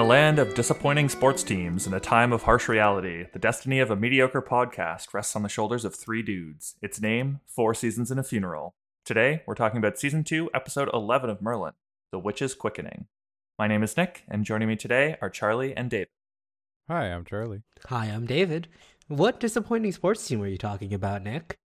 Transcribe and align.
In 0.00 0.06
a 0.06 0.08
land 0.08 0.38
of 0.38 0.54
disappointing 0.54 1.10
sports 1.10 1.42
teams 1.42 1.84
and 1.84 1.94
a 1.94 2.00
time 2.00 2.32
of 2.32 2.44
harsh 2.44 2.70
reality, 2.70 3.26
the 3.34 3.38
destiny 3.38 3.80
of 3.80 3.90
a 3.90 3.96
mediocre 3.96 4.40
podcast 4.40 5.12
rests 5.12 5.36
on 5.36 5.42
the 5.42 5.48
shoulders 5.50 5.84
of 5.84 5.94
three 5.94 6.22
dudes. 6.22 6.76
Its 6.80 7.02
name, 7.02 7.40
Four 7.46 7.74
Seasons 7.74 8.10
and 8.10 8.18
a 8.18 8.22
Funeral. 8.22 8.74
Today, 9.04 9.42
we're 9.46 9.54
talking 9.54 9.76
about 9.76 9.98
Season 9.98 10.24
2, 10.24 10.52
Episode 10.54 10.88
11 10.94 11.28
of 11.28 11.42
Merlin, 11.42 11.74
The 12.12 12.18
Witch's 12.18 12.54
Quickening. 12.54 13.08
My 13.58 13.66
name 13.68 13.82
is 13.82 13.94
Nick, 13.94 14.24
and 14.26 14.46
joining 14.46 14.68
me 14.68 14.76
today 14.76 15.18
are 15.20 15.28
Charlie 15.28 15.76
and 15.76 15.90
Dave. 15.90 16.06
Hi, 16.88 17.04
I'm 17.04 17.26
Charlie. 17.26 17.60
Hi, 17.88 18.06
I'm 18.06 18.24
David. 18.24 18.68
What 19.08 19.38
disappointing 19.38 19.92
sports 19.92 20.26
team 20.26 20.38
were 20.38 20.48
you 20.48 20.56
talking 20.56 20.94
about, 20.94 21.22
Nick? 21.22 21.58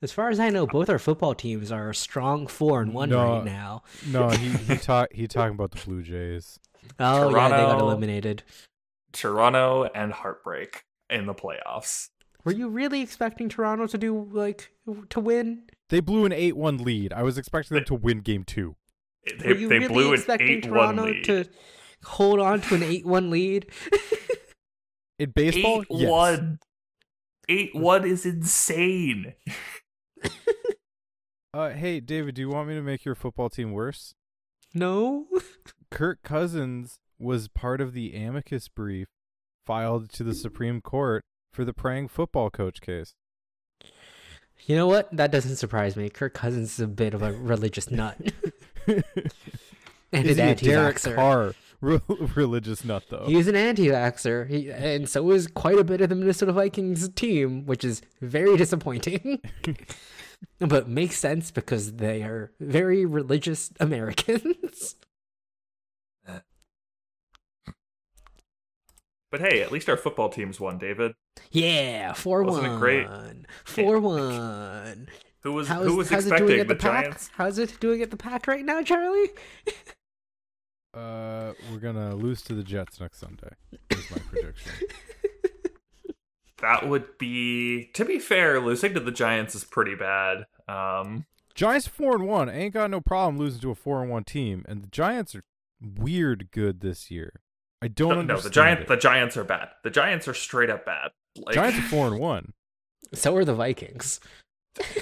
As 0.00 0.12
far 0.12 0.28
as 0.28 0.38
I 0.38 0.50
know, 0.50 0.64
both 0.64 0.88
our 0.88 1.00
football 1.00 1.34
teams 1.34 1.72
are 1.72 1.90
a 1.90 1.94
strong 1.96 2.46
four 2.46 2.82
and 2.82 2.94
one 2.94 3.10
No. 3.10 3.38
right 3.38 3.44
now. 3.44 3.82
No, 4.06 4.28
he 4.28 4.50
he 4.50 4.76
talk 4.78 5.08
he 5.12 5.26
talking 5.26 5.56
about 5.56 5.72
the 5.72 5.84
Blue 5.84 6.04
Jays. 6.04 6.60
Oh 6.98 7.34
yeah, 7.34 7.48
they 7.48 7.56
got 7.56 7.80
eliminated. 7.80 8.42
Toronto 9.12 9.88
and 9.94 10.12
Heartbreak 10.12 10.84
in 11.08 11.26
the 11.26 11.34
playoffs. 11.34 12.08
Were 12.44 12.52
you 12.52 12.68
really 12.68 13.02
expecting 13.02 13.48
Toronto 13.48 13.86
to 13.86 13.98
do 13.98 14.28
like 14.32 14.70
to 15.10 15.20
win? 15.20 15.64
They 15.88 16.00
blew 16.00 16.24
an 16.24 16.32
eight-one 16.32 16.78
lead. 16.78 17.12
I 17.12 17.22
was 17.22 17.36
expecting 17.36 17.74
them 17.74 17.84
to 17.86 17.94
win 17.94 18.20
Game 18.20 18.44
Two. 18.44 18.76
They, 19.26 19.48
were 19.48 19.54
you 19.58 19.68
they 19.68 19.80
really 19.80 19.94
blew 19.94 20.12
expecting 20.14 20.48
8 20.48 20.70
1 20.70 20.72
Toronto 20.72 21.04
lead. 21.04 21.24
to 21.24 21.44
hold 22.04 22.40
on 22.40 22.60
to 22.62 22.74
an 22.76 22.82
eight-one 22.82 23.30
lead? 23.30 23.66
In 25.18 25.30
baseball, 25.30 25.82
8 25.82 25.86
yes. 25.90 26.10
1. 26.10 26.58
8 27.50 27.74
1 27.74 28.04
is 28.06 28.24
insane. 28.24 29.34
Uh, 31.52 31.70
hey, 31.70 31.98
David, 31.98 32.36
do 32.36 32.42
you 32.42 32.48
want 32.48 32.68
me 32.68 32.74
to 32.76 32.80
make 32.80 33.04
your 33.04 33.16
football 33.16 33.48
team 33.48 33.72
worse? 33.72 34.14
no. 34.72 35.26
Kirk 35.90 36.22
Cousins 36.22 36.98
was 37.18 37.48
part 37.48 37.80
of 37.80 37.92
the 37.92 38.14
amicus 38.14 38.68
brief 38.68 39.08
filed 39.66 40.08
to 40.10 40.24
the 40.24 40.34
Supreme 40.34 40.80
Court 40.80 41.22
for 41.52 41.64
the 41.64 41.72
praying 41.74 42.08
football 42.08 42.50
coach 42.50 42.80
case. 42.80 43.14
You 44.66 44.76
know 44.76 44.86
what? 44.86 45.08
That 45.14 45.30
doesn't 45.32 45.56
surprise 45.56 45.96
me. 45.96 46.08
Kirk 46.10 46.34
Cousins 46.34 46.74
is 46.74 46.80
a 46.80 46.86
bit 46.86 47.14
of 47.14 47.22
a 47.22 47.32
religious 47.32 47.90
nut. 47.90 48.16
and 48.86 49.02
Is 50.12 50.38
an 50.38 50.46
he 50.46 50.52
a 50.52 50.54
Derek 50.54 50.96
anti-vaxxer. 50.96 51.14
Carr 51.14 51.54
re- 51.80 52.00
religious 52.34 52.84
nut 52.84 53.04
though? 53.10 53.24
He's 53.26 53.48
an 53.48 53.56
anti-vaxxer, 53.56 54.48
he, 54.48 54.70
and 54.70 55.08
so 55.08 55.30
is 55.30 55.46
quite 55.46 55.78
a 55.78 55.84
bit 55.84 56.00
of 56.00 56.08
the 56.08 56.14
Minnesota 56.14 56.52
Vikings 56.52 57.08
team, 57.10 57.66
which 57.66 57.84
is 57.84 58.02
very 58.20 58.56
disappointing. 58.56 59.40
but 60.58 60.88
makes 60.88 61.18
sense 61.18 61.50
because 61.50 61.94
they 61.94 62.22
are 62.22 62.52
very 62.60 63.04
religious 63.04 63.70
Americans. 63.80 64.96
But 69.30 69.40
hey, 69.40 69.62
at 69.62 69.70
least 69.70 69.88
our 69.88 69.96
football 69.96 70.28
teams 70.28 70.58
won, 70.58 70.78
David. 70.78 71.12
yeah, 71.52 72.12
four 72.12 72.42
Wasn't 72.42 72.64
one, 72.66 72.76
it 72.76 72.78
great? 72.78 73.06
four 73.64 74.00
one. 74.00 75.08
Who 75.42 75.52
was 75.52 75.68
How's, 75.68 75.86
who 75.86 75.96
was 75.96 76.10
how's 76.10 76.26
it 76.26 76.28
expecting 76.28 76.46
doing 76.48 76.60
at 76.60 76.68
the, 76.68 76.74
the, 76.74 76.80
pack? 76.80 77.04
Giants? 77.04 77.30
How's 77.34 77.58
it 77.58 77.78
doing 77.80 78.02
at 78.02 78.10
the 78.10 78.16
pack 78.16 78.46
right 78.46 78.64
now, 78.64 78.82
Charlie? 78.82 79.30
Uh, 80.92 81.52
we're 81.70 81.78
gonna 81.78 82.16
lose 82.16 82.42
to 82.42 82.52
the 82.52 82.64
Jets 82.64 82.98
next 83.00 83.18
Sunday. 83.20 83.50
Is 83.90 84.10
my 84.10 84.18
prediction. 84.28 84.72
That 86.60 86.88
would 86.88 87.16
be 87.16 87.86
to 87.94 88.04
be 88.04 88.18
fair, 88.18 88.60
losing 88.60 88.92
to 88.94 89.00
the 89.00 89.12
Giants 89.12 89.54
is 89.54 89.64
pretty 89.64 89.94
bad. 89.94 90.46
Um 90.68 91.24
Giants 91.54 91.86
four 91.86 92.16
and 92.16 92.26
one. 92.26 92.48
Ain't 92.50 92.74
got 92.74 92.90
no 92.90 93.00
problem 93.00 93.38
losing 93.38 93.60
to 93.62 93.70
a 93.70 93.74
four 93.74 94.02
and 94.02 94.10
one 94.10 94.24
team, 94.24 94.64
and 94.68 94.82
the 94.82 94.88
Giants 94.88 95.34
are 95.34 95.44
weird 95.80 96.50
good 96.50 96.80
this 96.80 97.10
year. 97.10 97.40
I 97.82 97.88
don't 97.88 98.26
no, 98.26 98.34
no, 98.34 98.40
the 98.40 98.50
Giant 98.50 98.80
it. 98.80 98.88
the 98.88 98.96
Giants 98.96 99.36
are 99.36 99.44
bad. 99.44 99.68
The 99.84 99.90
Giants 99.90 100.28
are 100.28 100.34
straight 100.34 100.70
up 100.70 100.84
bad. 100.84 101.10
Like 101.36 101.54
Giants 101.54 101.78
are 101.78 101.82
four 101.82 102.06
and 102.08 102.18
one. 102.20 102.52
So 103.14 103.34
are 103.36 103.44
the 103.44 103.54
Vikings. 103.54 104.20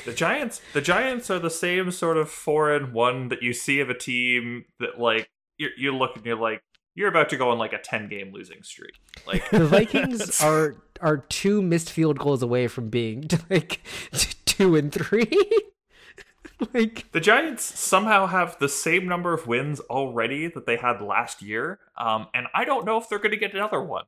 the 0.04 0.12
Giants 0.12 0.60
the 0.72 0.80
Giants 0.80 1.30
are 1.30 1.38
the 1.38 1.50
same 1.50 1.90
sort 1.90 2.16
of 2.16 2.30
four 2.30 2.72
and 2.72 2.92
one 2.92 3.28
that 3.28 3.42
you 3.42 3.52
see 3.52 3.80
of 3.80 3.90
a 3.90 3.94
team 3.94 4.64
that 4.80 4.98
like 5.00 5.28
you 5.58 5.68
you 5.76 5.94
look 5.94 6.16
and 6.16 6.24
you're 6.24 6.36
like 6.36 6.62
you're 6.94 7.08
about 7.08 7.28
to 7.30 7.36
go 7.36 7.50
on 7.50 7.58
like 7.58 7.72
a 7.72 7.78
ten 7.78 8.08
game 8.08 8.32
losing 8.32 8.62
streak. 8.62 8.94
Like 9.26 9.48
The 9.50 9.66
Vikings 9.66 10.40
are 10.42 10.76
are 11.00 11.18
two 11.18 11.60
missed 11.62 11.90
field 11.90 12.18
goals 12.18 12.42
away 12.42 12.66
from 12.68 12.88
being 12.90 13.28
like 13.50 13.82
two 14.46 14.74
and 14.76 14.92
three. 14.92 15.30
like 16.74 17.10
The 17.12 17.20
Giants 17.20 17.62
somehow 17.78 18.26
have 18.26 18.58
the 18.58 18.68
same 18.68 19.06
number 19.06 19.32
of 19.32 19.46
wins 19.46 19.80
already 19.80 20.48
that 20.48 20.66
they 20.66 20.76
had 20.76 21.00
last 21.00 21.42
year, 21.42 21.78
um, 21.96 22.28
and 22.34 22.46
I 22.54 22.64
don't 22.64 22.84
know 22.84 22.96
if 22.98 23.08
they're 23.08 23.18
going 23.18 23.30
to 23.32 23.36
get 23.36 23.54
another 23.54 23.80
one. 23.82 24.04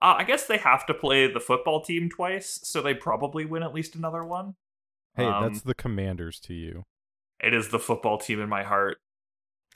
Uh, 0.00 0.16
I 0.18 0.24
guess 0.24 0.46
they 0.46 0.56
have 0.58 0.84
to 0.86 0.94
play 0.94 1.32
the 1.32 1.38
football 1.38 1.80
team 1.80 2.08
twice, 2.10 2.58
so 2.64 2.82
they 2.82 2.92
probably 2.94 3.44
win 3.44 3.62
at 3.62 3.72
least 3.72 3.94
another 3.94 4.24
one. 4.24 4.56
Hey, 5.14 5.24
Um, 5.26 5.44
that's 5.44 5.62
the 5.62 5.74
Commanders 5.74 6.40
to 6.40 6.54
you. 6.54 6.82
It 7.38 7.54
is 7.54 7.68
the 7.68 7.78
football 7.78 8.18
team 8.18 8.40
in 8.40 8.48
my 8.48 8.62
heart. 8.64 8.98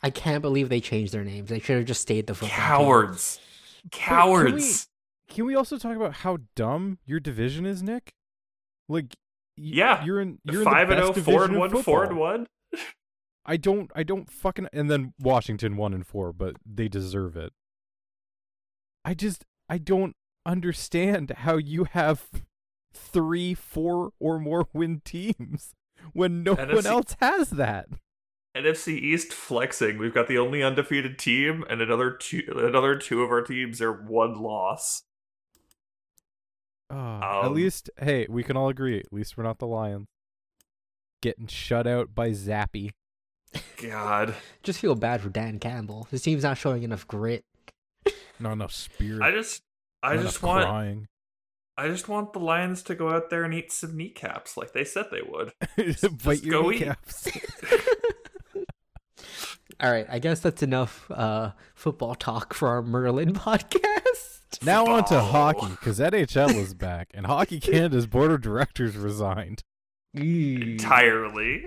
I 0.03 0.10
can't 0.10 0.43
believe 0.43 0.69
they 0.69 0.81
changed 0.81 1.12
their 1.12 1.25
names. 1.25 1.48
They 1.48 1.58
should 1.60 1.76
have 1.76 1.84
just 1.87 2.00
stayed 2.03 2.26
the 2.26 2.34
football. 2.34 2.48
team. 2.56 2.58
Cowards, 2.66 3.41
cowards. 3.93 4.88
Can 5.28 5.44
we 5.47 5.54
also 5.54 5.78
talk 5.78 5.97
about 5.97 6.12
how 6.14 6.38
dumb 6.54 6.98
your 7.04 7.19
division 7.20 7.66
is, 7.66 7.82
Nick? 7.82 8.12
Like, 8.88 9.06
y- 9.06 9.14
Yeah. 9.56 10.05
you're 10.05 10.21
in 10.21 10.39
you're 10.44 10.65
Five 10.65 10.91
in 10.91 10.99
and 10.99 11.06
the 11.06 11.11
oh, 11.11 11.12
best 11.12 11.25
four 11.25 11.44
and 11.44 11.53
division 11.53 11.55
in 11.55 11.75
one, 11.75 11.83
four 11.83 12.05
and 12.05 12.17
one. 12.17 12.47
I 13.44 13.56
don't 13.56 13.91
I 13.94 14.03
don't 14.03 14.31
fucking 14.31 14.69
and 14.72 14.91
then 14.91 15.15
Washington 15.19 15.77
one 15.77 15.94
and 15.94 16.06
four, 16.06 16.33
but 16.33 16.56
they 16.65 16.89
deserve 16.89 17.37
it. 17.37 17.53
I 19.05 19.15
just 19.15 19.44
I 19.69 19.78
don't 19.78 20.15
understand 20.44 21.33
how 21.39 21.56
you 21.56 21.84
have 21.84 22.27
three, 22.93 23.55
four 23.55 24.11
or 24.19 24.39
more 24.39 24.69
win 24.72 25.00
teams 25.05 25.75
when 26.12 26.43
no 26.43 26.55
And 26.55 26.73
one 26.73 26.87
else 26.87 27.17
has 27.21 27.50
that. 27.50 27.88
NFC 28.56 28.99
East 28.99 29.33
flexing. 29.33 29.99
We've 29.99 30.15
got 30.15 30.28
the 30.28 30.38
only 30.38 30.62
undefeated 30.62 31.19
team, 31.19 31.62
and 31.69 31.83
another 31.83 32.11
two. 32.11 32.43
Another 32.56 32.97
two 32.97 33.23
of 33.23 33.31
our 33.31 33.43
teams 33.43 33.83
are 33.83 33.93
one 33.93 34.41
loss. 34.41 35.03
Ah, 36.91 37.41
at 37.41 37.47
Um, 37.47 37.55
least 37.55 37.91
hey, 37.99 38.27
we 38.29 38.43
can 38.43 38.57
all 38.57 38.69
agree. 38.69 38.99
At 38.99 39.13
least 39.13 39.37
we're 39.37 39.45
not 39.45 39.59
the 39.59 39.67
Lions. 39.67 40.07
Getting 41.23 41.47
shut 41.47 41.87
out 41.87 42.15
by 42.15 42.31
Zappe. 42.31 42.91
God, 43.81 44.35
Just 44.63 44.81
feel 44.81 44.95
bad 44.95 45.21
for 45.23 45.29
Dan 45.31 45.59
Campbell. 45.59 46.07
His 46.11 46.23
team's 46.23 46.43
not 46.43 46.59
showing 46.59 46.83
enough 46.83 47.07
grit. 47.09 47.45
Not 48.39 48.53
enough 48.53 48.73
spirit. 48.73 49.23
I 49.23 49.31
just, 49.31 49.63
I 50.03 50.17
not 50.17 50.23
just 50.25 50.43
want, 50.43 50.67
crying. 50.67 51.09
I 51.79 51.89
just 51.89 52.09
want 52.09 52.33
the 52.35 52.39
Lions 52.39 52.83
to 52.85 52.95
go 52.95 53.11
out 53.11 53.31
there 53.31 53.45
and 53.45 53.55
eat 53.55 53.73
some 53.73 53.97
kneecaps 53.97 54.57
like 54.57 54.73
they 54.73 54.85
said 54.85 55.07
they 55.11 55.23
would. 55.27 55.53
Bite 56.25 56.43
your 56.43 56.63
go 56.63 56.71
eat. 56.71 56.81
kneecaps. 56.81 57.29
All 59.81 59.91
right, 59.91 60.07
I 60.09 60.19
guess 60.19 60.41
that's 60.41 60.63
enough 60.63 61.11
uh, 61.11 61.53
football 61.75 62.15
talk 62.15 62.55
for 62.55 62.69
our 62.69 62.83
Merlin 62.83 63.33
podcast. 63.35 64.36
Now 64.62 64.87
on 64.87 65.05
to 65.07 65.21
hockey, 65.21 65.69
because 65.69 65.99
NHL 65.99 66.55
is 66.55 66.75
back, 66.75 67.11
and 67.15 67.27
Hockey 67.27 67.61
Canada's 67.61 68.07
board 68.07 68.31
of 68.31 68.41
directors 68.41 68.97
resigned. 68.97 69.62
Entirely. 70.15 71.67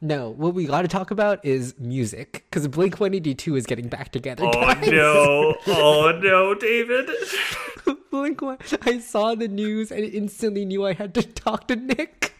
No, 0.00 0.30
what 0.30 0.54
we 0.54 0.66
got 0.66 0.82
to 0.82 0.88
talk 0.88 1.10
about 1.10 1.44
is 1.44 1.74
music 1.76 2.44
because 2.44 2.68
Blink 2.68 3.00
182 3.00 3.56
is 3.56 3.66
getting 3.66 3.88
back 3.88 4.12
together. 4.12 4.44
Oh 4.44 4.52
guys. 4.52 4.88
no! 4.88 5.56
Oh 5.66 6.20
no, 6.22 6.54
David! 6.54 7.10
Blink 8.10 8.40
One. 8.40 8.58
I 8.82 9.00
saw 9.00 9.34
the 9.34 9.48
news 9.48 9.90
and 9.90 10.04
instantly 10.04 10.64
knew 10.64 10.86
I 10.86 10.92
had 10.92 11.14
to 11.14 11.22
talk 11.22 11.66
to 11.68 11.76
Nick. 11.76 12.32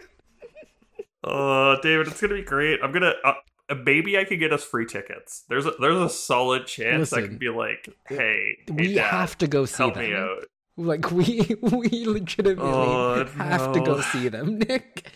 Oh, 1.24 1.76
David, 1.82 2.06
it's 2.06 2.20
gonna 2.20 2.34
be 2.34 2.42
great. 2.42 2.78
I'm 2.82 2.92
gonna. 2.92 3.14
Uh, 3.24 3.28
uh, 3.28 3.34
maybe 3.84 4.16
I 4.18 4.24
could 4.24 4.38
get 4.38 4.52
us 4.52 4.64
free 4.64 4.86
tickets. 4.86 5.44
There's 5.48 5.66
a 5.66 5.72
there's 5.80 5.98
a 6.00 6.08
solid 6.10 6.66
chance 6.66 7.12
I 7.12 7.22
could 7.22 7.38
be 7.38 7.48
like, 7.50 7.88
hey, 8.08 8.56
hey, 8.66 8.72
we 8.72 8.94
Dad, 8.94 9.06
have 9.06 9.38
to 9.38 9.46
go 9.46 9.64
see 9.64 9.82
help 9.82 9.94
them. 9.94 10.04
me 10.04 10.14
out. 10.14 10.44
Like 10.76 11.10
we 11.10 11.56
we 11.62 12.06
legitimately 12.06 12.62
Oh, 12.64 13.24
have 13.36 13.72
to 13.72 13.80
go 13.80 14.00
see 14.00 14.28
them, 14.28 14.58
Nick. 14.68 15.10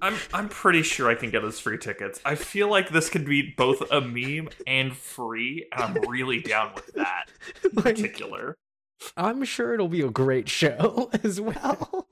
I'm 0.00 0.14
I'm 0.32 0.48
pretty 0.48 0.82
sure 0.82 1.08
I 1.10 1.14
can 1.16 1.30
get 1.30 1.44
us 1.44 1.58
free 1.58 1.78
tickets. 1.78 2.20
I 2.24 2.34
feel 2.36 2.68
like 2.70 2.90
this 2.90 3.08
could 3.08 3.24
be 3.24 3.54
both 3.56 3.82
a 3.90 4.00
meme 4.00 4.48
and 4.66 4.96
free, 4.96 5.66
and 5.72 5.82
I'm 5.98 6.08
really 6.08 6.40
down 6.40 6.72
with 6.74 6.92
that 6.94 7.26
in 7.64 7.70
Like, 7.74 7.96
particular. 7.96 8.56
I'm 9.16 9.44
sure 9.44 9.74
it'll 9.74 9.88
be 9.88 10.02
a 10.02 10.10
great 10.10 10.48
show 10.48 11.10
as 11.22 11.40
well. 11.40 12.08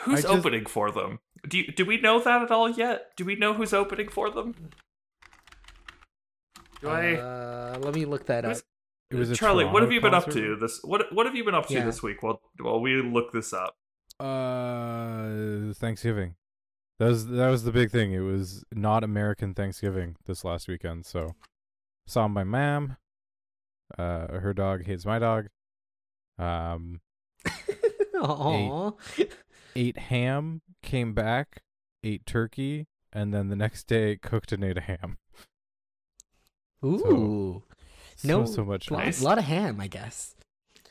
Who's 0.00 0.22
just- 0.22 0.34
opening 0.34 0.66
for 0.66 0.90
them? 0.90 1.18
Do 1.48 1.58
you, 1.58 1.72
do 1.72 1.84
we 1.84 2.00
know 2.00 2.20
that 2.20 2.42
at 2.42 2.50
all 2.50 2.70
yet? 2.70 3.10
Do 3.16 3.24
we 3.24 3.36
know 3.36 3.52
who's 3.54 3.72
opening 3.74 4.08
for 4.08 4.30
them? 4.30 4.54
Do 6.80 6.88
I? 6.88 7.14
Uh, 7.16 7.78
let 7.80 7.94
me 7.94 8.04
look 8.04 8.26
that 8.26 8.44
up. 8.44 8.56
It 9.10 9.16
was 9.16 9.30
a 9.30 9.36
Charlie, 9.36 9.64
what 9.64 9.82
have 9.82 9.92
you 9.92 10.00
been 10.00 10.14
up 10.14 10.28
to 10.30 10.56
this? 10.56 10.80
What 10.82 11.12
what 11.14 11.26
have 11.26 11.34
you 11.34 11.44
been 11.44 11.54
up 11.54 11.66
to 11.68 11.74
Yeah. 11.74 11.84
this 11.84 12.02
week? 12.02 12.22
While 12.22 12.40
while 12.60 12.80
we 12.80 13.00
look 13.02 13.32
this 13.32 13.52
up. 13.52 13.76
Uh, 14.18 15.72
Thanksgiving. 15.74 16.34
That 16.98 17.06
was 17.08 17.26
that 17.28 17.48
was 17.48 17.64
the 17.64 17.72
big 17.72 17.90
thing. 17.90 18.12
It 18.12 18.20
was 18.20 18.64
not 18.72 19.04
American 19.04 19.54
Thanksgiving 19.54 20.16
this 20.26 20.44
last 20.44 20.68
weekend. 20.68 21.04
So 21.06 21.34
saw 22.06 22.28
my 22.28 22.44
mom, 22.44 22.96
Uh, 23.98 24.38
her 24.38 24.52
dog 24.54 24.84
hates 24.84 25.04
my 25.04 25.18
dog. 25.18 25.48
Um, 26.38 27.00
Aw. 28.22 28.92
ate 29.18 29.32
ham, 29.76 30.62
came 30.82 31.14
back, 31.14 31.62
ate 32.02 32.26
turkey, 32.26 32.86
and 33.12 33.32
then 33.34 33.48
the 33.48 33.56
next 33.56 33.86
day 33.86 34.16
cooked 34.16 34.52
and 34.52 34.64
ate 34.64 34.78
a 34.78 34.80
ham. 34.82 35.18
Ooh. 36.84 37.62
So, 38.16 38.28
No, 38.28 38.44
so 38.46 38.64
much. 38.64 38.90
lot, 38.90 39.04
Nice. 39.04 39.22
lot 39.22 39.38
of 39.38 39.44
ham, 39.44 39.80
I 39.80 39.86
guess. 39.86 40.34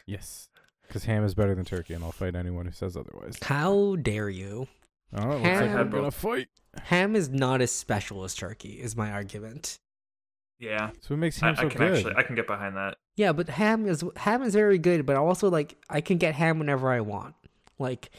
Yes, 0.06 0.50
because 0.88 1.06
ham 1.06 1.24
is 1.24 1.33
better 1.35 1.56
than 1.56 1.65
turkey, 1.65 1.94
and 1.94 2.03
I'll 2.03 2.12
fight 2.12 2.35
anyone 2.35 2.65
who 2.65 2.71
says 2.71 2.97
otherwise. 2.97 3.38
How 3.44 3.95
dare 3.95 4.30
you? 4.30 4.68
Oh, 5.13 5.21
it 5.21 5.33
looks 5.35 5.44
like 5.44 5.44
Ham- 5.69 5.77
I'm 5.77 5.89
gonna 5.89 6.12
fight. 6.12 6.50
Ham 6.85 7.15
is 7.15 7.30
not 7.30 7.62
as 7.62 7.71
special 7.71 8.24
as 8.24 8.33
turkey, 8.35 8.81
is 8.81 8.95
my 8.95 9.12
argument. 9.12 9.80
Yeah, 10.59 10.91
So 11.01 11.13
it 11.13 11.18
makes 11.18 11.41
I, 11.41 11.47
ham 11.47 11.56
so 11.56 11.62
I 11.63 11.69
can 11.69 11.77
good? 11.77 11.97
actually 11.97 12.15
I 12.15 12.24
can 12.24 12.35
get 12.35 12.47
behind 12.47 12.75
that. 12.77 12.97
Yeah, 13.15 13.31
but 13.33 13.50
ham 13.50 13.85
is 13.85 14.03
ham 14.18 14.41
is 14.44 14.53
very 14.53 14.77
good, 14.77 15.06
but 15.06 15.15
also 15.15 15.50
like 15.50 15.75
I 15.89 16.01
can 16.01 16.18
get 16.18 16.35
ham 16.35 16.57
whenever 16.57 16.89
I 16.91 17.01
want. 17.01 17.35
Like 17.80 18.09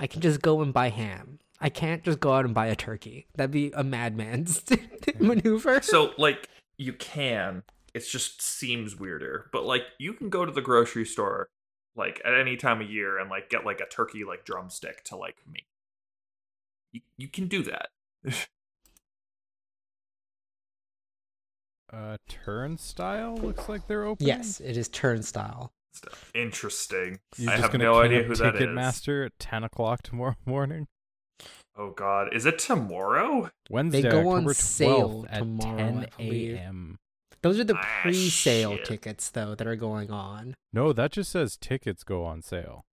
I 0.00 0.06
can 0.06 0.22
just 0.22 0.40
go 0.40 0.62
and 0.62 0.72
buy 0.72 0.88
ham. 0.88 1.40
I 1.60 1.68
can't 1.68 2.02
just 2.02 2.20
go 2.20 2.32
out 2.32 2.46
and 2.46 2.54
buy 2.54 2.68
a 2.68 2.74
turkey. 2.74 3.26
That'd 3.34 3.50
be 3.50 3.70
a 3.72 3.84
madman's 3.84 4.64
maneuver. 5.20 5.82
So 5.82 6.14
like 6.16 6.48
you 6.78 6.94
can, 6.94 7.64
it 7.92 8.08
just 8.10 8.40
seems 8.40 8.98
weirder. 8.98 9.50
But 9.52 9.64
like 9.64 9.82
you 9.98 10.14
can 10.14 10.30
go 10.30 10.46
to 10.46 10.52
the 10.52 10.62
grocery 10.62 11.04
store 11.04 11.50
like 11.94 12.22
at 12.24 12.32
any 12.32 12.56
time 12.56 12.80
of 12.80 12.90
year 12.90 13.18
and 13.18 13.28
like 13.28 13.50
get 13.50 13.66
like 13.66 13.80
a 13.80 13.86
turkey 13.86 14.24
like 14.24 14.46
drumstick 14.46 15.04
to 15.04 15.16
like 15.16 15.36
make. 15.46 15.66
You 16.92 17.02
you 17.18 17.28
can 17.28 17.46
do 17.46 17.62
that. 17.64 17.88
uh, 21.92 22.16
turnstile 22.26 23.36
looks 23.36 23.68
like 23.68 23.86
they're 23.86 24.04
open. 24.04 24.26
yes, 24.26 24.60
it 24.60 24.78
is 24.78 24.88
turnstile. 24.88 25.74
Stuff. 25.92 26.30
Interesting. 26.34 27.18
You're 27.36 27.50
I 27.50 27.54
just 27.54 27.62
have 27.64 27.72
gonna 27.72 27.84
no 27.84 28.00
idea 28.00 28.18
camp 28.24 28.28
who 28.28 28.34
that 28.36 28.54
is. 28.56 28.60
Ticketmaster 28.62 29.26
at 29.26 29.32
ten 29.38 29.64
o'clock 29.64 30.02
tomorrow 30.02 30.36
morning. 30.46 30.86
Oh 31.76 31.90
God, 31.90 32.34
is 32.34 32.46
it 32.46 32.58
tomorrow? 32.58 33.50
Wednesday, 33.70 34.02
they 34.02 34.08
go 34.10 34.28
on 34.30 34.38
October 34.38 34.54
sale 34.54 35.08
12th 35.24 35.32
at 35.32 35.38
tomorrow, 35.38 35.78
10 35.78 36.06
a.m. 36.18 36.98
Those 37.42 37.58
are 37.58 37.64
the 37.64 37.76
Ah, 37.76 37.98
pre-sale 38.02 38.76
shit. 38.76 38.84
tickets 38.84 39.30
though 39.30 39.54
that 39.54 39.66
are 39.66 39.76
going 39.76 40.10
on. 40.10 40.54
No, 40.72 40.92
that 40.92 41.12
just 41.12 41.30
says 41.32 41.56
tickets 41.56 42.04
go 42.04 42.24
on 42.24 42.42
sale. 42.42 42.84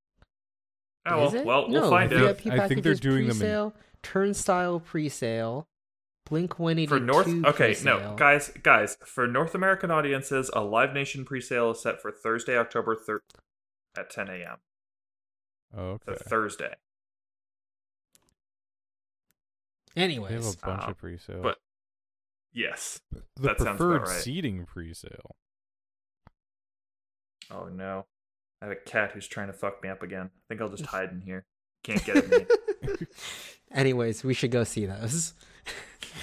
Oh 1.05 1.31
well, 1.33 1.45
well 1.45 1.69
we'll 1.69 1.91
find 1.91 2.13
out. 2.13 2.23
I 2.29 2.33
think 2.35 2.83
they're 2.83 2.95
packages 2.95 3.01
doing 3.01 3.27
them 3.29 3.31
in- 3.33 3.39
pre-sale, 3.39 3.75
Turnstile 4.03 4.81
pre-sale, 4.81 5.67
Blink 6.27 6.59
One 6.59 6.79
Eighty 6.79 6.87
For 6.89 7.01
North, 7.01 7.27
okay, 7.29 7.67
pre-sale. 7.69 8.01
no, 8.01 8.15
guys, 8.17 8.51
guys, 8.63 8.99
for 9.05 9.27
North 9.27 9.55
American 9.55 9.91
audiences, 9.91 10.51
a 10.53 10.61
Live 10.61 10.93
Nation 10.93 11.25
pre-sale 11.25 11.71
is 11.71 11.81
set 11.81 12.03
for 12.03 12.11
Thursday, 12.13 12.59
October 12.59 12.95
third, 12.97 13.23
at 13.97 14.11
10 14.11 14.29
a.m. 14.29 14.57
Oh, 15.77 15.99
So 16.05 16.13
okay. 16.13 16.23
Thursday. 16.29 16.75
Anyways. 19.97 20.29
They 20.31 20.35
have 20.35 20.45
a 20.55 20.67
bunch 20.67 20.83
Uh, 20.89 20.91
of 20.91 20.99
pre-sale. 20.99 21.43
but 21.43 21.59
yes. 22.53 23.01
the 23.13 23.23
that 23.39 23.59
sounds 23.59 23.77
preferred 23.79 23.97
about 23.97 24.09
right. 24.09 24.21
seating 24.21 24.67
pre-sale. 24.67 25.37
Oh 27.51 27.69
no, 27.69 28.07
I 28.61 28.67
have 28.67 28.73
a 28.73 28.81
cat 28.81 29.13
who's 29.13 29.29
trying 29.29 29.47
to 29.47 29.53
fuck 29.53 29.83
me 29.83 29.89
up 29.89 30.03
again. 30.03 30.31
I 30.35 30.41
think 30.49 30.61
I'll 30.61 30.69
just 30.69 30.87
hide 30.91 31.11
in 31.13 31.21
here. 31.21 31.47
Can't 31.85 32.05
get 32.05 32.17
at 32.17 32.29
me. 32.29 32.47
anyways, 33.73 34.25
we 34.25 34.35
should 34.35 34.51
go 34.51 34.65
see 34.65 34.87
those. 34.87 35.35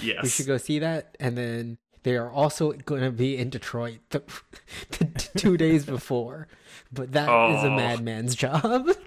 Yes. 0.01 0.23
We 0.23 0.29
should 0.29 0.47
go 0.47 0.57
see 0.57 0.79
that, 0.79 1.15
and 1.19 1.37
then 1.37 1.77
they 2.03 2.15
are 2.17 2.29
also 2.31 2.71
going 2.73 3.01
to 3.03 3.11
be 3.11 3.37
in 3.37 3.49
Detroit 3.49 3.99
the, 4.09 4.21
the 4.91 5.05
two 5.37 5.55
days 5.55 5.85
before. 5.85 6.47
But 6.91 7.11
that 7.13 7.23
is 7.53 7.63
a 7.63 7.67
Oh. 7.67 7.75
madman's 7.75 8.35
job. 8.35 8.89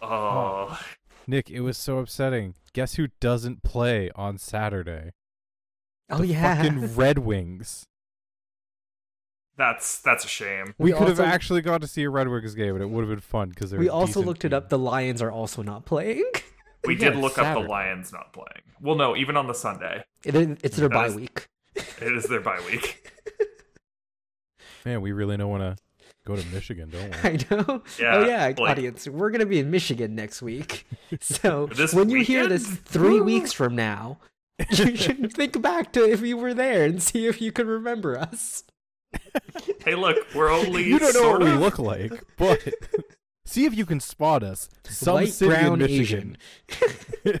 Oh, 0.00 0.80
Nick, 1.26 1.50
it 1.50 1.60
was 1.60 1.76
so 1.76 1.98
upsetting. 1.98 2.54
Guess 2.72 2.94
who 2.94 3.08
doesn't 3.20 3.64
play 3.64 4.10
on 4.14 4.38
Saturday? 4.38 5.10
oh 6.08 6.18
The 6.18 6.28
yeah, 6.28 6.62
fucking 6.62 6.94
Red 6.94 7.18
Wings. 7.18 7.84
that's 9.56 10.00
that's 10.00 10.24
a 10.24 10.28
shame. 10.28 10.74
We, 10.78 10.92
We 10.92 10.98
could 10.98 11.08
have 11.08 11.18
actually 11.20 11.62
got 11.62 11.80
to 11.80 11.88
see 11.88 12.04
a 12.04 12.10
Red 12.10 12.28
Wings 12.28 12.54
game, 12.54 12.74
and 12.76 12.82
it 12.82 12.88
would 12.90 13.00
have 13.02 13.10
been 13.10 13.20
fun 13.20 13.48
because 13.50 13.74
we 13.74 13.88
also 13.88 14.22
looked 14.22 14.44
it 14.44 14.52
up. 14.52 14.68
The 14.68 14.78
Lions 14.78 15.20
are 15.20 15.32
also 15.32 15.62
not 15.62 15.84
playing. 15.84 16.24
We 16.86 16.94
Yeah, 16.96 17.10
did 17.10 17.18
look 17.18 17.38
up 17.38 17.54
the 17.60 17.68
Lions 17.68 18.12
not 18.12 18.32
playing. 18.32 18.62
Well, 18.80 18.96
no, 18.96 19.16
even 19.16 19.36
on 19.36 19.46
the 19.46 19.54
Sunday, 19.54 20.04
It 20.24 20.34
is, 20.34 20.56
it's 20.62 20.76
their 20.76 20.88
That 20.88 20.94
bye 20.94 21.06
is- 21.06 21.14
week. 21.16 21.46
it 21.74 22.12
is 22.12 22.24
their 22.24 22.40
bye 22.40 22.60
week. 22.70 23.10
Man, 24.84 25.00
we 25.00 25.12
really 25.12 25.36
don't 25.36 25.50
want 25.50 25.62
to 25.62 25.76
go 26.24 26.36
to 26.36 26.46
Michigan, 26.48 26.90
don't 26.90 27.10
we? 27.10 27.16
I 27.30 27.32
know. 27.50 27.82
Yeah, 27.98 28.14
oh 28.16 28.26
yeah, 28.26 28.46
like- 28.46 28.60
audience. 28.60 29.08
We're 29.08 29.30
gonna 29.30 29.46
be 29.46 29.58
in 29.58 29.70
Michigan 29.70 30.14
next 30.14 30.40
week. 30.42 30.86
So 31.20 31.66
This 31.74 31.94
when 31.94 32.10
you 32.10 32.22
hear 32.22 32.46
this 32.46 32.66
three 32.68 33.20
weeks 33.20 33.50
from 33.52 33.74
now, 33.74 34.18
you 34.70 34.94
should 34.94 35.32
think 35.32 35.60
back 35.62 35.90
to 35.94 36.06
if 36.08 36.20
you 36.20 36.36
were 36.36 36.52
there 36.52 36.84
and 36.84 37.02
see 37.02 37.26
if 37.26 37.40
you 37.40 37.50
can 37.50 37.66
remember 37.66 38.18
us. 38.18 38.62
Hey, 39.84 39.94
look, 39.94 40.18
we're 40.34 40.50
only 40.50 40.84
you 40.84 40.98
don't 40.98 41.14
know 41.14 41.20
sort 41.22 41.40
what 41.40 41.50
we 41.50 41.56
look 41.56 41.78
like, 41.78 42.12
but 42.36 42.60
see 43.48 43.64
if 43.64 43.74
you 43.74 43.84
can 43.86 44.00
spot 44.00 44.42
us. 44.42 44.68
Some 44.84 45.14
White, 45.14 45.32
city 45.32 45.54
in 45.54 45.60
brown, 45.60 45.78
Michigan. 45.78 46.36
Asian. 47.24 47.40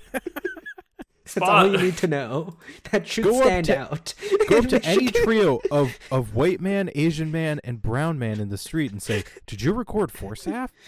That's 1.34 1.46
all 1.46 1.70
you 1.70 1.76
need 1.78 1.96
to 1.98 2.06
know. 2.06 2.56
That 2.90 3.06
should 3.06 3.24
Go 3.24 3.42
stand 3.42 3.66
to- 3.66 3.78
out. 3.78 4.14
Go 4.48 4.58
up 4.60 4.66
to 4.68 4.82
any 4.84 5.08
trio 5.08 5.60
of, 5.70 5.98
of 6.10 6.34
white 6.34 6.58
man, 6.60 6.90
Asian 6.94 7.30
man, 7.30 7.60
and 7.62 7.82
brown 7.82 8.18
man 8.18 8.40
in 8.40 8.48
the 8.48 8.56
street 8.56 8.92
and 8.92 9.02
say, 9.02 9.24
"Did 9.46 9.60
you 9.60 9.74
record 9.74 10.10
Forsyth?" 10.10 10.70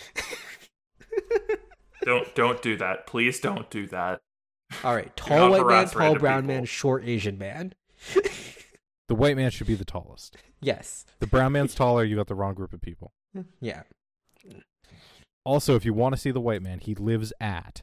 Don't 2.03 2.35
don't 2.35 2.63
do 2.63 2.79
that. 2.79 3.07
Please 3.07 3.41
don't 3.41 3.69
do 3.69 3.87
that. 3.89 4.23
All 4.83 4.95
right, 4.95 5.15
tall 5.17 5.51
white 5.51 5.67
man, 5.67 5.87
tall 5.87 6.15
brown 6.15 6.43
people. 6.45 6.55
man, 6.55 6.65
short 6.65 7.05
Asian 7.05 7.37
man. 7.37 7.75
The 9.09 9.15
white 9.15 9.37
man 9.37 9.51
should 9.51 9.67
be 9.67 9.75
the 9.75 9.85
tallest. 9.85 10.39
Yes. 10.63 11.05
The 11.19 11.27
brown 11.27 11.53
man's 11.53 11.75
taller. 11.75 12.03
You 12.05 12.17
got 12.17 12.29
the 12.29 12.35
wrong 12.35 12.55
group 12.55 12.73
of 12.73 12.81
people. 12.81 13.13
Yeah. 13.61 13.83
Also, 15.45 15.75
if 15.77 15.85
you 15.85 15.95
want 15.95 16.15
to 16.15 16.21
see 16.21 16.31
the 16.31 16.41
white 16.41 16.63
man, 16.63 16.81
he 16.81 16.95
lives 16.95 17.33
at, 17.41 17.83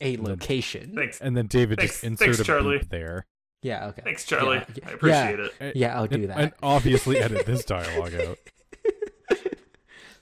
A 0.00 0.16
then- 0.16 0.24
location. 0.24 0.92
Thanks, 0.94 1.20
and 1.20 1.36
then 1.36 1.46
David 1.46 1.78
Thanks- 1.78 1.94
just 1.94 2.04
insert 2.04 2.26
thanks, 2.26 2.40
a 2.40 2.44
Charlie. 2.44 2.78
beep 2.78 2.90
there. 2.90 3.26
Yeah. 3.62 3.86
Okay. 3.88 4.02
thanks, 4.04 4.24
Charlie. 4.24 4.58
Yeah, 4.74 4.88
I 4.88 4.90
appreciate 4.92 5.38
yeah. 5.38 5.66
it. 5.66 5.76
Yeah, 5.76 5.96
I'll 5.98 6.06
do 6.06 6.26
that. 6.28 6.38
and 6.38 6.52
obviously 6.62 7.18
edit 7.18 7.44
this 7.46 7.64
dialogue 7.64 8.14
out. 8.14 8.38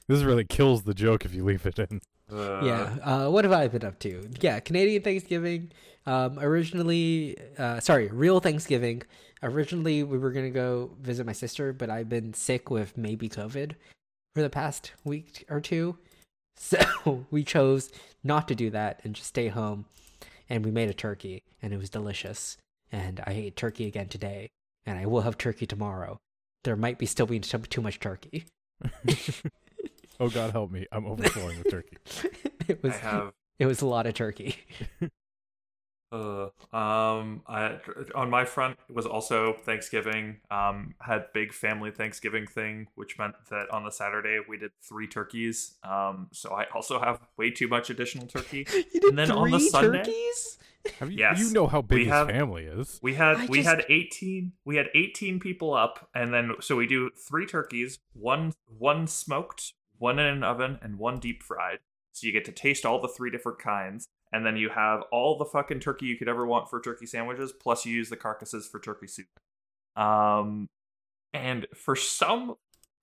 This 0.08 0.22
really 0.22 0.44
kills 0.44 0.84
the 0.84 0.94
joke 0.94 1.24
if 1.24 1.34
you 1.34 1.44
leave 1.44 1.66
it 1.66 1.78
in. 1.80 2.00
Uh, 2.32 2.60
yeah. 2.64 2.96
Uh, 3.02 3.28
what 3.28 3.44
have 3.44 3.52
I 3.52 3.66
been 3.68 3.84
up 3.84 3.98
to? 4.00 4.28
Yeah, 4.40 4.60
Canadian 4.60 5.02
Thanksgiving. 5.02 5.72
Um, 6.06 6.38
originally, 6.38 7.36
uh, 7.58 7.80
sorry, 7.80 8.06
real 8.08 8.38
Thanksgiving. 8.40 9.02
Originally, 9.42 10.02
we 10.04 10.16
were 10.16 10.30
gonna 10.30 10.50
go 10.50 10.92
visit 11.00 11.26
my 11.26 11.32
sister, 11.32 11.72
but 11.72 11.90
I've 11.90 12.08
been 12.08 12.32
sick 12.34 12.70
with 12.70 12.96
maybe 12.96 13.28
COVID 13.28 13.72
for 14.36 14.42
the 14.42 14.50
past 14.50 14.92
week 15.02 15.46
or 15.48 15.62
two, 15.62 15.96
so 16.58 17.24
we 17.30 17.42
chose 17.42 17.90
not 18.22 18.46
to 18.48 18.54
do 18.54 18.68
that 18.68 19.00
and 19.02 19.14
just 19.14 19.28
stay 19.28 19.48
home. 19.48 19.86
And 20.50 20.62
we 20.62 20.70
made 20.70 20.90
a 20.90 20.94
turkey, 20.94 21.42
and 21.62 21.72
it 21.72 21.78
was 21.78 21.88
delicious. 21.88 22.58
And 22.92 23.20
I 23.26 23.32
ate 23.32 23.56
turkey 23.56 23.86
again 23.86 24.08
today, 24.08 24.50
and 24.84 24.98
I 24.98 25.06
will 25.06 25.22
have 25.22 25.38
turkey 25.38 25.64
tomorrow. 25.64 26.18
There 26.64 26.76
might 26.76 26.98
be 26.98 27.06
still 27.06 27.24
be 27.24 27.40
too 27.40 27.58
too 27.60 27.80
much 27.80 27.98
turkey. 27.98 28.44
Oh 30.18 30.30
God, 30.30 30.52
help 30.52 30.70
me! 30.70 30.86
I'm 30.92 31.04
overflowing 31.04 31.58
with 31.58 31.70
turkey. 31.70 31.98
it 32.68 32.80
I 32.82 32.86
was 32.86 32.96
have. 32.96 33.32
it 33.58 33.66
was 33.66 33.82
a 33.82 33.86
lot 33.86 34.06
of 34.06 34.14
turkey. 34.14 34.56
Uh, 36.12 36.44
um, 36.75 37.42
I, 37.48 37.78
on 38.14 38.30
my 38.30 38.44
front 38.44 38.78
it 38.88 38.94
was 38.94 39.06
also 39.06 39.54
Thanksgiving. 39.54 40.36
Um, 40.50 40.94
had 41.00 41.32
big 41.32 41.52
family 41.52 41.90
Thanksgiving 41.90 42.46
thing, 42.46 42.88
which 42.94 43.18
meant 43.18 43.34
that 43.50 43.70
on 43.70 43.84
the 43.84 43.90
Saturday 43.90 44.38
we 44.48 44.56
did 44.56 44.70
three 44.82 45.06
turkeys. 45.08 45.75
Um, 45.82 46.28
so 46.32 46.52
I 46.54 46.66
also 46.75 47.00
have 47.00 47.20
way 47.36 47.50
too 47.50 47.68
much 47.68 47.90
additional 47.90 48.26
turkey. 48.26 48.66
You 48.92 49.00
did 49.00 49.04
And 49.10 49.18
then 49.18 49.30
on 49.30 49.50
the 49.50 49.58
three 49.58 49.68
Sunday- 49.68 49.98
turkeys? 49.98 50.58
Have 51.00 51.10
you? 51.10 51.18
Yes, 51.18 51.40
you 51.40 51.52
know 51.52 51.66
how 51.66 51.82
big 51.82 51.98
we 51.98 52.04
his 52.04 52.12
have- 52.12 52.28
family 52.28 52.62
is. 52.64 53.00
We 53.02 53.14
had 53.14 53.36
I 53.38 53.46
we 53.46 53.58
just- 53.58 53.68
had 53.68 53.84
eighteen 53.88 54.52
we 54.64 54.76
had 54.76 54.86
eighteen 54.94 55.40
people 55.40 55.75
up, 55.75 56.08
and 56.14 56.32
then 56.32 56.52
so 56.60 56.76
we 56.76 56.86
do 56.86 57.10
three 57.16 57.44
turkeys, 57.44 57.98
one 58.12 58.52
one 58.78 59.08
smoked, 59.08 59.72
one 59.98 60.20
in 60.20 60.26
an 60.26 60.44
oven, 60.44 60.78
and 60.80 60.96
one 61.00 61.18
deep 61.18 61.42
fried. 61.42 61.80
So 62.12 62.26
you 62.28 62.32
get 62.32 62.44
to 62.44 62.52
taste 62.52 62.86
all 62.86 63.02
the 63.02 63.08
three 63.08 63.30
different 63.32 63.58
kinds, 63.58 64.06
and 64.33 64.45
then 64.45 64.56
you 64.56 64.68
have 64.71 65.02
all 65.12 65.38
the 65.38 65.45
fucking 65.45 65.80
turkey 65.80 66.06
you 66.06 66.16
could 66.16 66.28
ever 66.28 66.47
want 66.47 66.68
for 66.68 66.80
turkey 66.80 67.06
sandwiches. 67.06 67.52
Plus, 67.52 67.85
you 67.87 67.95
use 67.95 68.11
the 68.11 68.16
carcasses 68.16 68.66
for 68.68 68.80
turkey 68.80 69.06
soup. 69.06 69.26
Um, 69.97 70.68
and 71.33 71.66
for 71.75 71.97
some 71.97 72.54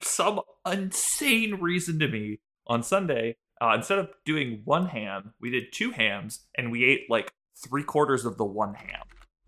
some 0.01 0.41
insane 0.69 1.55
reason 1.61 1.97
to 1.99 2.07
me, 2.07 2.39
on 2.67 2.83
Sunday, 2.83 3.37
uh, 3.61 3.73
instead 3.75 3.99
of 3.99 4.09
doing 4.25 4.61
one 4.65 4.87
ham, 4.87 5.33
we 5.39 5.49
did 5.49 5.71
two 5.71 5.91
hams, 5.91 6.41
and 6.57 6.71
we 6.71 6.83
ate 6.83 7.09
like 7.09 7.31
three 7.65 7.83
quarters 7.83 8.25
of 8.25 8.37
the 8.37 8.45
one 8.45 8.73
ham. 8.73 9.03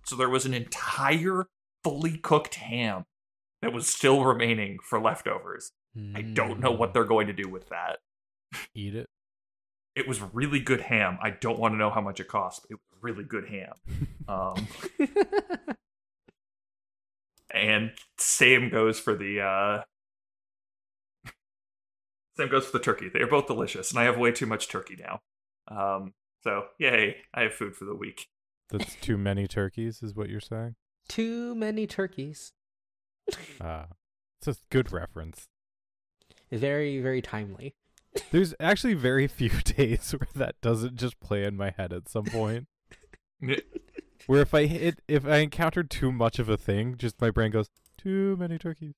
So 0.05 0.15
there 0.15 0.29
was 0.29 0.45
an 0.45 0.53
entire 0.53 1.47
fully 1.83 2.17
cooked 2.17 2.55
ham 2.55 3.05
that 3.61 3.73
was 3.73 3.87
still 3.87 4.23
remaining 4.23 4.77
for 4.87 4.99
leftovers. 5.01 5.71
I 6.13 6.21
don't 6.21 6.59
know 6.59 6.73
Mm. 6.73 6.77
what 6.77 6.93
they're 6.93 7.05
going 7.05 7.27
to 7.27 7.33
do 7.33 7.47
with 7.49 7.69
that. 7.69 7.99
Eat 8.73 8.95
it. 8.95 9.07
It 9.95 10.07
was 10.07 10.21
really 10.33 10.59
good 10.59 10.81
ham. 10.81 11.17
I 11.21 11.29
don't 11.29 11.57
want 11.57 11.73
to 11.73 11.77
know 11.77 11.89
how 11.89 12.01
much 12.01 12.19
it 12.19 12.27
cost. 12.27 12.63
But 12.63 12.71
it 12.71 12.79
was 12.91 13.01
really 13.01 13.23
good 13.23 13.47
ham. 13.47 13.73
Um, 14.27 14.67
and 17.51 17.91
same 18.17 18.71
goes 18.71 18.99
for 18.99 19.15
the 19.15 19.39
uh, 19.39 19.83
same 22.35 22.49
goes 22.49 22.65
for 22.65 22.79
the 22.79 22.83
turkey. 22.83 23.07
They 23.13 23.19
are 23.19 23.27
both 23.27 23.45
delicious, 23.45 23.91
and 23.91 23.99
I 23.99 24.05
have 24.05 24.17
way 24.17 24.31
too 24.31 24.47
much 24.47 24.67
turkey 24.67 24.97
now. 24.99 25.19
Um, 25.67 26.15
so 26.43 26.63
yay, 26.79 27.17
I 27.35 27.43
have 27.43 27.53
food 27.53 27.75
for 27.75 27.85
the 27.85 27.93
week. 27.93 28.29
That's 28.71 28.95
too 28.95 29.15
many 29.15 29.47
turkeys, 29.47 30.01
is 30.01 30.15
what 30.15 30.29
you're 30.29 30.39
saying? 30.39 30.73
Too 31.07 31.53
many 31.53 31.85
turkeys. 31.85 32.53
Ah, 33.61 33.85
it's 34.39 34.47
a 34.47 34.55
good 34.71 34.91
reference. 34.91 35.47
Very, 36.51 36.99
very 36.99 37.21
timely. 37.21 37.75
There's 38.31 38.53
actually 38.59 38.93
very 38.93 39.27
few 39.41 39.49
days 39.49 40.11
where 40.11 40.27
that 40.35 40.55
doesn't 40.61 40.95
just 40.95 41.19
play 41.19 41.43
in 41.43 41.57
my 41.57 41.71
head 41.77 41.93
at 41.93 42.09
some 42.09 42.25
point. 42.25 42.67
Where 44.27 44.41
if 44.41 44.53
I 44.55 44.65
hit, 44.65 45.01
if 45.07 45.25
I 45.27 45.37
encounter 45.37 45.83
too 45.83 46.11
much 46.11 46.39
of 46.39 46.49
a 46.49 46.57
thing, 46.57 46.95
just 46.97 47.21
my 47.21 47.29
brain 47.29 47.51
goes, 47.51 47.67
too 47.97 48.35
many 48.37 48.57
turkeys. 48.57 48.95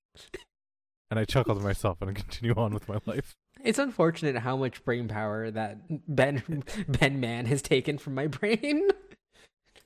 And 1.11 1.19
I 1.19 1.25
chuckle 1.25 1.55
to 1.55 1.61
myself 1.61 1.97
and 2.01 2.09
I 2.09 2.13
continue 2.13 2.53
on 2.55 2.73
with 2.73 2.87
my 2.87 2.99
life. 3.05 3.35
It's 3.63 3.79
unfortunate 3.79 4.37
how 4.37 4.55
much 4.55 4.83
brain 4.85 5.07
power 5.07 5.49
that 5.51 5.79
Ben 6.07 6.63
Ben 6.87 7.19
Man 7.19 7.45
has 7.47 7.61
taken 7.61 7.97
from 7.97 8.15
my 8.15 8.27
brain. 8.27 8.87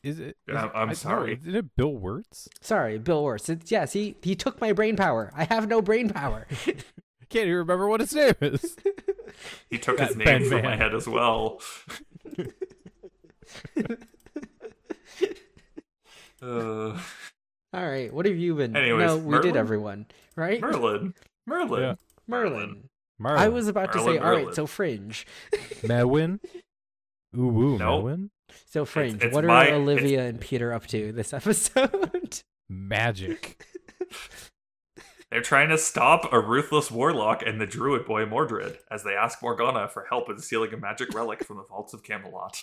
Is 0.04 0.20
it? 0.20 0.38
I'm 0.48 0.70
I- 0.74 0.86
no, 0.86 0.94
sorry. 0.94 1.40
Isn't 1.42 1.56
it 1.56 1.76
Bill 1.76 1.94
Wurtz? 1.96 2.48
Sorry, 2.60 2.98
Bill 2.98 3.24
Wurtz. 3.24 3.50
It's, 3.50 3.72
yes, 3.72 3.94
he 3.94 4.16
he 4.22 4.36
took 4.36 4.60
my 4.60 4.74
brain 4.74 4.96
power. 4.96 5.32
I 5.36 5.46
have 5.46 5.68
no 5.68 5.82
brain 5.82 6.10
power. 6.10 6.48
I 7.32 7.34
can't 7.34 7.46
even 7.46 7.60
remember 7.60 7.88
what 7.88 8.02
his 8.02 8.14
name 8.14 8.34
is. 8.42 8.76
He 9.70 9.78
took 9.80 9.98
That 9.98 10.10
his 10.10 10.18
name 10.18 10.26
Ben 10.26 10.50
from 10.50 10.62
my 10.64 10.76
head 10.76 10.94
as 10.94 11.08
well. 11.08 11.62
uh, 16.42 16.90
All 16.92 16.98
right, 17.74 18.14
what 18.14 18.26
have 18.26 18.36
you 18.38 18.56
been? 18.56 18.76
Anyways, 18.76 19.08
no, 19.08 19.18
we 19.18 19.40
did 19.40 19.56
everyone, 19.56 20.06
right? 20.36 20.60
Merlin. 20.62 21.14
Merlin. 21.48 21.82
Yeah. 21.82 21.96
Merlin. 22.28 22.90
Marlon. 23.22 23.38
I 23.38 23.48
was 23.48 23.68
about 23.68 23.94
to 23.94 24.00
say, 24.00 24.20
Merlin, 24.20 24.24
all 24.24 24.32
right, 24.48 24.54
so 24.54 24.68
Fringe. 24.68 25.26
Mewin. 25.84 26.40
Ooh, 27.38 27.48
woo, 27.48 27.78
No. 27.78 28.04
Mewin. 28.04 28.30
So 28.68 28.84
Fringe, 28.84 29.24
it's 29.24 29.34
what 29.34 29.46
are 29.46 29.48
my- 29.48 29.72
Olivia 29.72 30.26
and 30.28 30.40
Peter 30.42 30.74
up 30.74 30.88
to 30.88 31.14
this 31.14 31.34
episode? 31.34 32.42
Magic. 32.70 33.64
They're 35.32 35.42
trying 35.42 35.70
to 35.70 35.78
stop 35.78 36.32
a 36.34 36.40
ruthless 36.40 36.92
warlock 36.92 37.42
and 37.46 37.60
the 37.62 37.66
druid 37.66 38.06
boy 38.06 38.26
Mordred 38.26 38.78
as 38.92 39.04
they 39.04 39.14
ask 39.16 39.42
Morgana 39.42 39.88
for 39.88 40.06
help 40.10 40.30
in 40.30 40.38
stealing 40.40 40.74
a 40.74 40.78
magic 40.78 41.14
relic 41.14 41.44
from 41.46 41.58
the 41.58 41.64
vaults 41.64 41.94
of 41.94 42.04
Camelot. 42.04 42.62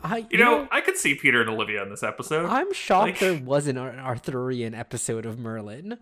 I, 0.00 0.26
You 0.30 0.38
know, 0.38 0.66
I 0.72 0.80
could 0.80 0.96
see 0.96 1.14
Peter 1.14 1.40
and 1.40 1.48
Olivia 1.48 1.82
in 1.84 1.88
this 1.90 2.02
episode. 2.02 2.46
I'm 2.46 2.72
shocked 2.72 3.06
like- 3.06 3.18
there 3.20 3.40
wasn't 3.40 3.78
an 3.78 4.00
Arthurian 4.00 4.74
episode 4.74 5.24
of 5.24 5.38
Merlin. 5.38 5.98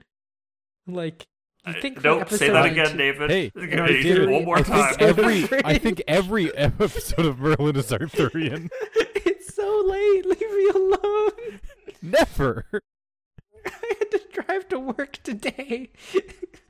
Like, 0.87 1.27
you 1.67 1.75
think 1.75 1.97
for 2.01 2.05
Nope, 2.05 2.21
episode 2.23 2.39
say 2.39 2.47
that 2.49 2.73
19 2.75 2.79
again, 2.81 2.97
David. 2.97 3.31
Hey, 3.31 3.51
Say 3.55 3.67
no, 3.77 3.87
David, 3.87 4.31
one 4.31 4.45
more 4.47 4.59
I 4.59 4.63
time. 4.63 4.95
think 4.95 5.03
every 5.03 5.65
I 5.65 5.77
think 5.79 6.01
every 6.09 6.57
episode 6.57 7.27
of 7.27 7.39
Merlin 7.39 7.77
is 7.77 7.93
Arthurian. 7.93 8.71
it's 8.95 9.55
so 9.55 9.83
late. 9.87 10.25
Leave 10.25 10.41
me 10.41 10.69
alone. 10.75 11.61
Never. 12.01 12.67
I 14.57 14.61
had 14.61 14.69
to 14.69 14.69
drive 14.69 14.69
to 14.69 14.79
work 14.79 15.13
today. 15.23 15.91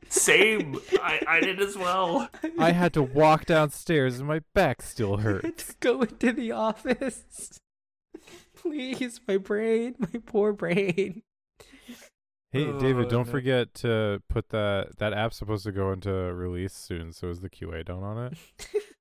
Same. 0.08 0.78
I, 1.02 1.20
I 1.26 1.40
did 1.40 1.60
as 1.60 1.76
well. 1.76 2.28
I 2.58 2.72
had 2.72 2.92
to 2.94 3.02
walk 3.02 3.46
downstairs 3.46 4.18
and 4.18 4.28
my 4.28 4.40
back 4.54 4.82
still 4.82 5.16
hurts. 5.18 5.68
to 5.68 5.74
go 5.80 6.02
into 6.02 6.32
the 6.32 6.52
office. 6.52 7.58
Please, 8.56 9.20
my 9.28 9.36
brain, 9.36 9.94
my 9.98 10.20
poor 10.24 10.52
brain. 10.52 11.22
Hey, 12.52 12.66
Oh, 12.66 12.78
David, 12.78 13.08
don't 13.08 13.26
no. 13.26 13.32
forget 13.32 13.74
to 13.74 14.22
put 14.28 14.48
that 14.50 14.98
that 14.98 15.12
app's 15.12 15.36
supposed 15.36 15.64
to 15.64 15.72
go 15.72 15.92
into 15.92 16.10
release 16.10 16.72
soon. 16.74 17.12
So 17.12 17.28
is 17.28 17.40
the 17.40 17.50
QA 17.50 17.84
done 17.84 18.02
on 18.02 18.26
it? 18.26 18.38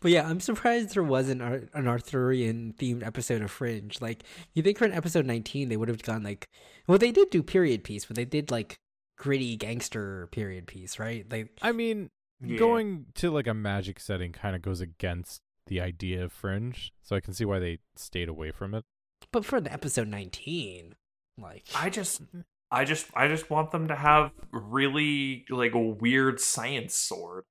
But 0.00 0.10
yeah, 0.12 0.28
I'm 0.28 0.40
surprised 0.40 0.94
there 0.94 1.02
wasn't 1.02 1.42
ar- 1.42 1.62
an 1.74 1.86
Arthurian 1.88 2.74
themed 2.78 3.04
episode 3.04 3.42
of 3.42 3.50
Fringe. 3.50 3.96
Like, 4.00 4.22
you 4.54 4.62
think 4.62 4.78
for 4.78 4.84
an 4.84 4.92
episode 4.92 5.26
19, 5.26 5.68
they 5.68 5.76
would 5.76 5.88
have 5.88 6.02
gone 6.02 6.22
like, 6.22 6.48
well, 6.86 6.98
they 6.98 7.10
did 7.12 7.30
do 7.30 7.42
period 7.42 7.84
piece, 7.84 8.04
but 8.06 8.16
they 8.16 8.24
did 8.24 8.50
like 8.50 8.76
gritty 9.18 9.56
gangster 9.56 10.28
period 10.32 10.66
piece, 10.66 10.98
right? 10.98 11.26
Like, 11.30 11.50
I 11.62 11.72
mean, 11.72 12.10
Yeah. 12.42 12.58
going 12.58 13.06
to 13.16 13.30
like 13.30 13.46
a 13.46 13.54
magic 13.54 14.00
setting 14.00 14.32
kind 14.32 14.54
of 14.56 14.62
goes 14.62 14.80
against 14.80 15.40
the 15.66 15.80
idea 15.80 16.24
of 16.24 16.32
Fringe, 16.32 16.92
so 17.02 17.14
I 17.16 17.20
can 17.20 17.34
see 17.34 17.44
why 17.44 17.58
they 17.58 17.78
stayed 17.96 18.28
away 18.28 18.50
from 18.50 18.74
it. 18.74 18.84
but 19.32 19.44
for 19.44 19.60
the 19.60 19.72
episode 19.72 20.08
19, 20.08 20.94
like, 21.38 21.64
I 21.74 21.90
just 21.90 22.22
I 22.70 22.84
just 22.84 23.06
I 23.14 23.28
just 23.28 23.50
want 23.50 23.70
them 23.72 23.88
to 23.88 23.94
have 23.96 24.30
really 24.52 25.44
like 25.50 25.74
a 25.74 25.78
weird 25.80 26.40
science 26.40 26.94
sword. 26.94 27.44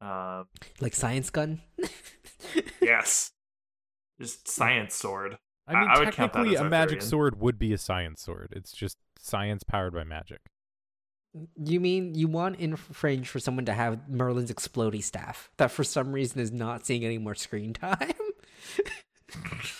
Um 0.00 0.46
like 0.80 0.94
science 0.94 1.30
gun. 1.30 1.60
yes. 2.80 3.30
Just 4.20 4.48
science 4.48 4.94
sword. 4.94 5.38
I 5.66 5.74
mean, 5.80 5.88
I- 5.88 5.94
I 5.94 5.98
would 5.98 6.12
count 6.12 6.32
that 6.32 6.38
technically, 6.40 6.56
as 6.56 6.60
a 6.60 6.64
magic 6.68 6.96
Arthurian. 6.98 7.08
sword 7.10 7.40
would 7.40 7.58
be 7.58 7.72
a 7.72 7.78
science 7.78 8.22
sword. 8.22 8.48
It's 8.52 8.72
just 8.72 8.96
science 9.18 9.62
powered 9.62 9.94
by 9.94 10.04
magic. 10.04 10.40
You 11.56 11.80
mean 11.80 12.14
you 12.14 12.28
want 12.28 12.58
in 12.60 12.76
Fringe 12.76 13.26
for 13.26 13.38
someone 13.38 13.64
to 13.64 13.72
have 13.72 14.06
Merlin's 14.08 14.52
explody 14.52 15.02
staff 15.02 15.50
that 15.56 15.70
for 15.70 15.82
some 15.82 16.12
reason 16.12 16.40
is 16.40 16.52
not 16.52 16.84
seeing 16.84 17.04
any 17.04 17.16
more 17.18 17.34
screen 17.34 17.72
time? 17.72 18.12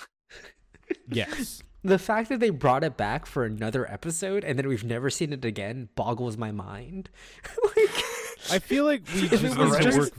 Yes. 1.11 1.63
The 1.85 1.99
fact 1.99 2.29
that 2.29 2.41
they 2.41 2.51
brought 2.51 2.85
it 2.85 2.97
back 2.97 3.27
for 3.27 3.45
another 3.45 3.91
episode 3.91 4.45
and 4.45 4.59
then 4.59 4.69
we've 4.69 4.85
never 4.85 5.11
seen 5.11 5.33
it 5.33 5.45
again 5.45 5.89
boggles 5.95 6.37
my 6.37 6.53
mind. 6.53 7.11
like, 7.77 8.02
I 8.53 8.59
feel 8.59 8.85
like 8.85 9.03
we 9.15 9.23
If 9.25 9.31
just 9.31 9.45
it 9.45 9.59
was 9.59 9.77
to 9.77 9.83
just- 9.83 9.99
work. 9.99 10.13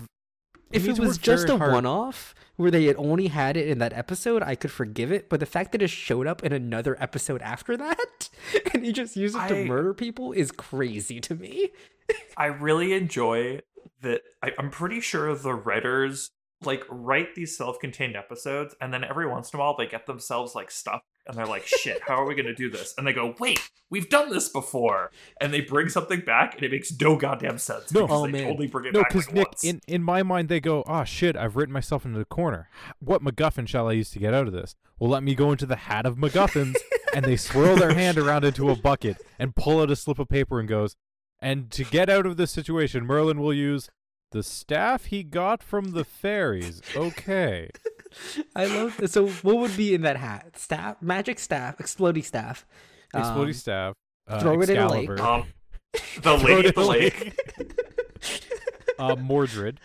if 0.72 0.88
it 0.88 1.00
was 1.00 1.18
just 1.18 1.50
a 1.50 1.58
hard- 1.58 1.74
one-off 1.74 2.34
where 2.56 2.70
they 2.72 2.86
had 2.86 2.96
only 2.98 3.28
had 3.28 3.58
it 3.58 3.68
in 3.68 3.80
that 3.80 3.94
episode, 3.94 4.44
I 4.44 4.56
could 4.56 4.72
forgive 4.72 5.12
it. 5.12 5.28
But 5.30 5.40
the 5.40 5.46
fact 5.46 5.72
that 5.72 5.82
it 5.82 5.90
showed 5.90 6.28
up 6.28 6.44
in 6.44 6.52
another 6.54 6.96
episode 7.02 7.42
after 7.42 7.76
that 7.78 8.30
and 8.74 8.86
he 8.86 8.92
just 8.92 9.16
used 9.16 9.36
it 9.36 9.48
to 9.48 9.66
murder 9.66 9.94
people 9.94 10.32
is 10.34 10.52
crazy 10.52 11.20
to 11.22 11.36
me. 11.36 11.72
I 12.38 12.46
really 12.48 12.94
enjoy 12.94 13.62
that 14.02 14.22
I, 14.42 14.52
I'm 14.60 14.70
pretty 14.70 15.00
sure 15.00 15.34
the 15.36 15.54
writers 15.54 16.32
like 16.64 16.84
write 16.90 17.36
these 17.36 17.58
self-contained 17.58 18.16
episodes 18.16 18.76
and 18.80 18.94
then 18.94 19.04
every 19.04 19.28
once 19.28 19.52
in 19.54 19.60
a 19.60 19.64
while 19.64 19.76
they 19.78 19.86
get 19.88 20.06
themselves 20.06 20.56
like 20.56 20.72
stuck 20.72 21.04
and 21.28 21.38
they're 21.38 21.46
like 21.46 21.66
shit 21.66 22.02
how 22.08 22.16
are 22.16 22.26
we 22.26 22.36
going 22.36 22.46
to 22.46 22.54
do 22.56 22.70
this 22.70 22.94
and 22.98 23.08
they 23.08 23.14
go 23.14 23.34
wait 23.40 23.60
we've 23.90 24.10
done 24.10 24.30
this 24.30 24.50
before 24.50 25.12
and 25.40 25.54
they 25.54 25.62
bring 25.62 25.88
something 25.90 26.20
back 26.22 26.56
and 26.56 26.64
it 26.64 26.72
makes 26.72 26.92
no 27.00 27.16
goddamn 27.16 27.58
sense 27.58 27.92
No. 27.94 28.02
because 28.02 28.22
Oh, 28.22 28.26
they 28.26 28.32
man. 28.32 28.52
only 28.52 28.68
bring 28.68 28.86
it 28.86 28.94
No, 28.94 29.02
back 29.02 29.10
because 29.10 29.28
like 29.28 29.36
Nick, 29.36 29.48
once. 29.48 29.64
in 29.64 29.82
in 29.88 30.04
my 30.04 30.22
mind, 30.24 30.50
they 30.50 30.60
go, 30.60 30.84
"Oh 30.88 31.04
shit, 31.04 31.36
I've 31.38 31.56
written 31.56 31.74
myself 31.74 32.06
into 32.06 32.20
the 32.20 32.26
corner. 32.26 32.70
What 33.00 33.24
MacGuffin 33.24 33.68
shall 33.68 33.88
I 33.88 33.94
use 33.94 34.10
to 34.12 34.20
get 34.20 34.34
out 34.34 34.48
of 34.48 34.54
this? 34.54 34.76
Well, 35.00 35.10
let 35.10 35.24
me 35.24 35.34
go 35.36 35.52
into 35.52 35.66
the 35.66 35.76
hat 35.76 36.06
of 36.06 36.18
MacGuffins." 36.18 36.76
and 37.16 37.24
they 37.26 37.36
swirl 37.38 37.76
their 37.76 37.94
hand 37.94 38.18
around 38.18 38.44
into 38.44 38.70
a 38.70 38.76
bucket 38.76 39.18
and 39.38 39.56
pull 39.56 39.80
out 39.80 39.92
a 39.92 39.96
slip 39.96 40.18
of 40.20 40.28
paper 40.28 40.60
and 40.60 40.68
goes, 40.68 40.96
"And 41.40 41.70
to 41.72 41.84
get 41.84 42.10
out 42.10 42.26
of 42.26 42.36
this 42.38 42.52
situation, 42.52 43.06
Merlin 43.06 43.40
will 43.40 43.54
use 43.54 43.90
the 44.32 44.42
staff 44.44 45.06
he 45.06 45.24
got 45.24 45.62
from 45.64 45.92
the 45.92 46.04
fairies." 46.04 46.82
Okay. 46.96 47.70
I 48.56 48.66
love 48.66 48.98
this. 48.98 49.12
So 49.12 49.28
what 49.28 49.58
would 49.58 49.76
be 49.78 49.94
in 49.94 50.02
that 50.02 50.18
hat? 50.18 50.58
Staff, 50.58 51.02
magic 51.02 51.40
staff, 51.40 51.80
exploding 51.80 52.24
staff. 52.24 52.66
Exploding 53.14 53.48
Um, 53.50 53.54
staff. 53.54 53.94
Uh, 54.28 54.40
throw 54.40 54.62
it 54.62 54.70
in 54.70 54.78
a 54.78 54.90
lake. 54.90 55.10
Um 55.20 55.46
the 55.94 56.00
Throw 56.22 56.36
lady 56.38 56.70
it 56.70 56.76
the 56.76 56.82
in 56.82 56.88
lake 56.88 57.40
uh, 59.00 59.16
Mordred, 59.16 59.80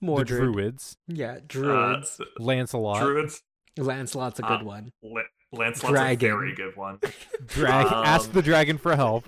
Mordred. 0.00 0.28
the 0.40 0.44
Druids, 0.46 0.96
Yeah, 1.06 1.32
uh, 1.32 1.40
druids. 1.46 2.20
Lancelot, 2.38 3.02
druids 3.02 3.42
Lancelot's 3.78 4.38
a 4.38 4.42
good 4.42 4.62
uh, 4.62 4.64
one. 4.64 4.90
La- 5.02 5.22
Lancelot's 5.52 5.92
Dragon. 5.92 6.30
a 6.30 6.34
very 6.34 6.54
good 6.54 6.76
one 6.76 6.98
drag, 7.46 7.86
ask 7.86 8.28
Um, 8.28 8.32
the 8.34 8.42
dragon 8.42 8.78
for 8.78 8.96
help. 8.96 9.26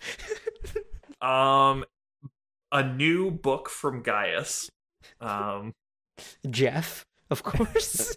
um 1.20 1.84
a 2.72 2.82
new 2.82 3.30
book 3.30 3.68
from 3.68 4.02
Gaius 4.02 4.70
um 5.20 5.72
Jeff, 6.50 7.04
of 7.30 7.42
course. 7.44 8.16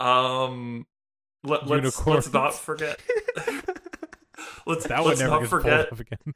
Um, 0.00 0.86
let, 1.44 1.66
let's 1.66 2.06
let's 2.06 2.32
not 2.32 2.54
forget. 2.54 2.98
let's 4.66 4.86
That 4.86 5.04
let's 5.04 5.20
never 5.20 5.40
not 5.40 5.48
forget. 5.48 5.92
again. 5.98 6.18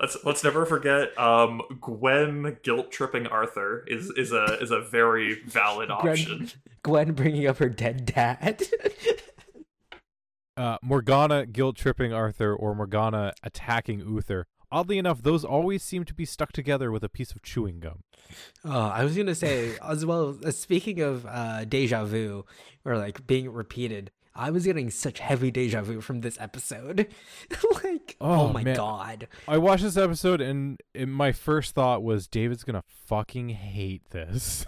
Let's 0.00 0.16
let's 0.24 0.44
never 0.44 0.64
forget. 0.64 1.18
Um, 1.18 1.60
Gwen 1.80 2.58
guilt 2.62 2.92
tripping 2.92 3.26
Arthur 3.26 3.82
is 3.88 4.10
is 4.10 4.30
a 4.30 4.44
is 4.60 4.70
a 4.70 4.80
very 4.80 5.42
valid 5.44 5.90
option. 5.90 6.48
Gwen, 6.84 7.08
Gwen 7.08 7.12
bringing 7.14 7.48
up 7.48 7.56
her 7.58 7.68
dead 7.68 8.06
dad. 8.06 8.62
uh, 10.56 10.78
Morgana 10.82 11.46
guilt 11.46 11.74
tripping 11.74 12.12
Arthur 12.12 12.54
or 12.54 12.76
Morgana 12.76 13.32
attacking 13.42 13.98
Uther. 13.98 14.46
Oddly 14.70 14.98
enough, 14.98 15.22
those 15.22 15.44
always 15.44 15.82
seem 15.82 16.04
to 16.04 16.14
be 16.14 16.24
stuck 16.26 16.52
together 16.52 16.90
with 16.92 17.02
a 17.02 17.08
piece 17.08 17.30
of 17.32 17.42
chewing 17.42 17.80
gum. 17.80 18.02
Oh, 18.64 18.70
I 18.88 19.02
was 19.04 19.16
gonna 19.16 19.34
say 19.34 19.76
as 19.82 20.04
well. 20.04 20.38
Uh, 20.44 20.50
speaking 20.50 21.00
of 21.00 21.24
uh, 21.26 21.64
deja 21.64 22.04
vu 22.04 22.44
or 22.84 22.98
like 22.98 23.26
being 23.26 23.50
repeated, 23.50 24.10
I 24.34 24.50
was 24.50 24.64
getting 24.66 24.90
such 24.90 25.20
heavy 25.20 25.50
deja 25.50 25.80
vu 25.80 26.00
from 26.02 26.20
this 26.20 26.36
episode. 26.38 27.08
like, 27.82 28.16
oh, 28.20 28.48
Oh, 28.48 28.52
my 28.52 28.62
man. 28.62 28.76
god, 28.76 29.28
I 29.48 29.56
watched 29.56 29.82
this 29.84 29.96
episode 29.96 30.40
and 30.42 30.78
it, 30.92 31.08
my 31.08 31.32
first 31.32 31.74
thought 31.74 32.02
was 32.02 32.26
David's 32.28 32.64
gonna 32.64 32.84
fucking 33.06 33.48
hate 33.48 34.10
this. 34.10 34.66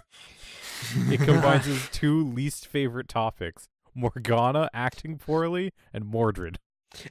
it 0.95 1.19
combines 1.21 1.65
his 1.65 1.87
two 1.89 2.23
least 2.27 2.65
favorite 2.65 3.07
topics: 3.07 3.67
Morgana 3.93 4.67
acting 4.73 5.19
poorly 5.19 5.73
and 5.93 6.05
Mordred. 6.05 6.57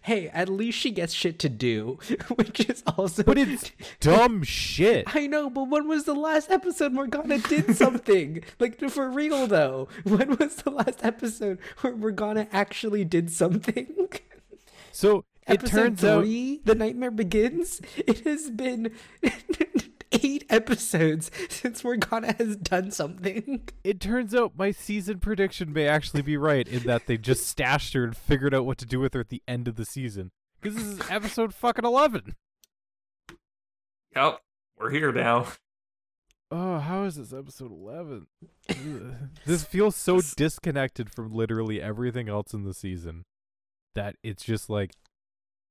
Hey, 0.03 0.29
at 0.29 0.49
least 0.49 0.79
she 0.79 0.91
gets 0.91 1.13
shit 1.13 1.39
to 1.41 1.49
do, 1.49 1.99
which 2.35 2.61
is 2.69 2.83
also. 2.97 3.23
But 3.23 3.39
it's 3.39 3.71
dumb 4.01 4.43
shit. 4.43 5.05
I 5.15 5.27
know, 5.27 5.51
but 5.51 5.69
when 5.69 5.89
was 5.89 6.05
the 6.05 6.15
last 6.15 6.51
episode 6.51 6.93
Morgana 6.93 7.39
did 7.39 7.77
something? 7.77 8.43
like 8.59 8.81
for 8.91 9.11
real 9.11 9.47
though, 9.47 9.89
when 10.05 10.37
was 10.37 10.57
the 10.57 10.71
last 10.71 11.05
episode 11.05 11.59
where 11.81 11.97
Morgana 11.97 12.49
actually 12.53 13.05
did 13.05 13.31
something? 13.31 14.09
So 14.93 15.25
it 15.47 15.55
episode 15.55 15.71
turns 15.71 16.05
out 16.05 16.25
three, 16.25 16.61
The 16.65 16.75
Nightmare 16.75 17.11
Begins. 17.11 17.81
It 17.97 18.21
has 18.25 18.51
been 18.51 18.93
eight 20.13 20.45
episodes 20.51 21.31
since 21.49 21.85
Morgana 21.85 22.35
has 22.39 22.57
done 22.57 22.91
something. 22.91 23.69
it 23.85 24.01
turns 24.01 24.35
out 24.35 24.57
my 24.57 24.71
season 24.71 25.19
prediction 25.21 25.73
may 25.73 25.87
actually 25.87 26.23
be 26.23 26.37
right 26.37 26.67
in 26.67 26.85
that 26.85 27.07
they 27.07 27.17
just 27.17 27.47
stashed 27.47 27.95
her 27.95 28.05
and 28.05 28.17
figured 28.17 28.55
out 28.55 28.67
what 28.67 28.79
to 28.79 28.87
do 28.87 29.01
with 29.01 29.15
her 29.15 29.21
at 29.21 29.29
the 29.29 29.43
end 29.47 29.69
of 29.69 29.77
the 29.77 29.85
season. 29.85 30.31
Because 30.61 30.77
this 30.77 30.87
is 30.87 31.11
episode 31.11 31.55
fucking 31.55 31.85
eleven. 31.85 32.35
Yep, 34.15 34.41
we're 34.79 34.91
here 34.91 35.13
now. 35.13 35.47
Oh, 36.53 36.79
how 36.79 37.05
is 37.05 37.15
this 37.15 37.33
episode 37.33 37.71
11? 37.71 38.27
This 39.47 39.63
feels 39.63 39.95
so 39.95 40.21
disconnected 40.37 41.09
from 41.09 41.33
literally 41.33 41.81
everything 41.81 42.29
else 42.29 42.53
in 42.53 42.65
the 42.65 42.75
season 42.75 43.25
that 43.95 44.17
it's 44.25 44.43
just 44.45 44.69
like 44.69 44.93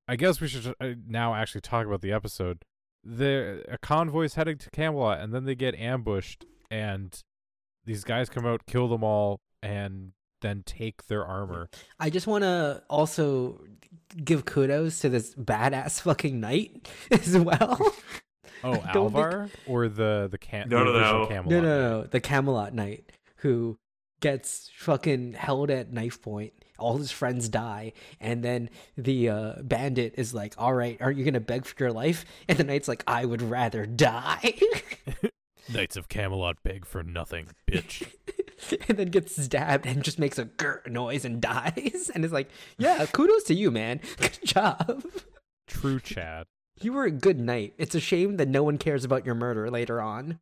I 0.08 0.16
guess 0.16 0.40
we 0.40 0.48
should 0.48 0.74
uh, 0.80 0.88
now 1.06 1.34
actually 1.34 1.60
talk 1.60 1.86
about 1.86 2.00
the 2.00 2.12
episode. 2.12 2.64
The 3.04 3.64
a 3.68 3.78
convoy's 3.78 4.34
heading 4.34 4.58
to 4.58 4.70
Camelot 4.70 5.20
and 5.20 5.32
then 5.34 5.44
they 5.44 5.54
get 5.54 5.74
ambushed 5.74 6.44
and 6.70 7.18
these 7.84 8.04
guys 8.04 8.28
come 8.28 8.44
out, 8.46 8.66
kill 8.66 8.88
them 8.88 9.02
all 9.02 9.40
and 9.62 10.12
then 10.42 10.62
take 10.64 11.06
their 11.06 11.24
armor. 11.24 11.68
I 11.98 12.10
just 12.10 12.26
want 12.26 12.44
to 12.44 12.82
also 12.88 13.60
give 14.24 14.44
kudos 14.44 15.00
to 15.00 15.08
this 15.08 15.34
badass 15.34 16.00
fucking 16.02 16.40
knight 16.40 16.88
as 17.10 17.36
well. 17.38 17.78
Oh, 18.62 18.72
I 18.72 18.74
don't 18.92 19.10
think- 19.10 19.24
Alvar 19.24 19.48
or 19.66 19.88
the 19.88 20.28
the 20.30 20.36
cam 20.36 20.68
No, 20.68 20.84
no, 20.84 20.92
no. 20.92 21.26
Camelot. 21.26 21.46
No, 21.50 21.60
no, 21.62 21.90
no, 22.00 22.02
the 22.02 22.20
Camelot 22.20 22.74
knight 22.74 23.10
who 23.36 23.78
gets 24.20 24.70
fucking 24.76 25.32
held 25.32 25.70
at 25.70 25.90
knife 25.90 26.20
point. 26.20 26.52
All 26.80 26.96
his 26.96 27.10
friends 27.10 27.48
die, 27.48 27.92
and 28.20 28.42
then 28.42 28.70
the 28.96 29.28
uh, 29.28 29.52
bandit 29.62 30.14
is 30.16 30.34
like, 30.34 30.54
"All 30.58 30.74
right, 30.74 30.96
aren't 31.00 31.18
you 31.18 31.24
gonna 31.24 31.40
beg 31.40 31.64
for 31.64 31.74
your 31.78 31.92
life?" 31.92 32.24
And 32.48 32.58
the 32.58 32.64
knight's 32.64 32.88
like, 32.88 33.04
"I 33.06 33.24
would 33.24 33.42
rather 33.42 33.86
die," 33.86 34.54
Knights 35.72 35.96
of 35.96 36.08
Camelot 36.08 36.62
beg 36.62 36.84
for 36.84 37.02
nothing, 37.02 37.48
bitch. 37.70 38.10
and 38.88 38.98
then 38.98 39.08
gets 39.08 39.40
stabbed 39.42 39.86
and 39.86 40.02
just 40.02 40.18
makes 40.18 40.38
a 40.38 40.46
grr 40.46 40.86
noise 40.88 41.24
and 41.24 41.40
dies. 41.40 42.10
And 42.14 42.24
it's 42.24 42.32
like, 42.32 42.50
"Yeah, 42.78 43.06
kudos 43.06 43.44
to 43.44 43.54
you, 43.54 43.70
man. 43.70 44.00
Good 44.16 44.38
job. 44.44 45.04
True 45.66 46.00
Chad. 46.00 46.46
You 46.82 46.92
were 46.92 47.04
a 47.04 47.10
good 47.10 47.38
knight. 47.38 47.74
It's 47.78 47.94
a 47.94 48.00
shame 48.00 48.36
that 48.38 48.48
no 48.48 48.62
one 48.62 48.78
cares 48.78 49.04
about 49.04 49.26
your 49.26 49.34
murder 49.34 49.70
later 49.70 50.00
on." 50.00 50.40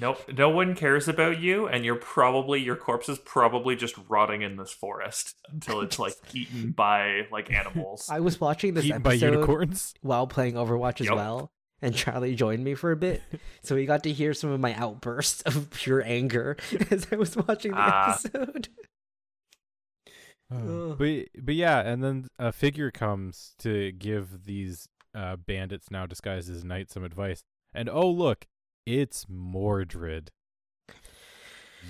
Nope, 0.00 0.30
no 0.32 0.48
one 0.48 0.76
cares 0.76 1.08
about 1.08 1.40
you, 1.40 1.66
and 1.66 1.84
you're 1.84 1.96
probably 1.96 2.60
your 2.62 2.76
corpse 2.76 3.08
is 3.08 3.18
probably 3.18 3.74
just 3.74 3.96
rotting 4.08 4.42
in 4.42 4.56
this 4.56 4.70
forest 4.70 5.34
until 5.52 5.80
it's 5.80 5.98
like 5.98 6.14
eaten 6.34 6.70
by 6.70 7.26
like 7.32 7.52
animals. 7.52 8.08
I 8.10 8.20
was 8.20 8.40
watching 8.40 8.74
this 8.74 8.84
Eaten 8.84 9.02
by 9.02 9.14
episode 9.14 9.32
unicorns. 9.34 9.94
while 10.00 10.26
playing 10.28 10.54
Overwatch 10.54 11.00
as 11.00 11.06
Yup. 11.08 11.16
well. 11.16 11.50
And 11.82 11.94
Charlie 11.94 12.34
joined 12.36 12.62
me 12.64 12.74
for 12.74 12.90
a 12.92 12.96
bit. 12.96 13.22
So 13.62 13.74
we 13.74 13.86
got 13.86 14.02
to 14.04 14.12
hear 14.12 14.34
some 14.34 14.50
of 14.50 14.60
my 14.60 14.72
outbursts 14.74 15.42
of 15.42 15.68
pure 15.70 16.02
anger 16.04 16.56
as 16.90 17.06
I 17.12 17.16
was 17.16 17.36
watching 17.36 17.72
the 17.72 17.78
Ah. 17.80 18.12
episode. 18.24 18.68
Oh. 20.50 20.94
But 20.94 21.26
but 21.42 21.54
yeah, 21.54 21.80
and 21.80 22.02
then 22.02 22.28
a 22.38 22.52
figure 22.52 22.90
comes 22.90 23.54
to 23.58 23.92
give 23.92 24.44
these 24.44 24.88
uh, 25.18 25.36
bandits 25.36 25.90
now 25.90 26.06
disguised 26.06 26.50
as 26.50 26.64
knights 26.64 26.94
some 26.94 27.02
advice. 27.02 27.42
And 27.74 27.88
oh 27.88 28.08
look, 28.08 28.46
it's 28.86 29.26
Mordred. 29.28 30.30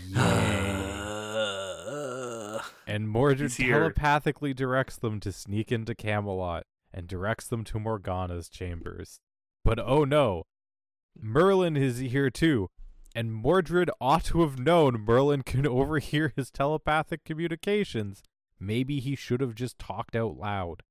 Yay. 0.09 0.17
and 2.87 3.09
Mordred 3.09 3.53
telepathically 3.53 4.55
directs 4.55 4.97
them 4.97 5.21
to 5.21 5.31
sneak 5.31 5.71
into 5.71 5.95
Camelot 5.95 6.64
and 6.93 7.07
directs 7.07 7.47
them 7.47 7.62
to 7.64 7.79
Morgana's 7.79 8.49
chambers. 8.49 9.21
But 9.64 9.79
oh 9.79 10.05
no, 10.05 10.45
Merlin 11.21 11.77
is 11.77 11.99
here 11.99 12.31
too. 12.31 12.69
And 13.14 13.33
Mordred 13.33 13.91
ought 14.01 14.25
to 14.27 14.43
have 14.43 14.59
known 14.59 15.05
Merlin 15.07 15.43
can 15.43 15.67
overhear 15.67 16.33
his 16.35 16.51
telepathic 16.51 17.25
communications. 17.25 18.23
Maybe 18.59 19.01
he 19.01 19.14
should 19.14 19.41
have 19.41 19.55
just 19.55 19.79
talked 19.79 20.17
out 20.17 20.37
loud. 20.37 20.83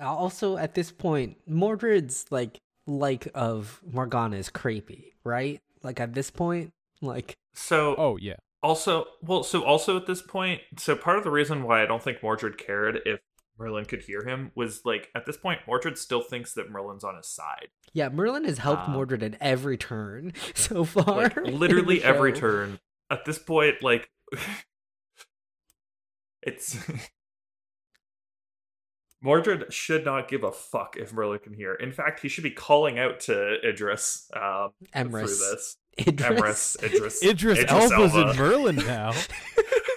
Also, 0.00 0.56
at 0.56 0.74
this 0.74 0.90
point, 0.92 1.36
Mordred's 1.48 2.26
like 2.30 2.58
like 2.86 3.28
of 3.34 3.80
Morgana 3.90 4.36
is 4.36 4.48
creepy, 4.50 5.14
right? 5.24 5.60
Like 5.82 6.00
at 6.00 6.14
this 6.14 6.30
point, 6.30 6.72
like 7.02 7.34
so 7.54 7.94
Oh 7.96 8.16
yeah. 8.20 8.36
also, 8.62 9.06
well, 9.22 9.42
so 9.42 9.62
also 9.64 9.96
at 9.96 10.06
this 10.06 10.22
point, 10.22 10.60
so 10.78 10.94
part 10.96 11.18
of 11.18 11.24
the 11.24 11.30
reason 11.30 11.62
why 11.62 11.82
I 11.82 11.86
don't 11.86 12.02
think 12.02 12.22
Mordred 12.22 12.58
cared 12.58 13.00
if 13.06 13.20
Merlin 13.58 13.86
could 13.86 14.02
hear 14.02 14.22
him 14.24 14.50
was 14.54 14.82
like 14.84 15.08
at 15.14 15.24
this 15.26 15.36
point, 15.36 15.60
Mordred 15.66 15.96
still 15.98 16.20
thinks 16.22 16.52
that 16.54 16.70
Merlin's 16.70 17.04
on 17.04 17.16
his 17.16 17.26
side. 17.28 17.68
yeah, 17.92 18.08
Merlin 18.10 18.44
has 18.44 18.58
helped 18.58 18.88
Um, 18.88 18.92
Mordred 18.94 19.22
at 19.22 19.34
every 19.40 19.76
turn 19.78 20.32
so 20.54 20.84
far. 20.84 21.04
Like 21.16 21.36
literally 21.36 22.02
every 22.04 22.32
turn. 22.32 22.78
At 23.10 23.24
this 23.24 23.38
point, 23.38 23.82
like 23.82 24.10
it's 26.42 26.78
Mordred 29.26 29.72
should 29.72 30.04
not 30.04 30.28
give 30.28 30.44
a 30.44 30.52
fuck 30.52 30.96
if 30.96 31.12
Merlin 31.12 31.40
can 31.40 31.52
hear. 31.52 31.74
In 31.74 31.90
fact, 31.90 32.20
he 32.20 32.28
should 32.28 32.44
be 32.44 32.52
calling 32.52 32.96
out 32.96 33.18
to 33.20 33.56
Idris 33.68 34.30
um, 34.32 34.70
through 34.94 35.22
this. 35.22 35.76
Idris. 35.98 36.76
Emrys, 36.78 36.84
Idris, 36.84 37.24
Idris, 37.24 37.64
Elba's 37.66 38.14
in 38.14 38.36
Merlin 38.36 38.76
now. 38.86 39.12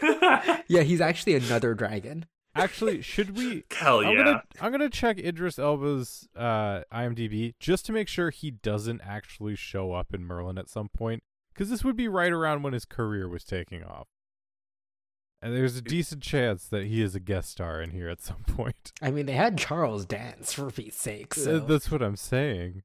yeah, 0.68 0.82
he's 0.82 1.00
actually 1.00 1.36
another 1.36 1.76
dragon. 1.76 2.26
Actually, 2.56 3.04
should 3.04 3.38
we 3.38 3.66
Hell 3.70 4.00
I'm 4.00 4.18
yeah! 4.18 4.24
gonna 4.24 4.44
I'm 4.60 4.72
gonna 4.72 4.90
check 4.90 5.20
Idris 5.20 5.60
Elba's 5.60 6.28
uh 6.36 6.82
IMDb 6.92 7.54
just 7.60 7.86
to 7.86 7.92
make 7.92 8.08
sure 8.08 8.32
he 8.32 8.50
doesn't 8.50 9.02
actually 9.06 9.56
show 9.56 9.94
up 9.94 10.12
in 10.12 10.26
Merlin 10.26 10.58
at 10.58 10.70
some 10.70 10.90
point, 10.90 11.22
because 11.54 11.70
this 11.70 11.84
would 11.84 11.96
be 11.96 12.08
right 12.08 12.32
around 12.32 12.64
when 12.64 12.74
his 12.74 12.86
career 12.86 13.30
was 13.30 13.44
taking 13.44 13.84
off. 13.84 14.08
And 15.42 15.56
there's 15.56 15.78
a 15.78 15.82
decent 15.82 16.22
chance 16.22 16.66
that 16.68 16.86
he 16.86 17.02
is 17.02 17.16
a 17.16 17.20
guest 17.20 17.50
star 17.52 17.82
in 17.82 17.92
here 17.92 18.10
at 18.10 18.22
some 18.22 18.44
point. 18.48 18.92
I 19.02 19.10
mean, 19.12 19.26
they 19.26 19.34
had 19.34 19.58
Charles 19.58 20.06
Dance 20.06 20.52
for 20.54 20.70
Pete's 20.70 20.98
sake. 21.02 21.38
Uh, 21.38 21.42
So 21.42 21.60
That's 21.60 21.90
what 21.90 22.02
I'm 22.02 22.18
saying. 22.18 22.84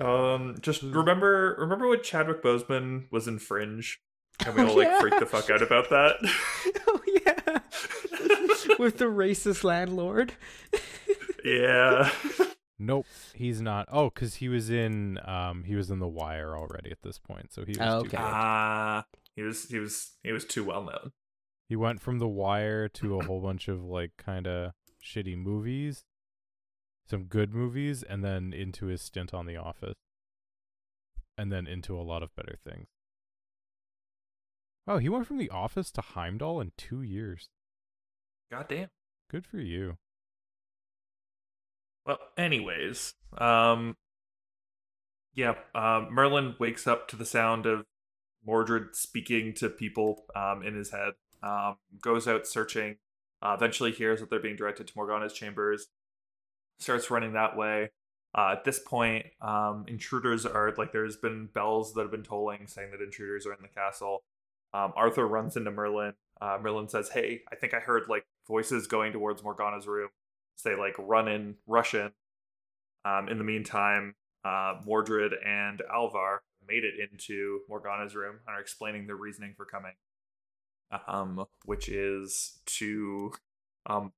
Um, 0.00 0.56
just 0.60 0.82
remember, 0.82 1.54
remember 1.58 1.88
when 1.88 2.02
Chadwick 2.02 2.42
Boseman 2.42 3.04
was 3.12 3.28
in 3.28 3.38
Fringe, 3.38 4.00
and 4.44 4.54
we 4.56 4.62
Oh, 4.64 4.68
all 4.68 4.76
like 4.76 4.88
yeah. 4.88 5.00
freaked 5.00 5.20
the 5.20 5.26
fuck 5.26 5.50
out 5.50 5.62
about 5.62 5.88
that. 5.90 6.16
oh 6.88 7.00
yeah, 7.06 8.74
with 8.78 8.98
the 8.98 9.04
racist 9.04 9.62
landlord. 9.62 10.32
yeah. 11.44 12.10
Nope, 12.76 13.06
he's 13.34 13.60
not. 13.60 13.86
Oh, 13.92 14.10
because 14.10 14.34
he 14.36 14.48
was 14.48 14.68
in 14.68 15.20
um 15.24 15.62
he 15.62 15.76
was 15.76 15.92
in 15.92 16.00
The 16.00 16.08
Wire 16.08 16.56
already 16.56 16.90
at 16.90 17.02
this 17.02 17.18
point, 17.18 17.52
so 17.52 17.64
he 17.64 17.70
was 17.78 17.78
Oh, 17.80 18.00
too 18.00 18.06
okay. 18.08 18.16
good. 18.16 18.20
Ah, 18.20 19.04
he 19.36 19.42
was, 19.42 19.68
he 19.68 19.78
was, 19.78 20.12
he 20.22 20.32
was 20.32 20.44
too 20.44 20.64
well 20.64 20.82
known. 20.82 21.12
He 21.68 21.76
went 21.76 22.00
from 22.00 22.18
The 22.18 22.28
Wire 22.28 22.88
to 22.88 23.18
a 23.18 23.24
whole 23.24 23.40
bunch 23.40 23.68
of 23.68 23.82
like 23.82 24.12
kind 24.18 24.46
of 24.46 24.72
shitty 25.02 25.36
movies, 25.36 26.04
some 27.08 27.24
good 27.24 27.54
movies, 27.54 28.02
and 28.02 28.24
then 28.24 28.52
into 28.52 28.86
his 28.86 29.02
stint 29.02 29.32
on 29.32 29.46
The 29.46 29.56
Office, 29.56 29.96
and 31.38 31.50
then 31.50 31.66
into 31.66 31.98
a 31.98 32.02
lot 32.02 32.22
of 32.22 32.34
better 32.36 32.56
things. 32.62 32.86
Wow, 34.86 34.98
he 34.98 35.08
went 35.08 35.26
from 35.26 35.38
The 35.38 35.50
Office 35.50 35.90
to 35.92 36.02
Heimdall 36.02 36.60
in 36.60 36.72
two 36.76 37.02
years. 37.02 37.48
Goddamn. 38.50 38.88
Good 39.30 39.46
for 39.46 39.58
you. 39.58 39.96
Well, 42.06 42.18
anyways, 42.36 43.14
um, 43.38 43.96
yeah, 45.32 45.54
um, 45.74 46.08
Merlin 46.10 46.54
wakes 46.60 46.86
up 46.86 47.08
to 47.08 47.16
the 47.16 47.24
sound 47.24 47.64
of 47.64 47.86
Mordred 48.46 48.94
speaking 48.94 49.54
to 49.54 49.68
people 49.68 50.24
um, 50.34 50.62
in 50.62 50.74
his 50.74 50.90
head. 50.90 51.12
Um, 51.42 51.76
goes 52.00 52.26
out 52.26 52.46
searching, 52.46 52.96
Uh, 53.42 53.54
eventually, 53.54 53.92
hears 53.92 54.20
that 54.20 54.30
they're 54.30 54.40
being 54.40 54.56
directed 54.56 54.86
to 54.86 54.92
Morgana's 54.96 55.34
chambers, 55.34 55.88
starts 56.78 57.10
running 57.10 57.34
that 57.34 57.56
way. 57.56 57.90
Uh, 58.36 58.52
at 58.52 58.64
this 58.64 58.78
point, 58.78 59.26
um, 59.40 59.84
intruders 59.86 60.44
are 60.46 60.72
like 60.76 60.92
there's 60.92 61.16
been 61.16 61.46
bells 61.46 61.92
that 61.94 62.02
have 62.02 62.10
been 62.10 62.22
tolling 62.22 62.66
saying 62.66 62.90
that 62.90 63.00
intruders 63.02 63.46
are 63.46 63.52
in 63.52 63.62
the 63.62 63.68
castle. 63.68 64.24
Um, 64.72 64.92
Arthur 64.96 65.26
runs 65.28 65.56
into 65.56 65.70
Merlin. 65.70 66.14
Uh, 66.40 66.58
Merlin 66.60 66.88
says, 66.88 67.10
"Hey, 67.10 67.42
I 67.52 67.56
think 67.56 67.74
I 67.74 67.78
heard 67.80 68.08
like 68.08 68.26
voices 68.48 68.86
going 68.88 69.12
towards 69.12 69.42
Morgana's 69.42 69.86
room. 69.86 70.08
Say 70.56 70.74
like 70.74 70.94
run 70.98 71.28
in, 71.28 71.56
rush 71.66 71.94
in." 71.94 72.12
Um, 73.04 73.28
in 73.28 73.38
the 73.38 73.44
meantime, 73.44 74.14
uh, 74.44 74.80
Mordred 74.84 75.34
and 75.44 75.82
Alvar 75.92 76.42
made 76.68 76.84
it 76.84 76.94
into 77.00 77.60
Morgana's 77.68 78.14
room 78.14 78.36
and 78.46 78.56
are 78.56 78.60
explaining 78.60 79.06
their 79.06 79.16
reasoning 79.16 79.54
for 79.56 79.64
coming, 79.64 79.92
um, 81.08 81.46
which 81.64 81.88
is 81.88 82.58
to 82.66 83.32
um, 83.86 84.12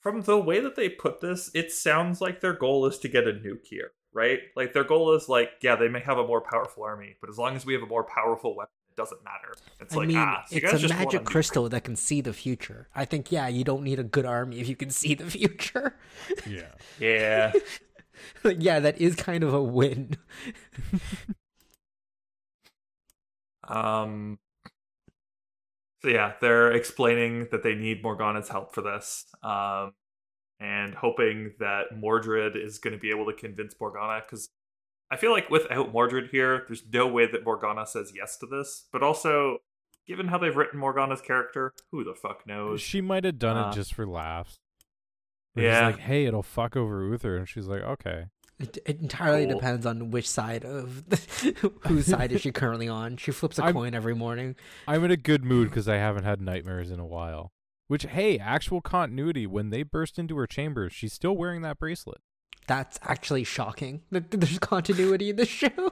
from 0.00 0.22
the 0.22 0.38
way 0.38 0.60
that 0.60 0.76
they 0.76 0.88
put 0.88 1.20
this, 1.20 1.50
it 1.54 1.72
sounds 1.72 2.20
like 2.20 2.40
their 2.40 2.52
goal 2.52 2.86
is 2.86 2.98
to 3.00 3.08
get 3.08 3.26
a 3.28 3.32
nuke 3.32 3.66
here, 3.66 3.90
right? 4.12 4.40
Like 4.56 4.72
their 4.72 4.84
goal 4.84 5.14
is 5.14 5.28
like, 5.28 5.50
yeah, 5.60 5.76
they 5.76 5.88
may 5.88 6.00
have 6.00 6.18
a 6.18 6.26
more 6.26 6.40
powerful 6.40 6.84
army, 6.84 7.16
but 7.20 7.28
as 7.30 7.38
long 7.38 7.56
as 7.56 7.66
we 7.66 7.74
have 7.74 7.82
a 7.82 7.86
more 7.86 8.04
powerful 8.04 8.56
weapon, 8.56 8.72
it 8.90 8.96
doesn't 8.96 9.22
matter. 9.24 9.58
It's 9.80 9.94
I 9.94 9.96
like, 9.96 10.08
mean, 10.08 10.16
ah, 10.16 10.44
so 10.46 10.56
you 10.56 10.62
it's 10.62 10.72
guys 10.72 10.82
a 10.84 10.88
just 10.88 10.98
want 10.98 11.12
magic 11.12 11.24
nuke. 11.24 11.26
crystal 11.26 11.68
that 11.68 11.84
can 11.84 11.96
see 11.96 12.20
the 12.20 12.32
future. 12.32 12.88
I 12.94 13.04
think, 13.04 13.32
yeah, 13.32 13.48
you 13.48 13.64
don't 13.64 13.82
need 13.82 13.98
a 13.98 14.04
good 14.04 14.26
army 14.26 14.60
if 14.60 14.68
you 14.68 14.76
can 14.76 14.90
see 14.92 15.14
the 15.14 15.30
future. 15.30 15.96
Yeah. 16.46 16.72
Yeah. 16.98 17.52
Like, 18.44 18.58
yeah, 18.60 18.80
that 18.80 19.00
is 19.00 19.14
kind 19.16 19.44
of 19.44 19.52
a 19.54 19.62
win. 19.62 20.16
Um. 23.70 24.38
So 26.00 26.08
yeah, 26.08 26.34
they're 26.40 26.72
explaining 26.72 27.48
that 27.50 27.62
they 27.62 27.74
need 27.74 28.02
Morgana's 28.02 28.48
help 28.48 28.74
for 28.74 28.82
this, 28.82 29.26
um, 29.42 29.92
and 30.60 30.94
hoping 30.94 31.52
that 31.58 31.86
Mordred 31.96 32.56
is 32.56 32.78
going 32.78 32.92
to 32.94 32.98
be 33.00 33.10
able 33.10 33.26
to 33.26 33.32
convince 33.32 33.74
Morgana. 33.80 34.22
Because 34.24 34.48
I 35.10 35.16
feel 35.16 35.32
like 35.32 35.50
without 35.50 35.92
Mordred 35.92 36.30
here, 36.30 36.64
there's 36.68 36.84
no 36.92 37.06
way 37.08 37.26
that 37.26 37.44
Morgana 37.44 37.84
says 37.86 38.12
yes 38.14 38.36
to 38.38 38.46
this. 38.46 38.86
But 38.92 39.02
also, 39.02 39.58
given 40.06 40.28
how 40.28 40.38
they've 40.38 40.56
written 40.56 40.78
Morgana's 40.78 41.20
character, 41.20 41.72
who 41.90 42.04
the 42.04 42.14
fuck 42.14 42.46
knows? 42.46 42.80
She 42.80 43.00
might 43.00 43.24
have 43.24 43.38
done 43.38 43.56
Uh, 43.56 43.70
it 43.70 43.74
just 43.74 43.92
for 43.92 44.06
laughs. 44.06 44.60
Where 45.58 45.66
he's 45.70 45.78
yeah. 45.80 45.86
like, 45.86 45.98
hey, 45.98 46.24
it'll 46.26 46.42
fuck 46.42 46.76
over 46.76 47.02
Uther, 47.04 47.36
and 47.36 47.48
she's 47.48 47.66
like, 47.66 47.82
okay. 47.82 48.26
It, 48.58 48.76
it 48.86 49.00
entirely 49.00 49.46
Cool. 49.46 49.54
depends 49.54 49.86
on 49.86 50.10
which 50.10 50.28
side 50.28 50.64
of 50.64 51.04
whose 51.86 52.06
side 52.06 52.32
is 52.32 52.40
she 52.40 52.50
currently 52.50 52.88
on. 52.88 53.16
She 53.16 53.30
flips 53.30 53.58
a 53.58 53.64
I'm- 53.64 53.74
coin 53.74 53.94
every 53.94 54.14
morning. 54.16 54.56
I'm 54.88 55.04
in 55.04 55.10
a 55.12 55.16
good 55.16 55.44
mood 55.44 55.68
because 55.70 55.88
I 55.88 55.96
haven't 55.96 56.24
had 56.24 56.40
nightmares 56.40 56.90
in 56.90 56.98
a 56.98 57.06
while. 57.06 57.52
Which, 57.86 58.02
hey, 58.04 58.38
actual 58.38 58.80
continuity. 58.80 59.46
When 59.46 59.70
they 59.70 59.82
burst 59.82 60.18
into 60.18 60.36
her 60.38 60.46
chambers, 60.46 60.92
she's 60.92 61.12
still 61.12 61.36
wearing 61.36 61.62
that 61.62 61.78
bracelet. 61.78 62.20
That's 62.66 62.98
actually 63.02 63.44
shocking. 63.44 64.02
that 64.10 64.30
There's 64.30 64.58
continuity 64.58 65.30
in 65.30 65.36
the 65.36 65.46
show. 65.46 65.90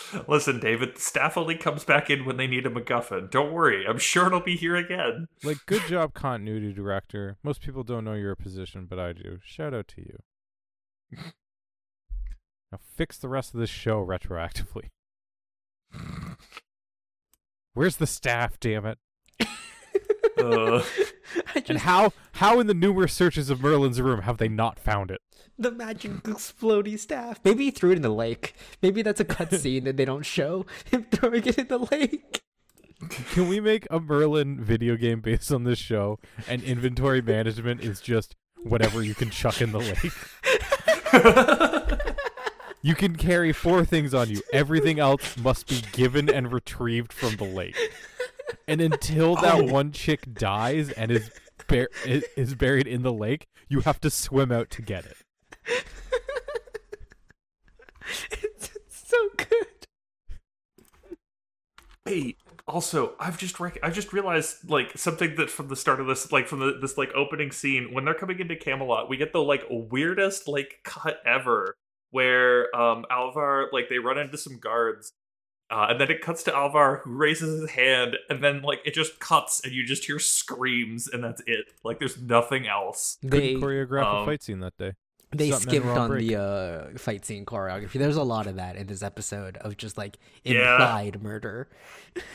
Listen, 0.28 0.60
David, 0.60 0.96
the 0.96 1.00
staff 1.00 1.36
only 1.36 1.56
comes 1.56 1.84
back 1.84 2.10
in 2.10 2.24
when 2.24 2.36
they 2.36 2.46
need 2.46 2.66
a 2.66 2.70
MacGuffin. 2.70 3.30
Don't 3.30 3.52
worry, 3.52 3.86
I'm 3.86 3.98
sure 3.98 4.26
it'll 4.26 4.40
be 4.40 4.56
here 4.56 4.76
again. 4.76 5.28
Like, 5.42 5.58
good 5.66 5.82
job, 5.82 6.14
continuity 6.14 6.72
director. 6.72 7.36
Most 7.42 7.60
people 7.60 7.82
don't 7.82 8.04
know 8.04 8.14
your 8.14 8.36
position, 8.36 8.86
but 8.88 8.98
I 8.98 9.12
do. 9.12 9.38
Shout 9.44 9.74
out 9.74 9.88
to 9.88 10.00
you. 10.00 10.18
now 12.72 12.78
fix 12.96 13.18
the 13.18 13.28
rest 13.28 13.54
of 13.54 13.60
this 13.60 13.70
show 13.70 14.04
retroactively. 14.04 14.90
Where's 17.74 17.96
the 17.96 18.06
staff, 18.06 18.58
damn 18.60 18.86
it? 18.86 18.98
Uh, 20.38 20.84
I 21.54 21.62
And 21.68 21.78
how 21.78 22.12
how 22.32 22.60
in 22.60 22.66
the 22.66 22.74
numerous 22.74 23.12
searches 23.12 23.50
of 23.50 23.60
Merlin's 23.60 24.00
room 24.00 24.22
have 24.22 24.38
they 24.38 24.48
not 24.48 24.78
found 24.78 25.10
it? 25.10 25.20
the 25.58 25.72
magic 25.72 26.12
explodey 26.22 26.98
staff. 26.98 27.40
Maybe 27.44 27.64
he 27.64 27.70
threw 27.70 27.90
it 27.90 27.96
in 27.96 28.02
the 28.02 28.08
lake. 28.10 28.54
Maybe 28.80 29.02
that's 29.02 29.20
a 29.20 29.24
cutscene 29.24 29.84
that 29.84 29.96
they 29.96 30.04
don't 30.04 30.24
show 30.24 30.66
him 30.90 31.06
throwing 31.10 31.44
it 31.44 31.58
in 31.58 31.66
the 31.68 31.78
lake. 31.78 32.42
Can 33.32 33.48
we 33.48 33.60
make 33.60 33.86
a 33.90 34.00
Merlin 34.00 34.62
video 34.62 34.96
game 34.96 35.20
based 35.20 35.52
on 35.52 35.64
this 35.64 35.78
show 35.78 36.18
and 36.48 36.62
inventory 36.62 37.22
management 37.22 37.80
is 37.80 38.00
just 38.00 38.34
whatever 38.64 39.02
you 39.02 39.14
can 39.14 39.30
chuck 39.30 39.60
in 39.60 39.72
the 39.72 39.78
lake? 39.78 40.12
You 42.80 42.94
can 42.94 43.16
carry 43.16 43.52
four 43.52 43.84
things 43.84 44.14
on 44.14 44.30
you. 44.30 44.40
Everything 44.52 45.00
else 45.00 45.36
must 45.36 45.66
be 45.66 45.82
given 45.92 46.30
and 46.30 46.52
retrieved 46.52 47.12
from 47.12 47.36
the 47.36 47.44
lake. 47.44 47.76
And 48.66 48.80
until 48.80 49.34
that 49.36 49.64
one 49.66 49.92
chick 49.92 50.32
dies 50.34 50.90
and 50.90 51.10
is 51.10 51.30
bur- 51.66 51.88
i- 52.06 52.22
is 52.36 52.54
buried 52.54 52.86
in 52.86 53.02
the 53.02 53.12
lake, 53.12 53.46
you 53.68 53.80
have 53.80 54.00
to 54.00 54.10
swim 54.10 54.50
out 54.52 54.70
to 54.70 54.82
get 54.82 55.04
it. 55.06 55.16
It's, 58.30 58.70
it's 58.74 59.08
so 59.08 59.28
good. 59.36 59.66
Wait. 62.06 62.38
Also, 62.66 63.14
I've 63.18 63.38
just 63.38 63.60
rec- 63.60 63.78
I 63.82 63.90
just 63.90 64.12
realized 64.12 64.68
like 64.70 64.96
something 64.96 65.36
that 65.36 65.48
from 65.50 65.68
the 65.68 65.76
start 65.76 66.00
of 66.00 66.06
this, 66.06 66.30
like 66.30 66.46
from 66.46 66.60
the, 66.60 66.78
this 66.80 66.98
like 66.98 67.10
opening 67.14 67.50
scene 67.50 67.94
when 67.94 68.04
they're 68.04 68.12
coming 68.14 68.40
into 68.40 68.56
Camelot, 68.56 69.08
we 69.08 69.16
get 69.16 69.32
the 69.32 69.42
like 69.42 69.64
weirdest 69.70 70.48
like 70.48 70.80
cut 70.84 71.18
ever 71.24 71.74
where 72.10 72.74
um 72.76 73.04
Alvar 73.10 73.68
like 73.72 73.88
they 73.88 73.98
run 73.98 74.18
into 74.18 74.36
some 74.36 74.58
guards. 74.58 75.12
Uh, 75.70 75.88
and 75.90 76.00
then 76.00 76.10
it 76.10 76.22
cuts 76.22 76.42
to 76.44 76.54
Alvar 76.56 77.02
who 77.04 77.12
raises 77.14 77.60
his 77.60 77.70
hand, 77.70 78.16
and 78.30 78.42
then 78.42 78.62
like 78.62 78.80
it 78.86 78.94
just 78.94 79.20
cuts, 79.20 79.60
and 79.64 79.72
you 79.72 79.84
just 79.84 80.06
hear 80.06 80.18
screams, 80.18 81.06
and 81.08 81.22
that's 81.22 81.42
it. 81.46 81.66
Like 81.84 81.98
there's 81.98 82.18
nothing 82.20 82.66
else. 82.66 83.18
They 83.22 83.54
Couldn't 83.54 83.60
choreograph 83.62 84.02
a 84.02 84.16
um, 84.20 84.26
fight 84.26 84.42
scene 84.42 84.60
that 84.60 84.76
day. 84.78 84.92
they 85.30 85.50
Something 85.50 85.68
skipped 85.68 85.86
on 85.86 86.08
break. 86.08 86.26
the 86.26 86.36
uh, 86.40 86.98
fight 86.98 87.26
scene 87.26 87.44
choreography. 87.44 87.92
There's 87.98 88.16
a 88.16 88.22
lot 88.22 88.46
of 88.46 88.56
that 88.56 88.76
in 88.76 88.86
this 88.86 89.02
episode 89.02 89.58
of 89.58 89.76
just 89.76 89.98
like 89.98 90.18
Yeah. 90.42 90.72
implied 90.72 91.22
murder. 91.22 91.68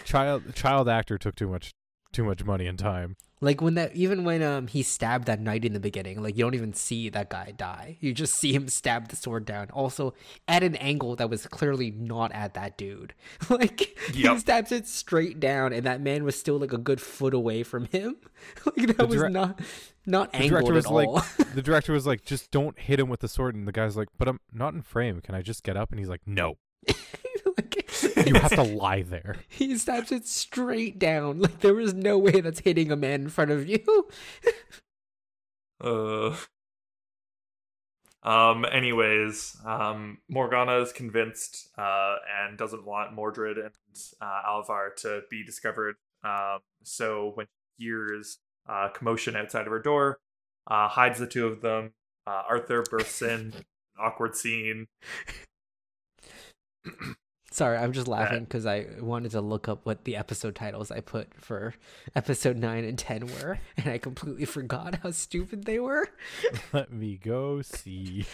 Child 0.05 0.53
child 0.53 0.87
actor 0.87 1.17
took 1.17 1.35
too 1.35 1.47
much 1.47 1.71
too 2.11 2.23
much 2.23 2.43
money 2.45 2.67
and 2.67 2.77
time. 2.77 3.15
Like 3.43 3.61
when 3.61 3.73
that, 3.73 3.93
even 3.95 4.23
when 4.23 4.41
um 4.41 4.67
he 4.67 4.83
stabbed 4.83 5.25
that 5.27 5.41
knight 5.41 5.65
in 5.65 5.73
the 5.73 5.79
beginning, 5.79 6.23
like 6.23 6.37
you 6.37 6.45
don't 6.45 6.55
even 6.55 6.73
see 6.73 7.09
that 7.09 7.29
guy 7.29 7.51
die. 7.55 7.97
You 7.99 8.13
just 8.13 8.35
see 8.35 8.53
him 8.53 8.69
stab 8.69 9.09
the 9.09 9.17
sword 9.17 9.43
down. 9.45 9.69
Also, 9.71 10.13
at 10.47 10.63
an 10.63 10.75
angle 10.77 11.17
that 11.17 11.29
was 11.29 11.45
clearly 11.47 11.91
not 11.91 12.31
at 12.31 12.53
that 12.53 12.77
dude. 12.77 13.13
Like 13.49 13.81
he 14.13 14.23
Yep. 14.23 14.39
stabs 14.39 14.71
it 14.71 14.87
straight 14.87 15.39
down, 15.41 15.73
and 15.73 15.85
that 15.85 15.99
man 16.01 16.23
was 16.23 16.39
still 16.39 16.57
like 16.57 16.71
a 16.71 16.77
good 16.77 17.01
foot 17.01 17.33
away 17.33 17.63
from 17.63 17.85
him. 17.85 18.15
like 18.65 18.87
that 18.87 18.97
The 18.97 19.05
was 19.07 19.19
dire- 19.21 19.29
not 19.29 19.59
not 20.05 20.31
The 20.31 20.37
angled 20.39 20.51
director 20.65 20.73
was 20.73 20.85
at 20.85 20.91
like 20.93 21.07
all. 21.09 21.21
the 21.53 21.61
director 21.61 21.91
was 21.93 22.07
like, 22.07 22.23
just 22.23 22.49
don't 22.51 22.79
hit 22.79 22.99
him 22.99 23.09
with 23.09 23.19
the 23.19 23.27
sword 23.27 23.55
and 23.55 23.67
the 23.67 23.71
guy's 23.73 23.97
like, 23.97 24.07
But 24.17 24.27
I'm 24.29 24.39
not 24.53 24.73
in 24.73 24.81
frame. 24.81 25.19
Can 25.21 25.35
I 25.35 25.41
just 25.41 25.63
get 25.63 25.75
up? 25.75 25.91
And 25.91 25.99
he's 25.99 26.09
like, 26.09 26.21
No. 26.25 26.55
Like, 28.25 28.33
You 28.33 28.39
have 28.39 28.51
to 28.55 28.63
lie 28.63 29.01
there. 29.03 29.35
he 29.49 29.77
stabs 29.77 30.11
it 30.11 30.27
straight 30.27 30.99
down. 30.99 31.39
Like 31.41 31.59
there 31.59 31.73
was 31.73 31.93
no 31.93 32.17
way 32.17 32.41
that's 32.41 32.59
hitting 32.59 32.91
a 32.91 32.95
man 32.95 33.21
in 33.23 33.29
front 33.29 33.51
of 33.51 33.67
you. 33.67 33.79
Uh. 35.81 36.33
Um. 38.21 38.63
Anyways, 38.63 39.57
um, 39.65 40.19
Morgana 40.29 40.77
is 40.79 40.93
convinced, 40.93 41.67
uh, 41.77 42.15
and 42.39 42.57
doesn't 42.57 42.85
want 42.85 43.11
Mordred 43.13 43.57
and 43.57 43.73
uh, 44.21 44.41
Alvar 44.47 44.93
to 44.99 45.23
be 45.29 45.43
discovered. 45.43 45.95
Um. 46.23 46.59
So 46.83 47.31
when 47.33 47.47
she 47.77 47.85
hears 47.85 48.37
uh, 48.69 48.89
commotion 48.93 49.35
outside 49.35 49.65
of 49.65 49.71
her 49.73 49.81
door, 49.81 50.19
uh, 50.67 50.87
hides 50.87 51.19
the 51.19 51.27
two 51.27 51.47
of 51.47 51.59
them. 51.59 51.91
Uh, 52.25 52.43
Arthur 52.47 52.83
bursts 52.89 53.21
in. 53.21 53.53
Awkward 53.99 54.35
scene. 54.37 54.87
Sorry, 57.53 57.77
I'm 57.77 57.93
just 57.93 58.07
laughing 58.07 58.45
because 58.45 58.65
I 58.65 58.87
wanted 58.99 59.29
to 59.33 59.41
look 59.41 59.67
up 59.69 59.85
what 59.85 60.05
the 60.05 60.15
episode 60.15 60.55
titles 60.55 60.89
I 60.89 61.01
put 61.01 61.39
for 61.39 61.75
episode 62.15 62.57
9 62.57 62.83
and 62.83 62.97
10 62.97 63.27
were, 63.27 63.59
and 63.77 63.89
I 63.93 63.99
completely 63.99 64.45
forgot 64.45 64.95
how 65.03 65.11
stupid 65.11 65.65
they 65.65 65.77
were. 65.77 66.09
Let 66.73 66.91
me 66.91 67.15
go 67.23 67.61
see. 67.61 68.25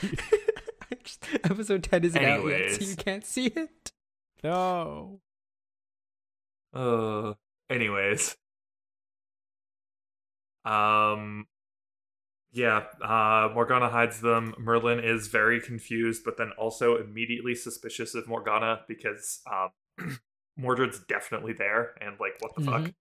Just, 1.03 1.25
episode 1.43 1.83
10 1.83 2.05
isn't 2.05 2.23
out 2.23 2.47
yet, 2.47 2.71
so 2.71 2.85
you 2.85 2.95
can't 2.95 3.25
see 3.25 3.47
it. 3.47 3.91
No. 4.41 5.19
Uh. 6.73 7.33
Anyways. 7.69 8.37
Um. 10.63 11.45
Yeah. 12.51 12.85
Uh. 13.01 13.49
Morgana 13.53 13.89
hides 13.89 14.21
them. 14.21 14.53
Merlin 14.57 14.99
is 14.99 15.27
very 15.27 15.61
confused, 15.61 16.23
but 16.25 16.37
then 16.37 16.51
also 16.57 16.97
immediately 16.97 17.53
suspicious 17.55 18.15
of 18.15 18.27
Morgana 18.27 18.81
because 18.87 19.41
um, 19.51 20.17
Mordred's 20.59 20.99
definitely 21.07 21.53
there, 21.53 21.93
and 22.01 22.15
like, 22.19 22.33
what 22.39 22.55
the 22.55 22.63
fuck? 22.63 22.81
Mhm. 22.81 22.93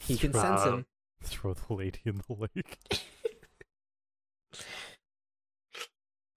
He 0.00 0.16
can 0.18 0.32
sense 0.32 0.62
Um, 0.62 0.68
him. 0.74 0.86
Throw 1.22 1.54
the 1.54 1.72
lady 1.74 2.00
in 2.04 2.20
the 2.28 2.34
lake. 2.54 2.78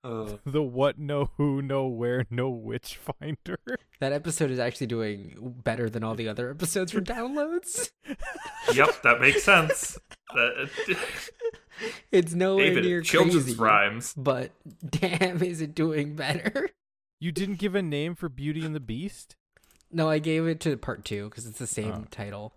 Uh, 0.04 0.38
the 0.46 0.62
what, 0.62 1.00
no 1.00 1.32
who, 1.38 1.64
no 1.64 1.88
where, 1.88 2.28
no 2.30 2.48
witch 2.50 2.98
finder. 2.98 3.58
That 4.02 4.12
episode 4.14 4.52
is 4.52 4.60
actually 4.60 4.88
doing 4.88 5.56
better 5.64 5.90
than 5.90 6.04
all 6.04 6.14
the 6.16 6.28
other 6.28 6.52
episodes 6.52 6.92
for 6.92 7.00
downloads. 7.02 7.92
yep, 8.74 9.02
that 9.04 9.20
makes 9.22 9.42
sense. 9.42 9.98
That, 10.36 10.70
It's 12.12 12.34
nowhere 12.34 12.68
David, 12.68 12.86
near 12.86 13.02
children's 13.02 13.44
crazy, 13.46 13.60
rhymes. 13.60 14.14
but 14.16 14.52
damn, 14.90 15.44
is 15.44 15.60
it 15.62 15.76
doing 15.76 16.16
better? 16.16 16.70
You 17.20 17.32
didn't 17.32 17.60
give 17.60 17.76
a 17.76 17.82
name 17.82 18.16
for 18.16 18.30
Beauty 18.30 18.64
and 18.66 18.74
the 18.76 18.80
Beast? 18.80 19.36
No, 19.92 20.10
I 20.10 20.20
gave 20.20 20.48
it 20.48 20.60
to 20.62 20.78
part 20.78 21.04
two 21.06 21.30
because 21.30 21.46
it's 21.46 21.60
the 21.60 21.68
same 21.68 21.92
Oh. 21.94 22.06
title. 22.12 22.54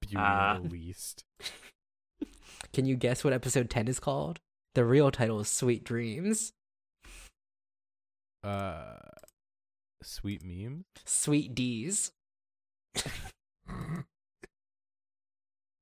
Beauty 0.00 0.16
Ah. 0.18 0.56
and 0.56 0.64
the 0.66 0.68
Least. 0.72 1.24
Can 2.72 2.84
you 2.84 2.96
guess 2.96 3.24
what 3.24 3.32
episode 3.32 3.70
ten 3.70 3.88
is 3.88 3.98
called? 4.00 4.40
The 4.74 4.84
real 4.84 5.10
title 5.10 5.40
is 5.40 5.48
Sweet 5.48 5.84
Dreams. 5.84 6.52
Uh, 8.44 8.96
sweet 10.02 10.42
meme. 10.44 10.84
Sweet 11.06 11.54
D's. 11.54 12.12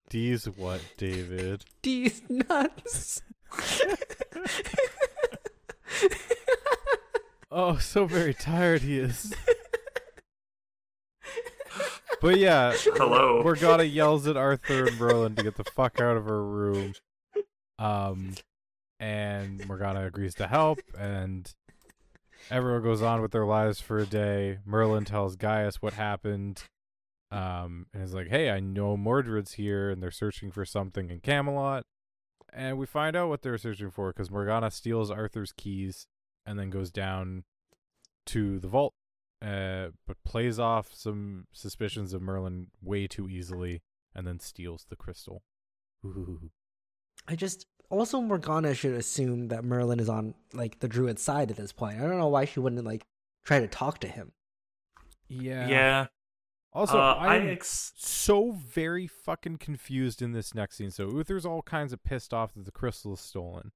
D's 0.08 0.46
what, 0.46 0.80
David? 0.96 1.64
D's 1.82 2.22
nuts. 2.28 3.22
Oh, 7.50 7.78
so 7.78 8.04
very 8.06 8.34
tired 8.34 8.82
he 8.82 8.98
is. 8.98 9.32
but 12.20 12.38
yeah, 12.38 12.74
Hello. 12.76 13.42
Morgana 13.42 13.84
yells 13.84 14.26
at 14.26 14.36
Arthur 14.36 14.86
and 14.88 14.98
Merlin 14.98 15.36
to 15.36 15.42
get 15.42 15.56
the 15.56 15.64
fuck 15.64 15.98
out 16.00 16.16
of 16.18 16.26
her 16.26 16.44
room. 16.44 16.92
Um, 17.78 18.34
and 19.00 19.66
Morgana 19.66 20.04
agrees 20.06 20.34
to 20.34 20.46
help, 20.48 20.80
and 20.98 21.50
everyone 22.50 22.82
goes 22.82 23.00
on 23.00 23.22
with 23.22 23.30
their 23.30 23.46
lives 23.46 23.80
for 23.80 23.96
a 23.98 24.06
day. 24.06 24.58
Merlin 24.66 25.04
tells 25.06 25.36
Gaius 25.36 25.80
what 25.80 25.94
happened, 25.94 26.64
um, 27.30 27.86
and 27.92 28.02
is 28.02 28.14
like, 28.14 28.28
"Hey, 28.28 28.50
I 28.50 28.60
know 28.60 28.96
Mordred's 28.96 29.54
here, 29.54 29.90
and 29.90 30.02
they're 30.02 30.10
searching 30.10 30.50
for 30.50 30.64
something 30.64 31.10
in 31.10 31.20
Camelot." 31.20 31.84
And 32.52 32.78
we 32.78 32.86
find 32.86 33.16
out 33.16 33.28
what 33.28 33.42
they're 33.42 33.58
searching 33.58 33.90
for 33.90 34.12
because 34.12 34.30
Morgana 34.30 34.70
steals 34.70 35.10
Arthur's 35.10 35.52
keys 35.52 36.06
and 36.46 36.58
then 36.58 36.70
goes 36.70 36.90
down 36.90 37.44
to 38.26 38.58
the 38.58 38.68
vault, 38.68 38.94
uh, 39.42 39.88
but 40.06 40.16
plays 40.24 40.58
off 40.58 40.94
some 40.94 41.46
suspicions 41.52 42.12
of 42.12 42.22
Merlin 42.22 42.68
way 42.80 43.06
too 43.06 43.28
easily, 43.28 43.82
and 44.14 44.26
then 44.26 44.40
steals 44.40 44.86
the 44.88 44.96
crystal. 44.96 45.42
Ooh. 46.04 46.50
I 47.28 47.34
just 47.34 47.66
also 47.90 48.20
Morgana 48.20 48.74
should 48.74 48.94
assume 48.94 49.48
that 49.48 49.64
Merlin 49.64 50.00
is 50.00 50.08
on 50.08 50.34
like 50.52 50.78
the 50.80 50.88
druid 50.88 51.18
side 51.18 51.50
at 51.50 51.56
this 51.56 51.72
point. 51.72 51.98
I 51.98 52.02
don't 52.02 52.18
know 52.18 52.28
why 52.28 52.44
she 52.44 52.60
wouldn't 52.60 52.84
like 52.84 53.06
try 53.44 53.60
to 53.60 53.68
talk 53.68 53.98
to 54.00 54.08
him. 54.08 54.32
Yeah. 55.28 55.68
yeah. 55.68 56.06
Also, 56.76 56.98
uh, 56.98 57.16
I 57.18 57.36
I'm 57.36 57.48
ex- 57.48 57.94
so 57.96 58.50
very 58.50 59.06
fucking 59.06 59.56
confused 59.56 60.20
in 60.20 60.32
this 60.32 60.54
next 60.54 60.76
scene. 60.76 60.90
So 60.90 61.08
Uther's 61.08 61.46
all 61.46 61.62
kinds 61.62 61.94
of 61.94 62.04
pissed 62.04 62.34
off 62.34 62.52
that 62.52 62.66
the 62.66 62.70
crystal 62.70 63.14
is 63.14 63.20
stolen, 63.20 63.72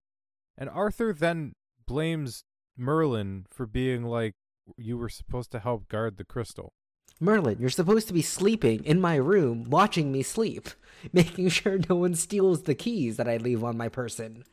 and 0.58 0.68
Arthur 0.68 1.14
then 1.14 1.54
blames 1.86 2.44
Merlin 2.76 3.46
for 3.48 3.64
being 3.64 4.02
like, 4.02 4.34
"You 4.76 4.98
were 4.98 5.08
supposed 5.08 5.50
to 5.52 5.60
help 5.60 5.88
guard 5.88 6.18
the 6.18 6.24
crystal." 6.24 6.74
Merlin, 7.18 7.56
you're 7.58 7.70
supposed 7.70 8.06
to 8.08 8.12
be 8.12 8.20
sleeping 8.20 8.84
in 8.84 9.00
my 9.00 9.14
room, 9.16 9.70
watching 9.70 10.12
me 10.12 10.22
sleep, 10.22 10.68
making 11.14 11.48
sure 11.48 11.78
no 11.88 11.96
one 11.96 12.14
steals 12.14 12.64
the 12.64 12.74
keys 12.74 13.16
that 13.16 13.28
I 13.28 13.38
leave 13.38 13.64
on 13.64 13.78
my 13.78 13.88
person. 13.88 14.44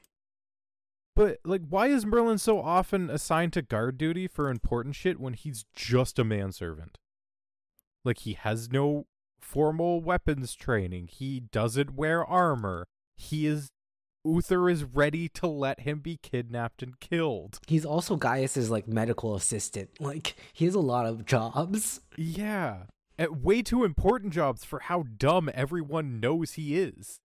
But 1.18 1.40
like, 1.44 1.64
why 1.68 1.88
is 1.88 2.06
Merlin 2.06 2.38
so 2.38 2.62
often 2.62 3.10
assigned 3.10 3.52
to 3.54 3.62
guard 3.62 3.98
duty 3.98 4.26
for 4.26 4.50
important 4.50 4.96
shit 4.96 5.20
when 5.20 5.34
he's 5.34 5.66
just 5.76 6.18
a 6.18 6.24
manservant? 6.24 6.98
Like 8.04 8.20
he 8.20 8.34
has 8.34 8.72
no 8.72 9.06
formal 9.40 10.02
weapons 10.02 10.54
training. 10.56 11.10
He 11.12 11.40
doesn't 11.40 11.96
wear 11.96 12.26
armor. 12.26 12.88
He 13.16 13.46
is 13.46 13.70
Uther 14.24 14.70
is 14.70 14.84
ready 14.84 15.30
to 15.30 15.48
let 15.48 15.82
him 15.82 16.00
be 16.00 16.18
kidnapped 16.22 16.84
and 16.84 17.00
killed. 17.00 17.60
He's 17.68 17.86
also 17.86 18.18
Gaius's 18.18 18.70
like 18.70 18.88
medical 18.88 19.36
assistant. 19.36 19.90
Like 20.00 20.36
he 20.54 20.66
has 20.66 20.76
a 20.76 20.80
lot 20.80 21.06
of 21.06 21.26
jobs. 21.26 22.02
Yeah. 22.18 22.84
At 23.18 23.38
way 23.42 23.62
too 23.62 23.84
important 23.84 24.34
jobs 24.34 24.64
for 24.64 24.80
how 24.80 25.04
dumb 25.18 25.50
everyone 25.54 26.20
knows 26.20 26.54
he 26.54 26.78
is. 26.80 27.20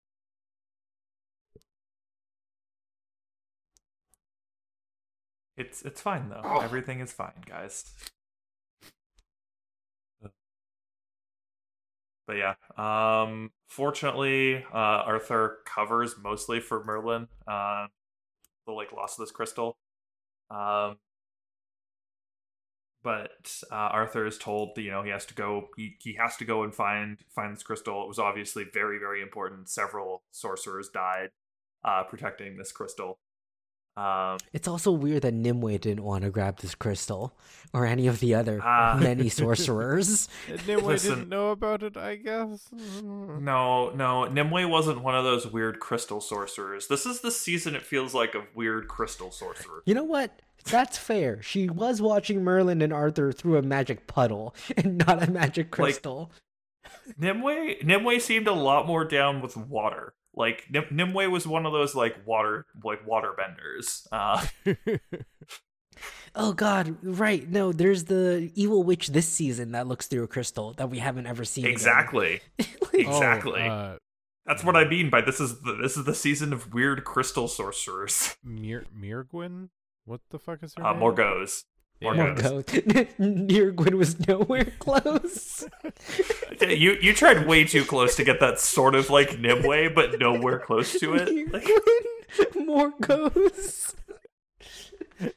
it's 5.57 5.83
it's 5.83 6.01
fine 6.01 6.29
though. 6.29 6.61
Everything 6.61 7.01
is 7.01 7.13
fine, 7.13 7.43
guys. 7.47 7.93
But 12.27 12.37
yeah, 12.37 12.55
um, 12.77 13.51
fortunately, 13.69 14.65
uh, 14.73 14.77
Arthur 15.07 15.59
covers 15.67 16.15
mostly 16.23 16.61
for 16.61 16.85
Merlin, 16.85 17.29
uh, 17.47 17.87
the 18.67 18.73
like 18.73 18.93
loss 18.93 19.19
of 19.19 19.25
this 19.25 19.33
crystal. 19.33 19.77
Um, 20.51 20.99
but 23.03 23.63
uh, 23.71 23.75
Arthur 23.75 24.27
is 24.27 24.39
told 24.39 24.77
that 24.77 24.83
you 24.83 24.91
know 24.91 25.03
he 25.03 25.11
has 25.11 25.27
to 25.27 25.35
go. 25.35 25.69
He, 25.77 25.97
he 26.01 26.15
has 26.15 26.37
to 26.37 26.45
go 26.45 26.63
and 26.63 26.75
find 26.75 27.19
find 27.35 27.55
this 27.55 27.63
crystal. 27.63 28.03
It 28.05 28.09
was 28.09 28.19
obviously 28.19 28.65
very 28.73 28.99
very 28.99 29.21
important. 29.21 29.69
Several 29.69 30.23
sorcerers 30.31 30.89
died 30.89 31.31
uh, 31.85 32.05
protecting 32.05 32.57
this 32.57 32.73
crystal. 32.73 33.19
Um, 33.97 34.39
It's 34.55 34.67
also 34.67 34.91
weird 34.91 35.23
that 35.23 35.35
Nimue 35.35 35.77
didn't 35.79 36.03
want 36.05 36.25
to 36.25 36.31
grab 36.31 36.59
this 36.61 36.75
crystal 36.75 37.35
or 37.75 37.85
any 37.85 38.07
of 38.07 38.21
the 38.21 38.35
other 38.35 38.59
Ah. 38.63 38.97
many 39.01 39.29
sorcerers. 39.41 40.29
And 40.49 40.67
Nimue 40.67 40.87
Listen. 40.87 41.11
didn't 41.15 41.29
know 41.29 41.51
about 41.51 41.83
it, 41.83 41.97
I 41.99 42.17
guess. 42.17 42.69
No, 43.03 43.91
no, 43.91 44.25
Nimue 44.25 44.67
wasn't 44.69 45.03
one 45.03 45.15
of 45.15 45.25
those 45.25 45.47
weird 45.47 45.79
crystal 45.79 46.21
sorcerers. 46.23 46.87
This 46.89 47.05
is 47.05 47.21
the 47.21 47.31
season 47.31 47.75
it 47.75 47.83
feels 47.83 48.15
like 48.15 48.35
of 48.35 48.45
weird 48.55 48.89
crystal 48.89 49.31
sorcerer. 49.31 49.83
You 49.85 49.95
know 49.95 50.05
what? 50.05 50.41
That's 50.65 50.97
fair. 50.97 51.43
She 51.43 51.69
was 51.69 52.01
watching 52.01 52.43
Merlin 52.45 52.81
and 52.83 52.93
Arthur 52.93 53.31
through 53.33 53.57
a 53.59 53.63
magic 53.63 54.07
puddle 54.07 54.55
and 54.77 54.97
not 55.07 55.23
a 55.23 55.31
magic 55.31 55.71
crystal. 55.71 56.31
Nimue 57.19 57.77
Nimue 57.85 58.21
seemed 58.21 58.47
a 58.49 58.53
lot 58.53 58.87
more 58.87 59.05
down 59.05 59.41
with 59.43 59.57
water. 59.57 60.15
Like 60.35 60.65
Nim- 60.71 60.87
Nimue 60.91 61.29
was 61.31 61.47
one 61.47 61.67
of 61.67 61.73
those 61.73 61.95
like 61.95 62.17
water 62.27 62.67
like 62.83 63.07
water 63.07 63.33
benders. 63.37 64.07
Uh, 64.11 64.45
oh 66.35 66.53
god, 66.53 66.97
right. 67.03 67.49
No, 67.49 67.73
there's 67.73 68.05
the 68.05 68.51
evil 68.55 68.83
witch 68.83 69.09
this 69.09 69.29
season 69.29 69.73
that 69.73 69.87
looks 69.87 70.07
through 70.07 70.23
a 70.25 70.29
crystal 70.29 70.73
that 70.75 70.89
we 70.91 70.99
haven't 70.99 71.27
ever 71.27 71.45
seen. 71.45 71.67
exactly. 71.67 72.41
Like, 72.93 73.07
Exactly. 73.07 73.63
Oh, 73.63 73.67
uh, 73.71 73.97
That's 74.45 74.63
what 74.63 74.77
I 74.77 74.87
mean 74.87 75.09
by 75.09 75.23
this 75.23 75.41
is 75.41 75.63
the 75.63 75.73
this 75.81 75.97
is 75.97 76.05
the 76.05 76.15
season 76.15 76.53
of 76.53 76.75
weird 76.75 77.05
crystal 77.05 77.49
sorcerers. 77.49 78.37
Mir- 78.45 78.85
Mirgwin? 78.95 79.71
What 80.05 80.21
the 80.31 80.39
fuck 80.39 80.63
is 80.63 80.75
her 80.77 80.85
Uh, 80.85 80.91
name? 80.93 81.01
more 81.01 81.13
More 82.03 82.15
Yeah. 82.15 82.35
Oh 82.35 82.35
goes. 82.35 82.65
Morgoth. 82.65 83.09
Nirgwin 83.19 83.95
was 83.95 84.27
nowhere 84.27 84.65
close. 84.79 85.65
You 86.61 86.97
you 87.01 87.13
tried 87.15 87.47
way 87.47 87.65
too 87.65 87.85
close 87.85 88.17
to 88.17 88.25
get 88.25 88.41
that 88.41 88.59
sort 88.61 88.95
of 88.95 89.11
like 89.11 89.39
Nimue, 89.39 89.91
but 89.95 90.19
nowhere 90.19 90.59
close 90.59 90.99
to 91.01 91.15
it. 91.15 91.29
Like, 91.53 91.69
Nirgwin 92.55 92.67
Morgause. 92.67 93.95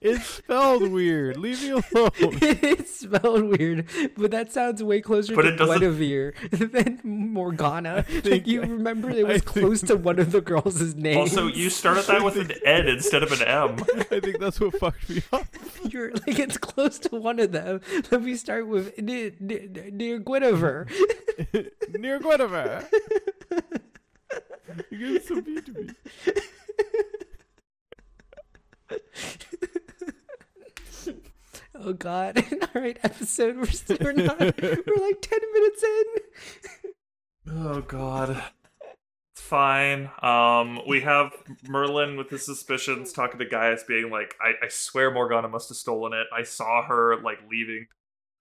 It's 0.02 0.26
spelled 0.26 0.90
weird. 0.92 1.38
Leave 1.38 1.62
me 1.62 1.70
alone. 1.72 1.84
it's 2.22 3.02
spelled 3.02 3.44
weird, 3.58 3.88
but 4.18 4.32
that 4.32 4.52
sounds 4.52 4.82
way 4.84 5.02
closer 5.02 5.36
But 5.36 5.44
to 5.44 5.50
it 5.54 5.58
Guinevere 5.60 6.34
than 6.52 7.00
Morgana. 7.04 8.04
think- 8.04 8.26
like 8.26 8.48
you 8.48 8.62
remember 8.62 9.10
it 9.12 9.20
I 9.20 9.24
was 9.24 9.42
think- 9.42 9.46
close 9.46 9.82
to 9.84 9.96
one 9.96 10.18
of 10.20 10.32
the 10.32 10.42
girls' 10.42 10.96
names. 10.96 11.18
also, 11.38 11.48
you 11.48 11.70
started 11.70 12.06
that 12.06 12.24
with 12.24 12.38
an 12.38 12.52
N 12.66 12.88
instead 12.88 13.22
of 13.24 13.32
an 13.32 13.42
M. 13.48 13.76
I 14.12 14.20
think 14.20 14.40
that's 14.40 14.60
what 14.60 14.78
fucked 14.80 15.10
me 15.10 15.22
up. 15.32 15.46
You're 15.84 16.12
like 16.14 16.40
it's 16.40 16.58
close 16.58 16.98
to 17.00 17.16
one 17.16 17.40
of 17.40 17.52
them. 17.52 17.82
Let 18.12 18.22
me 18.24 18.36
start 18.36 18.68
with 18.68 18.98
near, 19.00 19.32
near, 19.40 19.68
near 19.92 20.20
Guinevere. 20.20 20.88
Near 22.00 22.20
Guinevere. 22.20 22.88
You're 24.90 25.00
getting 25.00 25.20
so 25.22 25.36
mean 25.36 25.62
to 25.64 25.72
me. 25.74 25.90
oh 31.80 31.94
God! 31.94 32.44
All 32.76 32.82
right, 32.82 32.98
episode. 33.04 33.58
We're 33.58 33.66
still, 33.68 33.98
we're 34.02 34.14
not. 34.14 34.40
We're 34.40 35.02
like 35.02 35.22
ten 35.22 35.40
minutes 35.54 35.84
in. 35.84 36.06
Oh 37.52 37.82
God. 37.82 38.42
It's 39.34 39.42
fine. 39.42 40.10
Um, 40.22 40.80
we 40.88 41.02
have 41.02 41.34
Merlin 41.68 42.16
with 42.18 42.30
his 42.30 42.46
suspicions 42.46 43.12
talking 43.12 43.38
to 43.40 43.46
Gaius, 43.46 43.84
being 43.84 44.10
like, 44.10 44.34
I, 44.42 44.66
I 44.66 44.70
swear 44.70 45.12
Morgana 45.12 45.50
must 45.50 45.68
have 45.70 45.78
stolen 45.78 46.14
it. 46.14 46.28
I 46.34 46.44
saw 46.44 46.84
her 46.84 47.18
like 47.22 47.40
leaving 47.52 47.88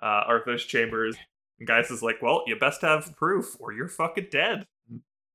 uh 0.01 0.23
Arthur's 0.27 0.65
chambers. 0.65 1.17
And 1.59 1.67
Gaius 1.67 1.91
is 1.91 2.03
like, 2.03 2.23
Well, 2.23 2.45
you 2.47 2.57
best 2.57 2.83
have 2.83 3.15
proof 3.17 3.57
or 3.61 3.73
you're 3.73 3.89
fucking 3.89 4.29
dead. 4.31 4.67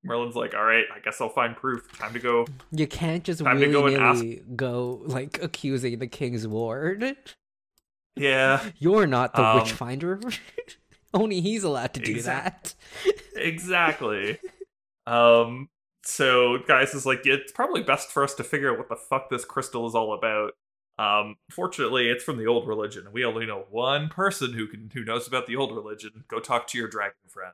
Merlin's 0.04 0.36
like, 0.36 0.54
all 0.54 0.64
right, 0.64 0.86
I 0.96 1.00
guess 1.00 1.20
I'll 1.20 1.28
find 1.30 1.56
proof. 1.56 1.92
Time 1.98 2.14
to 2.14 2.20
go. 2.20 2.46
You 2.72 2.88
can't 2.88 3.24
just 3.24 3.44
Time 3.44 3.60
to 3.60 3.68
go 3.68 3.86
and 3.88 3.98
ask- 3.98 4.26
go 4.56 5.02
like 5.04 5.42
accusing 5.42 6.00
the 6.00 6.08
king's 6.08 6.48
ward. 6.48 7.18
Yeah, 8.20 8.64
You're 8.78 9.08
not 9.08 9.34
the 9.34 9.44
Um, 9.44 9.60
witch 9.60 9.72
finder. 9.72 10.20
Only 11.14 11.42
he's 11.42 11.64
allowed 11.64 11.94
to 11.96 12.00
do 12.00 12.12
Exact- 12.12 12.76
that. 13.04 13.16
exactly. 13.36 14.38
um, 15.08 15.70
so 16.04 16.60
Gaius 16.68 16.94
is 16.94 17.06
like, 17.06 17.22
it's 17.26 17.52
probably 17.52 17.82
best 17.82 18.10
for 18.12 18.24
us 18.24 18.34
to 18.36 18.44
figure 18.44 18.72
out 18.72 18.78
what 18.78 18.90
the 18.90 18.96
fuck 18.96 19.30
this 19.30 19.46
crystal 19.46 19.88
is 19.88 19.96
all 19.96 20.14
about. 20.14 20.52
Um, 21.00 21.38
fortunately, 21.50 22.10
it's 22.10 22.24
from 22.24 22.38
the 22.38 22.46
old 22.48 22.68
religion, 22.68 23.06
and 23.06 23.14
we 23.14 23.24
only 23.26 23.46
know 23.46 23.66
one 23.70 24.10
person 24.10 24.54
who 24.54 24.68
can 24.68 24.92
who 24.94 25.04
knows 25.06 25.28
about 25.28 25.48
the 25.48 25.56
old 25.56 25.74
religion. 25.74 26.26
Go 26.28 26.40
talk 26.40 26.68
to 26.68 26.78
your 26.78 26.90
dragon 26.90 27.16
friend. 27.30 27.54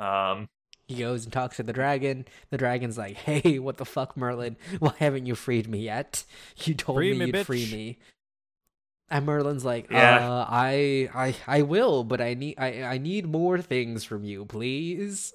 Um, 0.00 0.48
He 0.88 0.96
goes 0.96 1.24
and 1.24 1.32
talks 1.32 1.56
to 1.58 1.62
the 1.62 1.72
dragon. 1.72 2.26
The 2.50 2.58
dragon's 2.58 2.98
like, 2.98 3.16
"Hey, 3.16 3.60
what 3.60 3.76
the 3.76 3.84
fuck, 3.84 4.16
Merlin? 4.16 4.56
Why 4.80 4.94
haven't 4.98 5.26
you 5.26 5.36
freed 5.36 5.68
me 5.68 5.78
yet? 5.80 6.24
You 6.64 6.74
told 6.74 6.98
Free 6.98 7.12
me, 7.12 7.18
me, 7.20 7.26
you'd 7.38 7.46
free 7.46 7.70
me." 7.70 7.98
And 9.08 9.24
Merlin's 9.24 9.64
like, 9.64 9.90
Yeah. 9.90 10.28
"Uh, 10.28 10.46
I, 10.48 11.08
I, 11.14 11.36
I 11.46 11.62
will, 11.62 12.02
but 12.04 12.20
I 12.20 12.34
need, 12.34 12.56
I, 12.58 12.82
I 12.82 12.98
need 12.98 13.26
more 13.26 13.60
things 13.60 14.04
from 14.04 14.24
you, 14.24 14.44
please." 14.44 15.32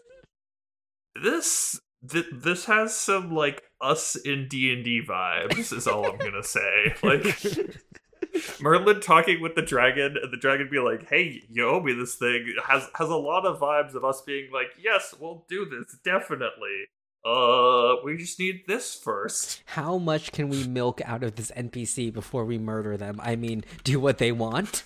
this 1.21 1.79
th- 2.10 2.25
this 2.34 2.65
has 2.65 2.95
some 2.95 3.34
like 3.34 3.63
us 3.81 4.15
in 4.15 4.47
D 4.47 4.73
and 4.73 4.84
D 4.84 5.01
vibes. 5.07 5.75
Is 5.75 5.88
all 5.88 6.05
I'm 6.05 6.17
gonna 6.17 6.43
say. 6.43 6.95
Like 7.03 8.62
Merlin 8.62 9.01
talking 9.01 9.41
with 9.41 9.55
the 9.55 9.62
dragon, 9.62 10.15
and 10.21 10.31
the 10.31 10.38
dragon 10.38 10.69
be 10.71 10.79
like, 10.79 11.10
"Hey, 11.10 11.41
you 11.49 11.67
owe 11.67 11.81
me 11.81 11.93
this 11.93 12.15
thing." 12.15 12.53
has 12.65 12.88
has 12.95 13.10
a 13.10 13.15
lot 13.15 13.45
of 13.45 13.60
vibes 13.60 13.93
of 13.93 14.05
us 14.05 14.21
being 14.21 14.49
like, 14.53 14.67
"Yes, 14.81 15.13
we'll 15.19 15.45
do 15.49 15.65
this 15.65 15.97
definitely." 16.03 16.86
Uh, 17.23 17.97
we 18.03 18.17
just 18.17 18.39
need 18.39 18.63
this 18.67 18.95
first. 18.95 19.62
How 19.65 19.97
much 19.99 20.31
can 20.31 20.49
we 20.49 20.65
milk 20.65 21.01
out 21.05 21.23
of 21.23 21.36
this 21.36 21.51
NPC 21.55 22.12
before 22.12 22.45
we 22.45 22.57
murder 22.57 22.97
them? 22.97 23.19
I 23.21 23.36
mean, 23.36 23.63
do 23.84 23.99
what 23.99 24.17
they 24.17 24.31
want. 24.31 24.84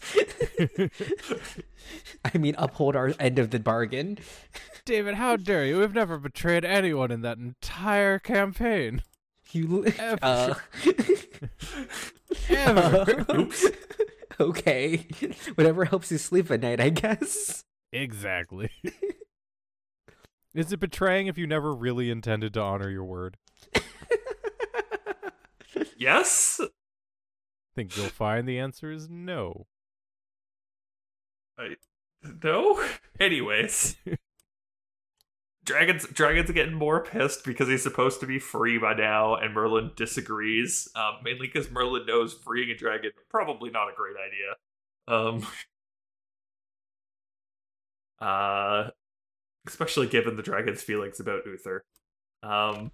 I 2.25 2.37
mean, 2.37 2.55
uphold 2.57 2.95
our 2.95 3.13
end 3.19 3.39
of 3.39 3.51
the 3.51 3.59
bargain. 3.59 4.17
David, 4.83 5.15
how 5.15 5.37
dare 5.37 5.65
you? 5.65 5.79
We've 5.79 5.93
never 5.93 6.17
betrayed 6.17 6.65
anyone 6.65 7.09
in 7.11 7.21
that 7.21 7.37
entire 7.37 8.19
campaign. 8.19 9.01
You, 9.51 9.85
Ever. 9.97 10.19
uh, 10.21 10.53
Ever. 12.49 13.25
Oops. 13.35 13.65
okay, 14.41 15.07
whatever 15.55 15.85
helps 15.85 16.11
you 16.11 16.17
sleep 16.17 16.51
at 16.51 16.61
night, 16.61 16.81
I 16.81 16.89
guess. 16.89 17.63
exactly. 17.93 18.69
Is 20.55 20.71
it 20.71 20.79
betraying 20.79 21.27
if 21.27 21.37
you 21.37 21.45
never 21.45 21.75
really 21.75 22.09
intended 22.09 22.53
to 22.55 22.61
honor 22.61 22.89
your 22.89 23.03
word? 23.03 23.37
Yes. 25.97 26.59
I 26.61 26.67
think 27.75 27.95
you'll 27.97 28.07
find 28.07 28.47
the 28.47 28.59
answer 28.59 28.91
is 28.91 29.09
no. 29.09 29.67
No. 32.43 32.83
Anyways. 33.19 33.95
Dragons 35.63 36.07
Dragons 36.07 36.49
are 36.49 36.53
getting 36.53 36.75
more 36.75 37.03
pissed 37.03 37.43
because 37.43 37.67
he's 37.67 37.81
supposed 37.81 38.19
to 38.19 38.27
be 38.27 38.37
free 38.37 38.77
by 38.77 38.93
now, 38.93 39.35
and 39.35 39.51
Merlin 39.53 39.91
disagrees. 39.95 40.87
Um, 40.95 41.15
mainly 41.23 41.47
because 41.47 41.71
Merlin 41.71 42.05
knows 42.05 42.33
freeing 42.35 42.69
a 42.69 42.75
dragon 42.77 43.11
probably 43.29 43.71
not 43.71 43.87
a 43.89 43.95
great 43.95 44.15
idea. 44.15 44.55
Um 45.07 45.47
Uh 48.19 48.91
especially 49.67 50.07
given 50.07 50.35
the 50.35 50.43
dragon's 50.43 50.81
feelings 50.81 51.19
about 51.19 51.41
Uther. 51.45 51.83
Um 52.43 52.91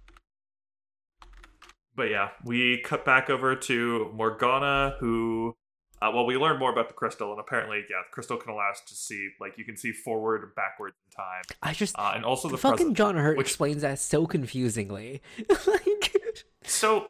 but 1.94 2.04
yeah, 2.10 2.30
we 2.44 2.80
cut 2.82 3.04
back 3.04 3.28
over 3.28 3.54
to 3.54 4.10
Morgana, 4.14 4.96
who 5.00 5.54
uh, 6.02 6.10
well, 6.12 6.26
we 6.26 6.36
learn 6.36 6.58
more 6.58 6.72
about 6.72 6.88
the 6.88 6.94
crystal, 6.94 7.30
and 7.30 7.38
apparently, 7.38 7.76
yeah, 7.88 7.98
the 8.04 8.12
crystal 8.12 8.36
can 8.36 8.50
allow 8.50 8.70
us 8.72 8.82
to 8.88 8.94
see, 8.94 9.28
like, 9.40 9.56
you 9.56 9.64
can 9.64 9.76
see 9.76 9.92
forward 9.92 10.42
and 10.42 10.52
backwards 10.56 10.96
in 11.06 11.12
time, 11.12 11.42
I 11.62 11.72
just 11.72 11.96
uh, 11.96 12.12
and 12.16 12.24
also 12.24 12.48
the 12.48 12.58
fucking 12.58 12.76
present. 12.76 12.96
John 12.96 13.16
Hurt 13.16 13.36
which- 13.38 13.46
explains 13.46 13.82
that 13.82 14.00
so 14.00 14.26
confusingly. 14.26 15.22
like, 15.66 16.16
So, 16.64 17.06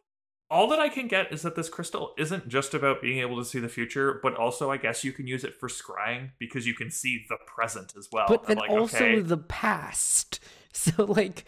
all 0.52 0.68
that 0.68 0.78
I 0.78 0.90
can 0.90 1.08
get 1.08 1.32
is 1.32 1.40
that 1.42 1.56
this 1.56 1.70
crystal 1.70 2.12
isn't 2.18 2.46
just 2.46 2.74
about 2.74 3.00
being 3.00 3.20
able 3.20 3.38
to 3.38 3.44
see 3.44 3.58
the 3.58 3.70
future, 3.70 4.20
but 4.22 4.36
also, 4.36 4.70
I 4.70 4.76
guess, 4.76 5.02
you 5.02 5.10
can 5.10 5.26
use 5.26 5.44
it 5.44 5.54
for 5.54 5.68
scrying 5.68 6.32
because 6.38 6.66
you 6.66 6.74
can 6.74 6.90
see 6.90 7.24
the 7.30 7.38
present 7.46 7.94
as 7.96 8.08
well. 8.12 8.26
but 8.28 8.46
then 8.46 8.58
like, 8.58 8.70
also 8.70 8.98
okay, 8.98 9.20
the 9.20 9.38
past. 9.38 10.38
So 10.74 11.04
like, 11.04 11.44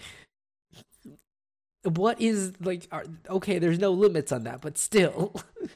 what 1.83 2.21
is 2.21 2.53
like? 2.61 2.87
Are, 2.93 3.07
okay, 3.31 3.59
there's 3.59 3.79
no 3.79 3.91
limits 3.91 4.33
on 4.33 4.45
that, 4.45 4.61
but 4.61 4.77
still. 4.77 5.35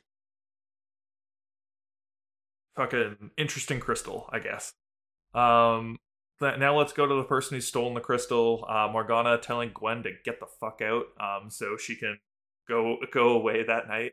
fucking 2.77 3.31
interesting 3.39 3.81
crystal, 3.81 4.29
I 4.31 4.41
guess. 4.41 4.75
Um, 5.33 5.97
now 6.43 6.77
let's 6.77 6.93
go 6.93 7.07
to 7.07 7.15
the 7.15 7.25
person 7.25 7.57
who's 7.57 7.67
stolen 7.67 7.95
the 7.95 8.01
crystal. 8.01 8.67
Uh, 8.69 8.91
Morgana 8.93 9.39
telling 9.39 9.71
Gwen 9.73 10.03
to 10.03 10.11
get 10.27 10.41
the 10.41 10.47
fuck 10.61 10.83
out, 10.83 11.07
um, 11.19 11.49
so 11.49 11.79
she 11.79 11.97
can 11.97 12.19
go 12.69 12.99
go 13.13 13.31
away 13.31 13.65
that 13.65 13.89
night. 13.89 14.13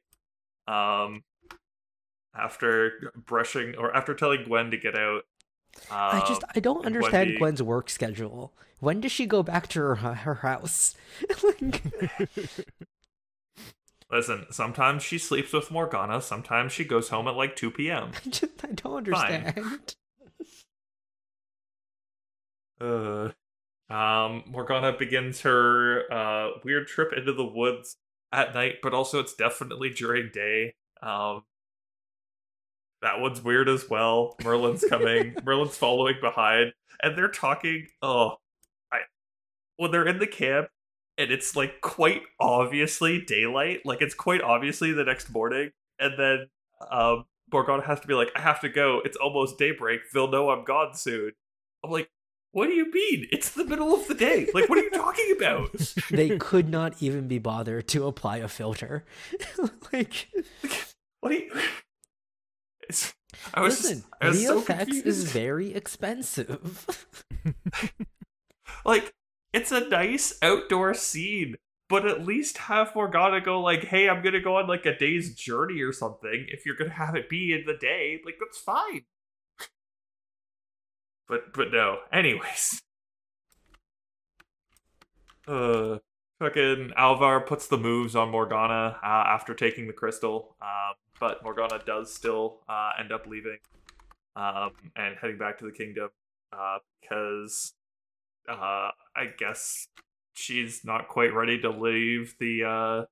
Um, 0.67 1.23
after 2.37 3.11
brushing 3.15 3.75
or 3.77 3.95
after 3.95 4.13
telling 4.13 4.43
Gwen 4.43 4.71
to 4.71 4.77
get 4.77 4.95
out. 4.95 5.23
Um, 5.89 6.21
I 6.21 6.23
just 6.27 6.43
I 6.55 6.59
don't 6.59 6.85
understand 6.85 7.13
Wendy- 7.13 7.37
Gwen's 7.37 7.63
work 7.63 7.89
schedule. 7.89 8.53
When 8.79 9.01
does 9.01 9.11
she 9.11 9.25
go 9.25 9.43
back 9.43 9.67
to 9.69 9.79
her 9.79 9.95
her 9.95 10.35
house? 10.35 10.95
like, 11.43 11.83
listen. 14.11 14.45
Sometimes 14.51 15.03
she 15.03 15.17
sleeps 15.17 15.53
with 15.53 15.71
Morgana. 15.71 16.21
Sometimes 16.21 16.71
she 16.71 16.83
goes 16.83 17.09
home 17.09 17.27
at 17.27 17.35
like 17.35 17.55
two 17.55 17.71
p.m. 17.71 18.11
I 18.25 18.29
just 18.29 18.63
I 18.63 18.71
don't 18.71 18.97
understand. 18.97 19.95
Uh, 22.79 23.29
um, 23.89 24.43
Morgana 24.47 24.91
begins 24.97 25.41
her 25.41 26.11
uh, 26.11 26.49
weird 26.63 26.87
trip 26.87 27.13
into 27.13 27.31
the 27.31 27.45
woods 27.45 27.97
at 28.31 28.53
night, 28.53 28.75
but 28.81 28.93
also 28.93 29.19
it's 29.19 29.35
definitely 29.35 29.89
during 29.89 30.29
day. 30.33 30.75
Um, 31.01 31.43
that 33.01 33.19
one's 33.19 33.43
weird 33.43 33.69
as 33.69 33.89
well. 33.89 34.35
Merlin's 34.43 34.83
coming. 34.89 35.35
Merlin's 35.45 35.77
following 35.77 36.15
behind, 36.21 36.73
and 37.01 37.17
they're 37.17 37.29
talking. 37.29 37.87
Oh, 38.01 38.37
I 38.91 38.99
when 39.77 39.91
they're 39.91 40.07
in 40.07 40.19
the 40.19 40.27
camp, 40.27 40.69
and 41.17 41.31
it's 41.31 41.55
like 41.55 41.81
quite 41.81 42.23
obviously 42.39 43.21
daylight. 43.21 43.81
Like 43.85 44.01
it's 44.01 44.15
quite 44.15 44.41
obviously 44.41 44.91
the 44.91 45.03
next 45.03 45.29
morning, 45.31 45.71
and 45.99 46.13
then 46.17 46.47
um, 46.89 47.25
Morgana 47.51 47.83
has 47.83 47.99
to 47.99 48.07
be 48.07 48.13
like, 48.13 48.31
"I 48.35 48.41
have 48.41 48.59
to 48.61 48.69
go. 48.69 49.01
It's 49.05 49.17
almost 49.17 49.59
daybreak. 49.59 50.01
They'll 50.13 50.31
know 50.31 50.49
I'm 50.49 50.63
gone 50.63 50.95
soon." 50.95 51.31
I'm 51.83 51.91
like, 51.91 52.09
what 52.55 52.67
do 52.67 52.73
you 52.73 52.89
mean? 52.89 53.27
It's 53.33 53.49
the 53.49 53.65
middle 53.65 53.93
of 53.93 54.07
the 54.07 54.13
day. 54.13 54.47
Like, 54.53 54.69
what 54.69 54.77
are 54.77 54.83
you 54.83 54.89
talking 54.89 55.35
about? 55.35 55.73
they 56.09 56.37
could 56.37 56.69
not 56.69 57.03
even 57.03 57.27
be 57.27 57.37
bothered 57.37 57.89
to 57.89 58.07
apply 58.07 58.37
a 58.37 58.47
filter. 58.47 59.03
like, 59.91 60.29
What 61.19 61.31
do 61.31 61.35
you? 61.35 61.51
It's, 62.87 63.13
I 63.53 63.59
was 63.59 63.83
listen, 63.83 63.97
just, 63.97 64.13
I 64.21 64.27
was 64.29 64.45
so 64.45 64.61
VFX 64.61 65.05
is 65.05 65.29
very 65.33 65.73
expensive. 65.73 67.05
like, 68.85 69.13
it's 69.51 69.73
a 69.73 69.89
nice 69.89 70.37
outdoor 70.41 70.93
scene, 70.93 71.57
but 71.89 72.07
at 72.07 72.25
least 72.25 72.57
have 72.57 72.95
Morgana 72.95 73.41
go 73.41 73.59
like, 73.59 73.83
"Hey, 73.83 74.07
I'm 74.07 74.23
gonna 74.23 74.39
go 74.39 74.55
on 74.55 74.67
like 74.67 74.85
a 74.85 74.97
day's 74.97 75.35
journey 75.35 75.81
or 75.81 75.91
something." 75.91 76.45
If 76.47 76.65
you're 76.65 76.77
gonna 76.77 76.91
have 76.91 77.15
it 77.15 77.27
be 77.27 77.51
in 77.51 77.65
the 77.65 77.77
day, 77.77 78.21
like 78.23 78.35
that's 78.39 78.59
fine. 78.59 79.01
But 81.27 81.53
but 81.53 81.71
no. 81.71 81.99
Anyways, 82.11 82.81
uh, 85.47 85.97
fucking 86.39 86.91
Alvar 86.95 87.41
puts 87.41 87.67
the 87.67 87.77
moves 87.77 88.15
on 88.15 88.29
Morgana 88.29 88.97
uh, 89.03 89.23
after 89.27 89.53
taking 89.53 89.87
the 89.87 89.93
crystal. 89.93 90.55
Um, 90.61 90.95
but 91.19 91.43
Morgana 91.43 91.79
does 91.85 92.13
still 92.13 92.59
uh, 92.67 92.91
end 92.99 93.11
up 93.11 93.25
leaving 93.25 93.57
um, 94.35 94.71
and 94.95 95.15
heading 95.19 95.37
back 95.37 95.59
to 95.59 95.65
the 95.65 95.71
kingdom 95.71 96.09
uh, 96.51 96.79
because 97.01 97.73
uh, 98.49 98.91
I 99.15 99.27
guess 99.37 99.87
she's 100.33 100.83
not 100.83 101.07
quite 101.07 101.33
ready 101.33 101.59
to 101.61 101.69
leave 101.69 102.35
the 102.39 102.63
uh, 102.63 103.05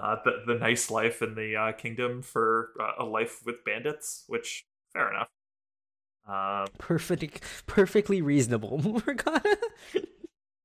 uh, 0.00 0.16
the, 0.24 0.44
the 0.46 0.58
nice 0.58 0.90
life 0.90 1.20
in 1.20 1.34
the 1.34 1.56
uh, 1.56 1.72
kingdom 1.72 2.22
for 2.22 2.70
uh, 2.80 3.02
a 3.02 3.04
life 3.04 3.42
with 3.44 3.64
bandits, 3.64 4.24
which 4.26 4.64
fair 4.92 5.10
enough. 5.10 5.28
Um, 6.26 6.66
Perfect, 6.78 7.42
perfectly 7.66 8.22
reasonable, 8.22 8.78
Morgana. 8.82 9.42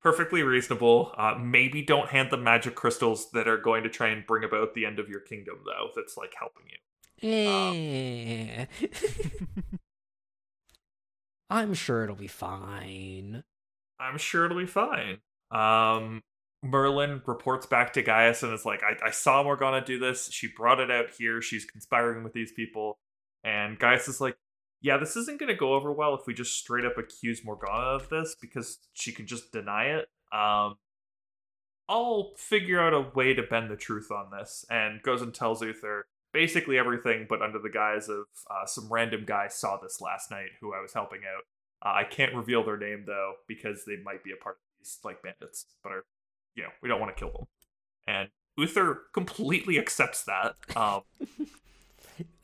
perfectly 0.01 0.43
reasonable. 0.43 1.11
Uh, 1.17 1.35
maybe 1.39 1.81
don't 1.81 2.09
hand 2.09 2.29
them 2.31 2.43
magic 2.43 2.75
crystals 2.75 3.31
that 3.31 3.47
are 3.47 3.57
going 3.57 3.83
to 3.83 3.89
try 3.89 4.09
and 4.09 4.25
bring 4.25 4.43
about 4.43 4.73
the 4.75 4.85
end 4.85 4.99
of 4.99 5.09
your 5.09 5.19
kingdom, 5.21 5.55
though. 5.65 5.89
That's 5.95 6.15
like 6.17 6.33
helping 6.37 6.65
you. 6.67 6.77
Eh. 7.29 8.65
I'm 11.49 11.73
sure 11.73 12.03
it'll 12.03 12.15
be 12.15 12.27
fine. 12.27 13.43
I'm 13.99 14.17
sure 14.17 14.45
it'll 14.45 14.57
be 14.59 14.65
fine. 14.65 15.17
Um, 15.49 16.21
Merlin 16.63 17.21
reports 17.25 17.65
back 17.65 17.93
to 17.93 18.01
Gaius 18.03 18.43
and 18.43 18.53
is 18.53 18.65
like, 18.65 18.81
I, 18.83 19.07
I 19.07 19.11
saw 19.11 19.43
Morgana 19.43 19.83
do 19.83 19.97
this. 19.97 20.29
She 20.31 20.47
brought 20.55 20.79
it 20.79 20.91
out 20.91 21.07
here. 21.17 21.41
She's 21.41 21.65
conspiring 21.65 22.23
with 22.23 22.33
these 22.33 22.51
people. 22.51 22.99
And 23.43 23.79
Gaius 23.79 24.07
is 24.07 24.19
like, 24.19 24.37
yeah, 24.81 24.97
this 24.97 25.15
isn't 25.15 25.39
going 25.39 25.49
to 25.49 25.55
go 25.55 25.73
over 25.73 25.91
well 25.91 26.13
if 26.15 26.27
we 26.27 26.33
just 26.33 26.57
straight 26.57 26.85
up 26.85 26.97
accuse 26.97 27.43
Morgana 27.43 27.95
of 27.95 28.09
this 28.09 28.35
because 28.39 28.79
she 28.93 29.11
can 29.11 29.25
just 29.25 29.51
deny 29.51 29.85
it. 29.85 30.07
Um, 30.31 30.75
I'll 31.89 32.33
figure 32.37 32.81
out 32.81 32.93
a 32.93 33.09
way 33.15 33.33
to 33.33 33.43
bend 33.43 33.71
the 33.71 33.77
truth 33.77 34.11
on 34.11 34.29
this. 34.31 34.65
And 34.69 35.01
goes 35.01 35.21
and 35.21 35.33
tells 35.33 35.61
Uther 35.61 36.05
basically 36.33 36.77
everything, 36.77 37.25
but 37.27 37.41
under 37.41 37.59
the 37.59 37.69
guise 37.69 38.09
of 38.09 38.25
uh, 38.49 38.65
some 38.65 38.91
random 38.91 39.23
guy 39.25 39.47
saw 39.47 39.77
this 39.77 40.01
last 40.01 40.29
night 40.29 40.49
who 40.61 40.73
I 40.73 40.81
was 40.81 40.93
helping 40.93 41.21
out. 41.21 41.43
Uh, 41.81 41.99
I 41.99 42.03
can't 42.03 42.35
reveal 42.35 42.63
their 42.63 42.77
name 42.77 43.03
though 43.05 43.33
because 43.47 43.85
they 43.85 43.97
might 44.03 44.23
be 44.23 44.31
a 44.31 44.43
part 44.43 44.55
of 44.55 44.61
these 44.79 44.99
like 45.03 45.21
bandits, 45.21 45.65
but 45.83 45.91
are 45.91 46.05
you 46.55 46.63
know 46.63 46.69
we 46.81 46.89
don't 46.89 46.99
want 46.99 47.15
to 47.15 47.19
kill 47.19 47.31
them. 47.31 47.47
And 48.07 48.29
Uther 48.57 49.03
completely 49.13 49.77
accepts 49.77 50.23
that. 50.23 50.55
Um, 50.75 51.01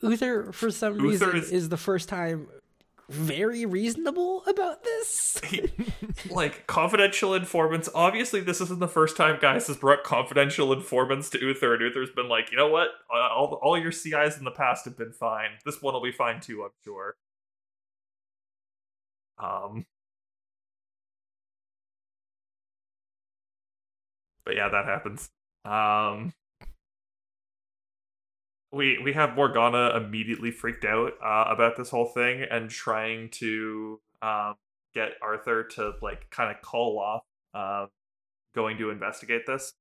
Uther, 0.00 0.52
for 0.52 0.70
some 0.70 0.94
Uther 0.94 1.32
reason, 1.32 1.36
is- 1.36 1.52
is... 1.52 1.68
the 1.68 1.76
first 1.76 2.08
time 2.08 2.48
very 3.08 3.66
reasonable 3.66 4.44
about 4.46 4.82
this. 4.84 5.40
like 6.30 6.66
confidential 6.66 7.34
informants. 7.34 7.88
Obviously, 7.94 8.40
this 8.40 8.60
isn't 8.60 8.80
the 8.80 8.88
first 8.88 9.16
time 9.16 9.38
Gaius 9.40 9.66
has 9.66 9.76
brought 9.76 10.04
confidential 10.04 10.72
informants 10.72 11.28
to 11.30 11.40
Uther, 11.40 11.74
and 11.74 11.82
Uther's 11.82 12.10
been 12.10 12.28
like, 12.28 12.50
you 12.50 12.56
know 12.56 12.68
what? 12.68 12.88
Uh, 13.14 13.28
all 13.28 13.58
all 13.62 13.78
your 13.78 13.92
CIs 13.92 14.38
in 14.38 14.44
the 14.44 14.50
past 14.50 14.84
have 14.86 14.96
been 14.96 15.12
fine. 15.12 15.50
This 15.64 15.82
one 15.82 15.94
will 15.94 16.02
be 16.02 16.12
fine 16.12 16.40
too, 16.40 16.62
I'm 16.64 16.70
sure. 16.84 17.16
Um. 19.38 19.86
But 24.44 24.56
yeah, 24.56 24.68
that 24.68 24.84
happens. 24.86 25.30
Um. 25.64 26.32
We 28.74 28.98
we 28.98 29.12
have 29.12 29.36
Morgana 29.36 29.96
immediately 29.96 30.50
freaked 30.50 30.84
out 30.84 31.12
uh, 31.24 31.44
about 31.48 31.76
this 31.76 31.90
whole 31.90 32.06
thing 32.06 32.44
and 32.50 32.68
trying 32.68 33.30
to 33.34 34.00
um 34.20 34.54
get 34.94 35.12
Arthur 35.22 35.64
to 35.64 35.92
like 36.02 36.28
kind 36.30 36.54
of 36.54 36.60
call 36.62 36.98
off 36.98 37.22
uh, 37.54 37.86
going 38.54 38.78
to 38.78 38.90
investigate 38.90 39.46
this 39.46 39.74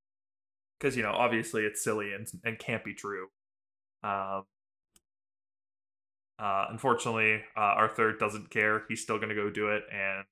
because 0.80 0.96
you 0.96 1.04
know 1.04 1.12
obviously 1.12 1.64
it's 1.64 1.84
silly 1.84 2.14
and 2.14 2.28
and 2.44 2.60
can't 2.60 2.84
be 2.84 2.94
true. 2.94 3.28
Um, 4.04 4.44
uh, 6.40 6.66
unfortunately, 6.70 7.42
uh, 7.56 7.60
Arthur 7.60 8.14
doesn't 8.14 8.50
care. 8.50 8.84
He's 8.90 9.02
still 9.02 9.20
gonna 9.20 9.36
go 9.36 9.50
do 9.50 9.70
it 9.70 9.84
and 9.92 10.26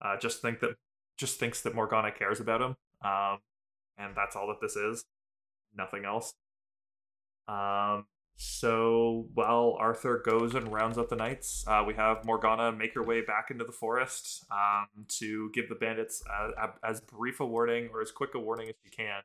uh, 0.00 0.16
just 0.18 0.40
think 0.40 0.60
that 0.60 0.76
just 1.18 1.38
thinks 1.38 1.62
that 1.62 1.74
Morgana 1.74 2.10
cares 2.10 2.40
about 2.40 2.60
him. 2.62 2.76
Um, 3.04 3.38
and 3.98 4.16
that's 4.16 4.34
all 4.36 4.48
that 4.48 4.60
this 4.60 4.76
is. 4.76 5.04
Nothing 5.76 6.04
else. 6.04 6.34
Um, 7.48 8.06
so 8.36 9.26
while 9.34 9.76
Arthur 9.78 10.22
goes 10.24 10.54
and 10.54 10.72
rounds 10.72 10.98
up 10.98 11.08
the 11.08 11.16
knights, 11.16 11.64
uh, 11.68 11.84
we 11.86 11.94
have 11.94 12.24
Morgana 12.24 12.72
make 12.72 12.94
her 12.94 13.02
way 13.02 13.20
back 13.20 13.50
into 13.50 13.64
the 13.64 13.72
forest 13.72 14.44
um, 14.50 15.04
to 15.18 15.50
give 15.52 15.68
the 15.68 15.74
bandits 15.74 16.22
uh, 16.28 16.68
as 16.82 17.00
brief 17.00 17.40
a 17.40 17.46
warning 17.46 17.90
or 17.92 18.00
as 18.00 18.10
quick 18.10 18.34
a 18.34 18.38
warning 18.40 18.68
as 18.68 18.74
she 18.82 18.90
can, 18.90 19.20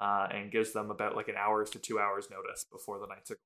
uh, 0.00 0.26
and 0.30 0.50
gives 0.52 0.72
them 0.72 0.90
about 0.90 1.14
like 1.16 1.28
an 1.28 1.36
hours 1.36 1.70
to 1.70 1.78
two 1.78 1.98
hours 1.98 2.28
notice 2.30 2.64
before 2.70 2.98
the 2.98 3.06
knights 3.06 3.30
are. 3.30 3.38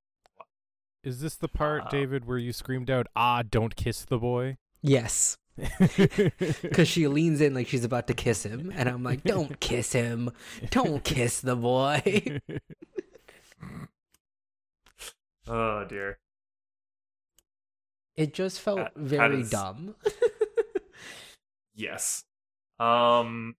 Is 1.01 1.21
this 1.21 1.35
the 1.35 1.47
part, 1.47 1.83
Uh, 1.85 1.89
David, 1.89 2.25
where 2.25 2.37
you 2.37 2.51
screamed 2.51 2.89
out, 2.89 3.07
"Ah, 3.15 3.41
don't 3.41 3.75
kiss 3.77 4.03
the 4.03 4.17
boy"? 4.17 4.57
yes. 4.81 5.37
Because 6.61 6.87
she 6.87 7.07
leans 7.07 7.41
in 7.41 7.53
like 7.53 7.67
she's 7.67 7.83
about 7.83 8.07
to 8.07 8.13
kiss 8.13 8.43
him, 8.43 8.71
and 8.75 8.87
I'm 8.89 9.03
like, 9.03 9.23
"Don't 9.23 9.59
kiss 9.59 9.91
him! 9.93 10.31
Don't 10.71 11.03
kiss 11.03 11.39
the 11.41 11.55
boy!" 11.55 12.39
Oh 15.47 15.83
dear. 15.89 16.19
It 18.15 18.33
just 18.33 18.59
felt 18.61 18.77
That- 18.77 18.93
that 18.95 19.01
very 19.03 19.41
is- 19.41 19.49
dumb. 19.49 19.95
Yes. 21.75 22.25
Um. 22.77 23.55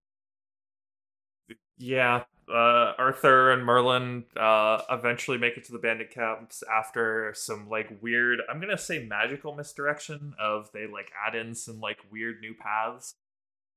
Yeah. 1.79 2.25
Uh, 2.53 2.93
Arthur 2.99 3.51
and 3.53 3.65
Merlin 3.65 4.25
uh, 4.37 4.83
eventually 4.91 5.39
make 5.39 5.57
it 5.57 5.65
to 5.65 5.73
the 5.73 5.79
bandit 5.79 6.11
camps 6.11 6.63
after 6.71 7.33
some 7.35 7.69
like 7.71 7.97
weird. 8.03 8.41
I'm 8.51 8.61
gonna 8.61 8.77
say 8.77 9.07
magical 9.07 9.55
misdirection 9.55 10.35
of 10.39 10.71
they 10.75 10.87
like 10.87 11.11
add 11.27 11.35
in 11.35 11.55
some 11.55 11.81
like 11.81 11.99
weird 12.11 12.41
new 12.43 12.55
paths. 12.55 13.15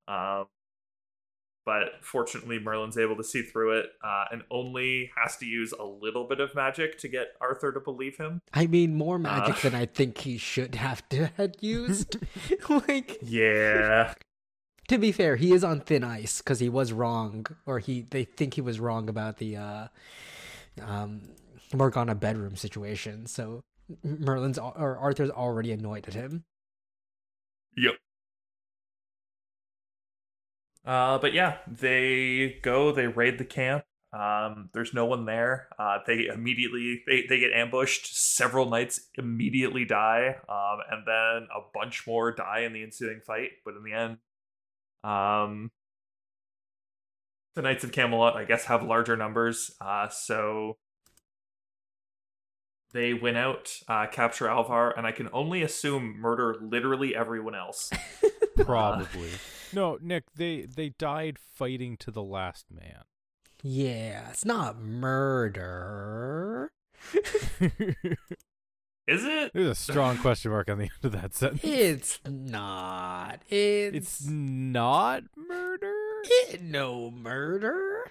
Um. 0.09 0.47
But 1.65 2.03
fortunately, 2.03 2.59
Merlin's 2.59 2.97
able 2.97 3.15
to 3.15 3.23
see 3.23 3.41
through 3.41 3.79
it, 3.79 3.85
uh, 4.03 4.25
and 4.31 4.41
only 4.51 5.11
has 5.15 5.37
to 5.37 5.45
use 5.45 5.71
a 5.71 5.83
little 5.85 6.27
bit 6.27 6.41
of 6.41 6.53
magic 6.53 6.97
to 6.99 7.07
get 7.07 7.27
Arthur 7.39 7.71
to 7.71 7.79
believe 7.79 8.17
him. 8.17 8.41
I 8.53 8.67
mean, 8.67 8.95
more 8.95 9.17
magic 9.17 9.55
Uh. 9.63 9.69
than 9.69 9.75
I 9.75 9.85
think 9.85 10.17
he 10.17 10.37
should 10.37 10.75
have 10.75 11.07
to 11.09 11.27
had 11.37 11.55
used. 11.61 12.17
like, 12.69 13.17
Yeah. 13.21 14.13
to 14.89 14.97
be 14.97 15.13
fair, 15.13 15.37
he 15.37 15.53
is 15.53 15.63
on 15.63 15.79
thin 15.79 16.03
ice 16.03 16.41
because 16.41 16.59
he 16.59 16.67
was 16.67 16.91
wrong, 16.91 17.45
or 17.65 17.79
he 17.79 18.01
they 18.09 18.25
think 18.25 18.55
he 18.55 18.61
was 18.61 18.81
wrong 18.81 19.07
about 19.07 19.37
the 19.37 19.55
uh, 19.55 19.87
um, 20.81 21.21
Morgana 21.73 22.13
bedroom 22.15 22.57
situation. 22.57 23.25
So 23.25 23.63
Merlin's 24.03 24.57
or 24.59 24.97
Arthur's 24.97 25.29
already 25.29 25.71
annoyed 25.71 26.09
at 26.09 26.13
him. 26.13 26.43
Yep. 27.77 27.93
Uh, 30.85 31.17
but 31.17 31.33
yeah, 31.33 31.57
they 31.67 32.59
go, 32.61 32.91
they 32.91 33.07
raid 33.07 33.37
the 33.37 33.45
camp. 33.45 33.83
Um, 34.11 34.69
there's 34.73 34.93
no 34.93 35.05
one 35.05 35.25
there. 35.25 35.69
Uh, 35.79 35.97
they 36.05 36.27
immediately 36.27 37.01
they, 37.07 37.25
they 37.27 37.39
get 37.39 37.51
ambushed. 37.51 38.15
Several 38.15 38.69
knights 38.69 39.09
immediately 39.15 39.85
die, 39.85 40.35
um, 40.47 40.79
and 40.91 41.03
then 41.07 41.47
a 41.55 41.61
bunch 41.73 42.05
more 42.05 42.31
die 42.31 42.59
in 42.59 42.73
the 42.73 42.83
ensuing 42.83 43.21
fight. 43.25 43.51
But 43.65 43.73
in 43.75 43.83
the 43.83 43.93
end, 43.93 44.17
um, 45.03 45.71
the 47.55 47.63
Knights 47.63 47.83
of 47.83 47.91
Camelot, 47.91 48.35
I 48.35 48.45
guess, 48.45 48.65
have 48.65 48.83
larger 48.83 49.17
numbers. 49.17 49.71
Uh, 49.81 50.09
so 50.09 50.77
they 52.93 53.13
win 53.13 53.35
out, 53.35 53.75
uh, 53.87 54.05
capture 54.07 54.47
Alvar, 54.47 54.95
and 54.95 55.07
I 55.07 55.11
can 55.11 55.29
only 55.33 55.63
assume 55.63 56.19
murder 56.19 56.55
literally 56.61 57.15
everyone 57.15 57.55
else. 57.55 57.91
Probably. 58.57 59.29
no, 59.73 59.97
Nick, 60.01 60.25
they 60.35 60.61
they 60.61 60.89
died 60.89 61.37
fighting 61.39 61.97
to 61.97 62.11
the 62.11 62.23
last 62.23 62.65
man. 62.71 63.03
Yeah, 63.61 64.29
it's 64.29 64.45
not 64.45 64.79
murder. 64.81 66.71
Is 69.05 69.25
it? 69.25 69.51
There's 69.53 69.67
a 69.67 69.75
strong 69.75 70.17
question 70.17 70.51
mark 70.51 70.69
on 70.69 70.77
the 70.77 70.83
end 71.03 71.03
of 71.03 71.11
that 71.11 71.35
sentence. 71.35 71.63
It's 71.63 72.19
not. 72.25 73.41
It's, 73.49 73.95
It's 74.21 74.25
not 74.27 75.23
murder. 75.35 75.91
it, 76.23 76.61
no 76.61 77.11
murder. 77.11 78.09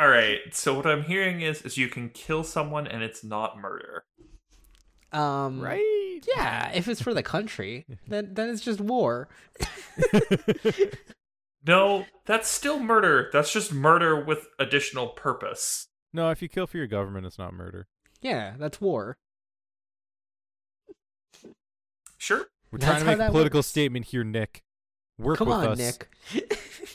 All 0.00 0.08
right. 0.08 0.38
So 0.52 0.72
what 0.74 0.86
I'm 0.86 1.02
hearing 1.02 1.42
is, 1.42 1.60
is 1.62 1.76
you 1.76 1.88
can 1.88 2.08
kill 2.08 2.42
someone 2.42 2.86
and 2.86 3.02
it's 3.02 3.22
not 3.22 3.58
murder. 3.60 4.04
Um, 5.12 5.60
Right? 5.60 6.20
Yeah, 6.36 6.70
if 6.72 6.88
it's 6.88 7.00
for 7.00 7.14
the 7.14 7.22
country, 7.22 7.86
then 8.08 8.34
then 8.34 8.50
it's 8.50 8.62
just 8.62 8.80
war. 8.80 9.28
No, 11.66 12.06
that's 12.24 12.48
still 12.48 12.78
murder. 12.78 13.28
That's 13.32 13.52
just 13.52 13.72
murder 13.74 14.18
with 14.18 14.46
additional 14.58 15.08
purpose. 15.08 15.88
No, 16.14 16.30
if 16.30 16.40
you 16.40 16.48
kill 16.48 16.66
for 16.66 16.78
your 16.78 16.86
government, 16.86 17.26
it's 17.26 17.38
not 17.38 17.52
murder. 17.52 17.88
Yeah, 18.22 18.54
that's 18.58 18.80
war. 18.80 19.18
Sure. 22.16 22.46
We're 22.70 22.78
That's 22.78 23.02
trying 23.02 23.16
to 23.16 23.18
make 23.18 23.28
a 23.28 23.30
political 23.30 23.58
works. 23.58 23.66
statement 23.68 24.06
here, 24.06 24.24
Nick. 24.24 24.62
Work 25.18 25.38
Come 25.38 25.48
with 25.48 25.58
on, 25.58 25.66
us. 25.72 25.78
Nick. 25.78 26.08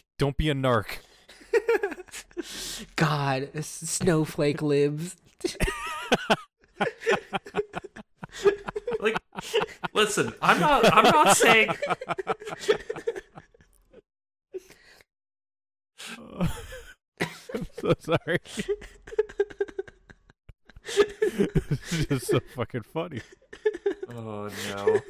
Don't 0.17 0.37
be 0.37 0.49
a 0.49 0.55
narc. 0.55 0.97
God, 2.95 3.49
snowflake 3.63 4.61
lives. 4.61 5.17
Like, 8.99 9.17
listen, 9.93 10.33
I'm 10.41 10.59
not. 10.59 10.93
I'm 10.93 11.03
not 11.03 11.35
saying. 11.35 11.69
I'm 17.53 17.67
so 17.79 17.93
sorry. 17.99 18.39
it's 20.85 22.05
just 22.07 22.27
so 22.27 22.39
fucking 22.55 22.83
funny. 22.83 23.21
Oh 24.09 24.49
no. 24.69 25.01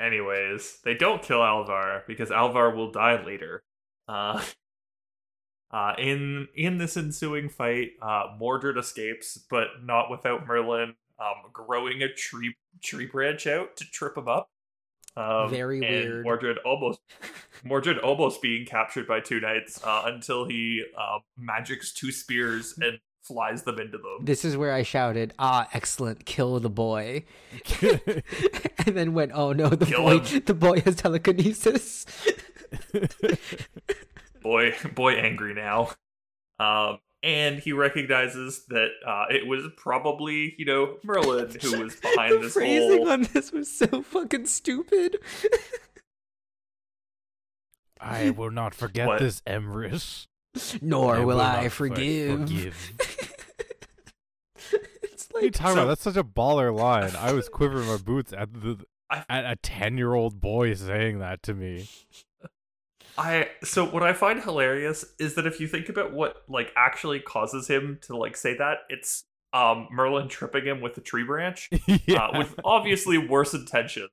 Anyways, 0.00 0.78
they 0.84 0.94
don't 0.94 1.22
kill 1.22 1.42
Alvar 1.42 2.02
because 2.06 2.30
Alvar 2.30 2.74
will 2.74 2.90
die 2.90 3.22
later. 3.24 3.62
Uh, 4.08 4.42
uh, 5.72 5.94
in 5.98 6.48
in 6.54 6.78
this 6.78 6.96
ensuing 6.96 7.48
fight, 7.48 7.92
uh, 8.00 8.34
Mordred 8.38 8.76
escapes, 8.76 9.38
but 9.50 9.68
not 9.82 10.10
without 10.10 10.46
Merlin 10.46 10.94
um, 11.18 11.50
growing 11.52 12.02
a 12.02 12.12
tree 12.12 12.56
tree 12.82 13.06
branch 13.06 13.46
out 13.46 13.76
to 13.76 13.84
trip 13.90 14.16
him 14.16 14.28
up. 14.28 14.48
Um, 15.16 15.50
Very 15.50 15.76
and 15.76 16.08
weird. 16.08 16.24
Mordred 16.24 16.58
almost 16.64 17.00
Mordred 17.64 17.98
almost 17.98 18.42
being 18.42 18.66
captured 18.66 19.06
by 19.06 19.20
two 19.20 19.40
knights 19.40 19.80
uh, 19.84 20.02
until 20.06 20.46
he 20.46 20.82
uh, 20.98 21.18
magics 21.36 21.92
two 21.92 22.10
spears 22.10 22.74
and 22.80 22.98
flies 23.22 23.62
them 23.62 23.78
into 23.78 23.98
them. 23.98 24.24
This 24.24 24.44
is 24.44 24.56
where 24.56 24.72
I 24.72 24.82
shouted, 24.82 25.32
"Ah, 25.38 25.68
excellent! 25.72 26.24
Kill 26.24 26.58
the 26.60 26.70
boy!" 26.70 27.24
and 27.82 28.96
then 28.96 29.12
went, 29.12 29.32
"Oh 29.34 29.52
no, 29.52 29.68
the 29.68 29.86
Kill 29.86 30.02
boy! 30.02 30.18
him. 30.18 30.42
The 30.44 30.54
boy 30.54 30.80
has 30.80 30.96
telekinesis." 30.96 32.06
Boy 34.42 34.74
boy 34.94 35.14
angry 35.14 35.54
now 35.54 35.90
um 36.58 36.98
and 37.22 37.58
he 37.60 37.72
recognizes 37.72 38.64
that 38.68 38.88
uh 39.06 39.24
it 39.30 39.46
was 39.46 39.64
probably 39.76 40.54
you 40.58 40.64
know 40.64 40.96
merlin 41.04 41.50
who 41.60 41.80
was 41.84 41.96
behind 41.96 42.34
the 42.34 42.38
this 42.38 42.52
phrasing 42.54 42.98
whole 42.98 43.08
on 43.10 43.22
this 43.32 43.52
was 43.52 43.70
so 43.70 44.02
fucking 44.02 44.46
stupid. 44.46 45.18
I 48.00 48.30
will 48.36 48.50
not 48.50 48.74
forget 48.74 49.06
What? 49.06 49.20
this, 49.20 49.40
Emrys. 49.42 50.26
Nor 50.82 51.24
will, 51.24 51.40
I 51.40 51.68
forgive. 51.68 52.40
forgive. 52.40 52.92
it's 55.02 55.28
What 55.30 55.38
are 55.38 55.40
you 55.40 55.46
like 55.46 55.52
talking 55.54 55.74
So- 55.76 55.82
about? 55.82 55.88
That's 55.88 56.02
such 56.02 56.16
a 56.16 56.24
baller 56.24 56.74
line. 56.76 57.12
I 57.16 57.32
was 57.32 57.48
quivering 57.48 57.86
my 57.86 57.96
boots 57.98 58.32
at 58.32 58.52
the 58.52 58.84
I- 59.08 59.24
at 59.28 59.44
a 59.44 59.56
ten 59.56 59.96
year 59.98 60.14
old 60.14 60.40
boy 60.40 60.74
saying 60.74 61.20
that 61.20 61.42
to 61.44 61.54
me. 61.54 61.88
I 63.18 63.48
so 63.62 63.84
what 63.84 64.02
i 64.02 64.12
find 64.12 64.42
hilarious 64.42 65.04
is 65.18 65.34
that 65.34 65.46
if 65.46 65.60
you 65.60 65.68
think 65.68 65.88
about 65.88 66.12
what 66.12 66.42
like 66.48 66.72
actually 66.76 67.20
causes 67.20 67.68
him 67.68 67.98
to 68.02 68.16
like 68.16 68.36
say 68.36 68.56
that 68.56 68.78
it's 68.88 69.24
um 69.52 69.86
merlin 69.90 70.28
tripping 70.28 70.64
him 70.64 70.80
with 70.80 70.96
a 70.96 71.00
tree 71.00 71.24
branch 71.24 71.68
yeah. 72.06 72.26
uh, 72.26 72.38
with 72.38 72.58
obviously 72.64 73.18
worse 73.18 73.52
intention 73.54 74.08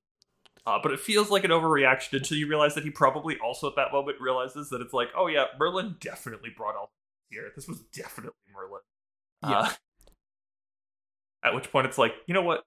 uh, 0.65 0.77
but 0.83 0.91
it 0.91 0.99
feels 0.99 1.31
like 1.31 1.43
an 1.43 1.51
overreaction 1.51 2.13
until 2.13 2.37
you 2.37 2.47
realize 2.47 2.75
that 2.75 2.83
he 2.83 2.91
probably 2.91 3.37
also 3.39 3.67
at 3.67 3.75
that 3.75 3.91
moment 3.91 4.17
realizes 4.19 4.69
that 4.69 4.81
it's 4.81 4.93
like, 4.93 5.07
oh 5.17 5.25
yeah, 5.25 5.45
Merlin 5.57 5.95
definitely 5.99 6.51
brought 6.55 6.75
all 6.75 6.91
here. 7.31 7.51
This 7.55 7.67
was 7.67 7.79
definitely 7.91 8.37
Merlin. 8.53 8.81
Uh, 9.41 9.71
at 11.43 11.55
which 11.55 11.71
point 11.71 11.87
it's 11.87 11.97
like, 11.97 12.13
you 12.27 12.33
know 12.33 12.41
what? 12.41 12.63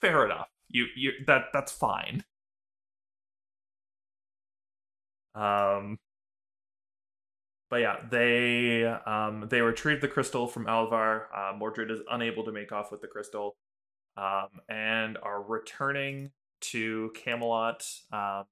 Fair 0.00 0.24
enough. 0.24 0.48
You 0.68 0.86
you 0.96 1.12
that 1.26 1.46
that's 1.52 1.72
fine. 1.72 2.24
Um. 5.36 5.98
But 7.68 7.80
yeah, 7.80 7.96
they 8.08 8.84
um 8.84 9.48
they 9.50 9.60
retrieve 9.60 10.00
the 10.00 10.08
crystal 10.08 10.46
from 10.46 10.68
Alvar. 10.68 11.28
Uh, 11.36 11.52
Mordred 11.56 11.90
is 11.90 12.00
unable 12.10 12.44
to 12.44 12.52
make 12.52 12.70
off 12.70 12.92
with 12.92 13.00
the 13.00 13.08
crystal, 13.08 13.56
um, 14.16 14.48
and 14.68 15.18
are 15.20 15.42
returning 15.42 16.30
to 16.60 17.10
Camelot 17.16 17.84
um, 18.12 18.44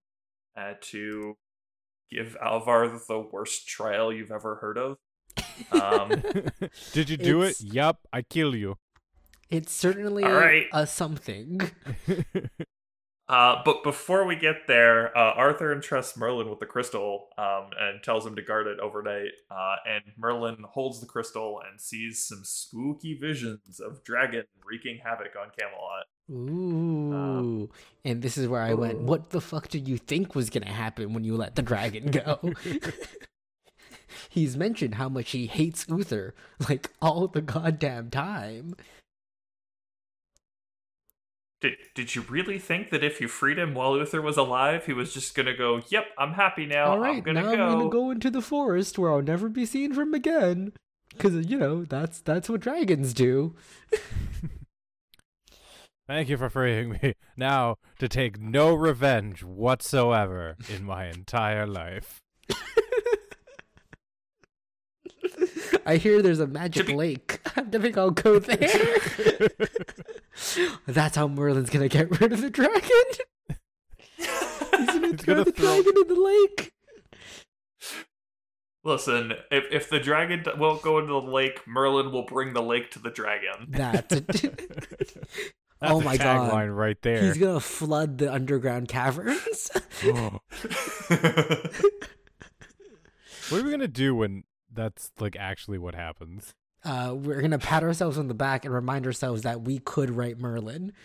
uh, 0.56 0.74
to 0.80 1.36
give 2.10 2.36
Alvar 2.42 2.88
the 3.08 3.20
worst 3.32 3.68
trial 3.68 4.12
you've 4.12 4.32
ever 4.32 4.56
heard 4.56 4.78
of. 4.78 4.98
Um, 5.70 6.08
Did 6.92 7.08
you 7.08 7.16
do 7.16 7.42
It's- 7.42 7.60
it? 7.60 7.72
Yup, 7.72 8.00
I 8.12 8.22
kill 8.22 8.54
you. 8.56 8.76
it's 9.48 9.72
certainly 9.72 10.24
All 10.24 10.32
right. 10.32 10.66
a 10.72 10.88
something. 10.88 11.60
Uh, 13.26 13.62
but 13.64 13.82
before 13.82 14.26
we 14.26 14.36
get 14.36 14.66
there, 14.66 15.16
uh, 15.16 15.32
Arthur 15.32 15.72
entrusts 15.72 16.16
Merlin 16.16 16.50
with 16.50 16.60
the 16.60 16.66
crystal 16.66 17.28
um, 17.38 17.70
and 17.80 18.02
tells 18.02 18.26
him 18.26 18.36
to 18.36 18.42
guard 18.42 18.66
it 18.66 18.78
overnight. 18.80 19.30
Uh, 19.50 19.76
and 19.88 20.04
Merlin 20.18 20.58
holds 20.68 21.00
the 21.00 21.06
crystal 21.06 21.60
and 21.66 21.80
sees 21.80 22.26
some 22.26 22.42
spooky 22.44 23.14
visions 23.18 23.80
of 23.80 24.04
dragon 24.04 24.44
wreaking 24.64 25.00
havoc 25.02 25.32
on 25.40 25.48
Camelot. 25.58 26.04
Ooh. 26.30 27.70
and 28.02 28.22
this 28.22 28.38
is 28.38 28.48
where 28.48 28.62
I 28.62 28.72
went, 28.72 29.00
what 29.00 29.28
the 29.28 29.42
fuck 29.42 29.68
did 29.68 29.86
you 29.86 29.98
think 29.98 30.34
was 30.34 30.48
going 30.48 30.64
to 30.64 30.72
happen 30.72 31.12
when 31.12 31.22
you 31.22 31.36
let 31.36 31.54
the 31.54 31.62
dragon 31.62 32.10
go? 32.10 32.40
He's 34.28 34.56
mentioned 34.56 34.96
how 34.96 35.08
much 35.08 35.30
he 35.30 35.46
hates 35.46 35.86
Uther, 35.88 36.34
like 36.68 36.90
all 37.00 37.28
the 37.28 37.42
goddamn 37.42 38.10
time. 38.10 38.74
Did, 41.64 41.78
did 41.94 42.14
you 42.14 42.20
really 42.28 42.58
think 42.58 42.90
that 42.90 43.02
if 43.02 43.22
you 43.22 43.28
freed 43.28 43.58
him 43.58 43.72
while 43.72 43.96
Uther 43.96 44.20
was 44.20 44.36
alive, 44.36 44.84
he 44.84 44.92
was 44.92 45.14
just 45.14 45.34
gonna 45.34 45.56
go, 45.56 45.80
"Yep, 45.88 46.04
I'm 46.18 46.34
happy 46.34 46.66
now. 46.66 46.88
All 46.88 46.98
right, 46.98 47.16
I'm 47.16 47.22
gonna 47.22 47.40
now 47.40 47.56
go." 47.56 47.64
I'm 47.64 47.78
gonna 47.78 47.88
go 47.88 48.10
into 48.10 48.30
the 48.30 48.42
forest 48.42 48.98
where 48.98 49.10
I'll 49.10 49.22
never 49.22 49.48
be 49.48 49.64
seen 49.64 49.94
from 49.94 50.12
again. 50.12 50.74
Because 51.08 51.46
you 51.46 51.56
know 51.56 51.86
that's 51.86 52.20
that's 52.20 52.50
what 52.50 52.60
dragons 52.60 53.14
do. 53.14 53.54
Thank 56.06 56.28
you 56.28 56.36
for 56.36 56.50
freeing 56.50 56.98
me. 57.02 57.14
Now 57.34 57.76
to 57.98 58.10
take 58.10 58.38
no 58.38 58.74
revenge 58.74 59.42
whatsoever 59.42 60.56
in 60.68 60.84
my 60.84 61.06
entire 61.06 61.66
life. 61.66 62.20
I 65.86 65.96
hear 65.96 66.22
there's 66.22 66.40
a 66.40 66.46
magic 66.46 66.86
be- 66.86 66.94
lake. 66.94 67.40
I 67.56 67.62
think 67.62 67.96
I'll 67.98 68.10
go 68.10 68.38
there. 68.38 68.98
That's 70.86 71.16
how 71.16 71.28
Merlin's 71.28 71.70
gonna 71.70 71.88
get 71.88 72.10
rid 72.20 72.32
of 72.32 72.40
the 72.40 72.50
dragon. 72.50 72.82
He's 74.16 74.26
gonna 74.86 75.08
He's 75.08 75.20
throw 75.20 75.34
gonna 75.34 75.44
the 75.44 75.52
throw- 75.52 75.82
dragon 75.82 75.92
in 75.96 76.08
the 76.08 76.20
lake. 76.20 76.72
Listen, 78.86 79.32
if 79.50 79.64
if 79.72 79.88
the 79.88 79.98
dragon 80.00 80.42
d- 80.42 80.50
won't 80.58 80.82
go 80.82 80.98
into 80.98 81.12
the 81.12 81.20
lake, 81.20 81.66
Merlin 81.66 82.12
will 82.12 82.24
bring 82.26 82.52
the 82.52 82.62
lake 82.62 82.90
to 82.92 82.98
the 82.98 83.10
dragon. 83.10 83.68
That's 83.70 84.14
a 84.14 84.18
oh 84.20 84.22
That's 85.80 85.92
Oh 85.92 86.00
a 86.00 86.04
my 86.04 86.16
God. 86.18 86.50
tagline 86.52 86.76
right 86.76 87.00
there. 87.02 87.22
He's 87.22 87.38
gonna 87.38 87.60
flood 87.60 88.18
the 88.18 88.32
underground 88.32 88.88
caverns. 88.88 89.70
Oh. 90.04 90.40
What 93.50 93.60
are 93.60 93.64
we 93.64 93.70
gonna 93.70 93.88
do 93.88 94.14
when 94.14 94.44
that's 94.74 95.10
like 95.18 95.36
actually 95.38 95.78
what 95.78 95.94
happens? 95.94 96.54
Uh, 96.84 97.14
we're 97.16 97.40
gonna 97.40 97.58
pat 97.58 97.82
ourselves 97.82 98.18
on 98.18 98.28
the 98.28 98.34
back 98.34 98.64
and 98.64 98.74
remind 98.74 99.06
ourselves 99.06 99.42
that 99.42 99.62
we 99.62 99.78
could 99.78 100.10
write 100.10 100.38
Merlin. 100.38 100.92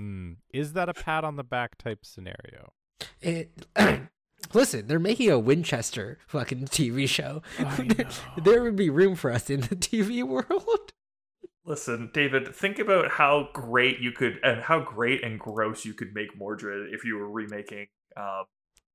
Hmm. 0.00 0.32
Is 0.52 0.72
that 0.72 0.88
a 0.88 0.94
pat 0.94 1.24
on 1.24 1.36
the 1.36 1.44
back 1.44 1.76
type 1.76 2.06
scenario? 2.06 2.72
It, 3.20 3.66
listen, 4.54 4.86
they're 4.86 4.98
making 4.98 5.30
a 5.30 5.38
Winchester 5.38 6.18
fucking 6.26 6.66
TV 6.66 7.08
show. 7.08 7.42
There, 8.42 8.62
would 8.62 8.76
be 8.76 8.88
room 8.88 9.14
for 9.14 9.30
us 9.30 9.50
in 9.50 9.60
the 9.60 9.76
TV 9.76 10.22
world. 10.24 10.92
Listen, 11.66 12.10
David, 12.14 12.54
think 12.54 12.78
about 12.78 13.10
how 13.12 13.50
great 13.52 14.00
you 14.00 14.12
could 14.12 14.40
and 14.42 14.62
how 14.62 14.80
great 14.80 15.22
and 15.22 15.38
gross 15.38 15.84
you 15.84 15.92
could 15.92 16.14
make 16.14 16.36
Mordred 16.36 16.92
if 16.94 17.04
you 17.04 17.16
were 17.16 17.30
remaking 17.30 17.88
um, 18.16 18.44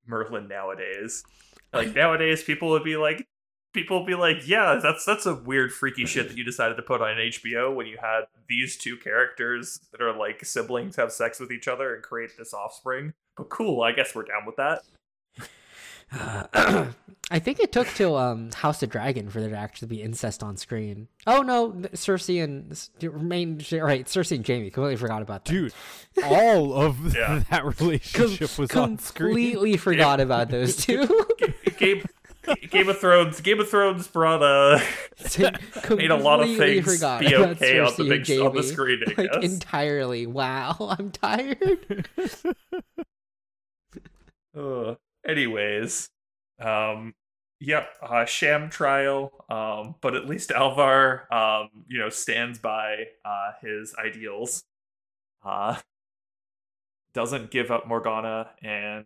Merlin 0.07 0.47
nowadays. 0.47 1.23
Like 1.75 1.95
nowadays, 1.95 2.43
people 2.43 2.69
would 2.69 2.83
be 2.83 2.97
like, 2.97 3.27
people 3.73 3.99
would 3.99 4.07
be 4.07 4.15
like, 4.15 4.47
yeah, 4.47 4.79
that's 4.81 5.05
that's 5.05 5.25
a 5.25 5.35
weird, 5.35 5.71
freaky 5.71 6.05
shit 6.05 6.29
that 6.29 6.37
you 6.37 6.43
decided 6.43 6.75
to 6.77 6.81
put 6.81 7.01
on 7.01 7.17
HBO 7.17 7.75
when 7.75 7.85
you 7.85 7.97
had 8.01 8.21
these 8.47 8.77
two 8.77 8.97
characters 8.97 9.79
that 9.91 10.01
are 10.01 10.17
like 10.17 10.43
siblings 10.43 10.95
have 10.95 11.11
sex 11.11 11.39
with 11.39 11.51
each 11.51 11.67
other 11.67 11.93
and 11.93 12.03
create 12.03 12.31
this 12.37 12.53
offspring. 12.53 13.13
But 13.37 13.49
cool, 13.49 13.81
I 13.83 13.91
guess 13.91 14.15
we're 14.15 14.23
down 14.23 14.45
with 14.45 14.55
that. 14.55 14.83
Uh, 16.11 16.85
I 17.31 17.39
think 17.39 17.59
it 17.59 17.71
took 17.71 17.87
till 17.87 18.15
um, 18.17 18.51
House 18.51 18.83
of 18.83 18.89
Dragon 18.91 19.29
for 19.29 19.41
there 19.41 19.49
to 19.49 19.57
actually 19.57 19.87
be 19.87 20.01
incest 20.03 20.43
on 20.43 20.57
screen. 20.57 21.07
Oh 21.25 21.41
no, 21.41 21.71
Cersei 21.93 22.43
and 22.43 22.79
remain 23.01 23.57
right. 23.81 24.05
Cersei 24.05 24.35
and 24.35 24.47
Jaime 24.47 24.69
completely 24.69 24.95
forgot 24.97 25.23
about 25.23 25.43
that. 25.45 25.51
Dude, 25.51 25.73
all 26.23 26.73
of 26.73 27.15
Yeah. 27.15 27.41
that 27.49 27.65
relationship 27.81 28.57
was 28.59 28.71
on 28.75 28.99
screen. 28.99 29.33
completely 29.33 29.77
forgot 29.77 30.19
about 30.21 30.49
those 30.51 30.75
two. 30.77 31.07
Game, 31.79 32.05
Game 32.69 32.89
of 32.89 32.99
Thrones, 32.99 33.41
Game 33.41 33.59
of 33.59 33.69
Thrones 33.69 34.07
brought 34.07 34.43
uh, 34.43 34.79
made 35.89 36.11
a 36.11 36.15
lot 36.15 36.41
of 36.41 36.55
things 36.55 36.99
be 37.01 37.35
okay 37.35 37.79
on 37.79 37.91
the 37.97 38.05
big 38.07 38.39
on 38.39 38.55
the 38.55 38.61
screen. 38.61 38.99
I 39.17 39.21
like 39.23 39.31
guess. 39.31 39.43
entirely. 39.51 40.27
Wow, 40.27 40.75
I'm 40.99 41.09
tired. 41.09 42.07
Uh, 44.55 44.95
anyways, 45.27 46.09
um, 46.59 47.13
yep, 47.59 47.89
uh, 48.01 48.25
sham 48.25 48.69
trial. 48.69 49.31
Um, 49.49 49.95
but 50.01 50.15
at 50.15 50.27
least 50.27 50.51
Alvar, 50.51 51.31
um, 51.33 51.69
you 51.87 51.99
know, 51.99 52.09
stands 52.09 52.59
by 52.59 53.05
uh 53.23 53.51
his 53.61 53.95
ideals. 53.95 54.63
Uh, 55.43 55.77
doesn't 57.13 57.51
give 57.51 57.71
up 57.71 57.87
Morgana 57.87 58.49
and 58.61 59.05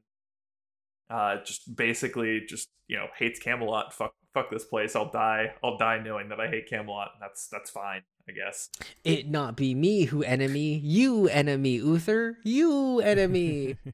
uh 1.11 1.38
just 1.43 1.76
basically 1.76 2.41
just 2.47 2.70
you 2.88 2.97
know 2.97 3.07
hates 3.17 3.39
Camelot. 3.39 3.93
Fuck, 3.93 4.13
fuck 4.34 4.49
this 4.49 4.65
place. 4.65 4.95
I'll 4.95 5.11
die. 5.11 5.53
I'll 5.63 5.78
die 5.78 6.01
knowing 6.03 6.30
that 6.30 6.39
I 6.39 6.47
hate 6.47 6.70
Camelot. 6.70 7.11
And 7.13 7.22
that's 7.22 7.47
that's 7.47 7.70
fine, 7.70 8.01
I 8.28 8.32
guess. 8.32 8.70
It 9.03 9.30
not 9.30 9.55
be 9.55 9.74
me 9.76 10.05
who 10.05 10.24
enemy, 10.24 10.78
you 10.78 11.28
enemy, 11.28 11.76
Uther, 11.76 12.38
you 12.43 12.99
enemy. 12.99 13.78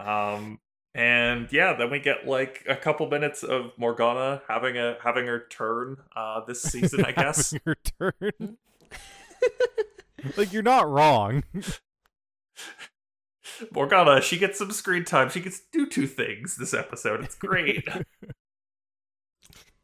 Um, 0.00 0.60
and 0.98 1.48
yeah, 1.52 1.74
then 1.74 1.90
we 1.90 2.00
get 2.00 2.26
like 2.26 2.64
a 2.68 2.74
couple 2.74 3.08
minutes 3.08 3.44
of 3.44 3.70
Morgana 3.76 4.42
having 4.48 4.76
a 4.76 4.96
having 5.00 5.26
her 5.26 5.46
turn 5.48 5.98
uh 6.16 6.44
this 6.44 6.60
season, 6.72 7.04
I 7.04 7.12
guess. 7.12 7.52
Having 7.52 7.62
Your 7.64 7.76
turn. 8.12 8.58
like 10.36 10.52
you're 10.52 10.62
not 10.64 10.90
wrong. 10.90 11.44
Morgana, 13.72 14.20
she 14.20 14.38
gets 14.38 14.58
some 14.58 14.72
screen 14.72 15.04
time. 15.04 15.30
She 15.30 15.40
gets 15.40 15.60
to 15.60 15.66
do 15.72 15.86
two 15.86 16.08
things 16.08 16.56
this 16.56 16.74
episode. 16.74 17.22
It's 17.22 17.36
great. 17.36 17.88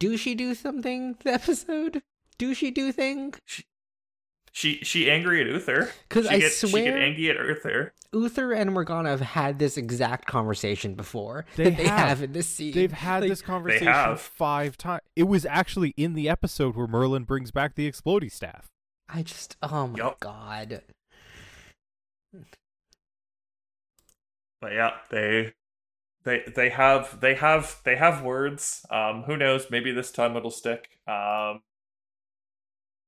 Do 0.01 0.17
she 0.17 0.35
do 0.35 0.55
something? 0.55 1.17
The 1.23 1.33
episode? 1.33 2.03
Do 2.39 2.55
she 2.55 2.73
do 2.73 2.91
thing? 2.91 3.35
she 3.45 3.65
she 4.55 4.79
she 4.85 5.11
angry 5.11 5.41
at 5.41 5.49
Uther. 5.49 5.91
Because 6.09 6.29
I 6.29 6.39
get, 6.39 6.53
she 6.53 6.71
get 6.71 6.97
angry 6.97 7.29
at 7.29 7.37
Uther. 7.37 7.93
Uther 8.13 8.53
and 8.53 8.73
Morgana 8.73 9.09
have 9.11 9.21
had 9.21 9.59
this 9.59 9.77
exact 9.77 10.27
conversation 10.27 10.95
before 10.95 11.45
They 11.57 11.65
that 11.65 11.77
they 11.77 11.89
have. 11.89 12.09
have 12.09 12.23
in 12.23 12.33
this 12.33 12.47
scene. 12.47 12.73
They've 12.73 12.93
had 12.93 13.23
Like, 13.23 13.31
this 13.31 13.43
conversation 13.43 14.17
five 14.17 14.77
times. 14.79 15.03
It 15.17 15.25
was 15.25 15.45
actually 15.45 15.93
in 15.97 16.15
the 16.15 16.29
episode 16.29 16.77
where 16.77 16.87
Merlin 16.87 17.25
brings 17.25 17.51
back 17.51 17.75
the 17.75 17.91
explodey 17.91 18.31
staff. 18.31 18.71
I 19.09 19.23
just, 19.25 19.57
oh 19.61 19.89
my 19.89 19.99
Yup. 19.99 20.21
god. 20.21 20.83
But 24.61 24.73
yeah, 24.73 24.93
they 25.11 25.53
they 26.25 26.45
they 26.55 26.69
have 26.71 27.21
they 27.21 27.35
have 27.35 27.81
they 27.85 27.97
have 27.97 28.23
words. 28.23 28.87
Um, 28.89 29.25
who 29.25 29.37
knows? 29.37 29.67
Maybe 29.69 29.91
this 29.91 30.13
time 30.13 30.37
it'll 30.37 30.53
stick. 30.53 30.97
Um, 31.09 31.63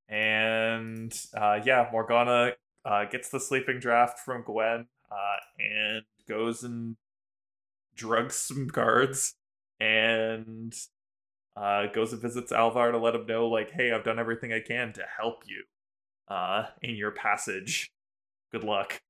and 0.09 1.13
uh, 1.37 1.61
yeah, 1.65 1.89
Morgana 1.93 2.53
uh, 2.85 3.05
gets 3.07 3.29
the 3.29 3.41
sleeping 3.41 3.81
draft 3.81 4.21
from 4.21 4.43
Gwen 4.43 4.87
uh, 5.11 5.37
and 5.59 6.05
goes 6.29 6.63
and 6.63 6.97
drugs 7.95 8.35
some 8.37 8.67
guards 8.67 9.35
and 9.81 10.75
uh, 11.57 11.87
goes 11.87 12.13
and 12.13 12.23
visits 12.23 12.53
Alvar 12.53 12.93
to 12.93 12.99
let 12.99 13.15
him 13.15 13.27
know, 13.27 13.49
like, 13.49 13.71
hey, 13.71 13.93
I've 13.93 14.05
done 14.05 14.19
everything 14.19 14.53
I 14.53 14.61
can 14.61 14.93
to 14.93 15.03
help 15.17 15.43
you 15.47 15.65
uh, 16.29 16.67
in 16.83 16.97
your 16.97 17.11
passage. 17.11 17.91
Good 18.53 18.65
luck. 18.65 19.01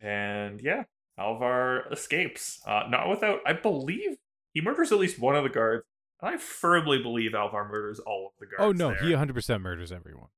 And 0.00 0.60
yeah, 0.60 0.84
Alvar 1.16 1.86
escapes. 1.92 2.60
Uh, 2.66 2.84
not 2.88 3.08
without, 3.08 3.40
I 3.46 3.52
believe 3.52 4.16
he 4.52 4.60
murders 4.60 4.90
at 4.92 4.98
least 4.98 5.20
one 5.20 5.36
of 5.36 5.44
the 5.44 5.48
guards. 5.48 5.84
And 6.22 6.34
I 6.34 6.38
firmly 6.38 7.02
believe 7.02 7.34
Alvar 7.34 7.68
murders 7.68 7.98
all 7.98 8.28
of 8.28 8.32
the 8.38 8.46
guards. 8.46 8.80
oh 8.80 8.88
no, 8.88 8.94
he 8.94 9.10
100% 9.12 9.60
murders 9.60 9.90
everyone. 9.92 10.28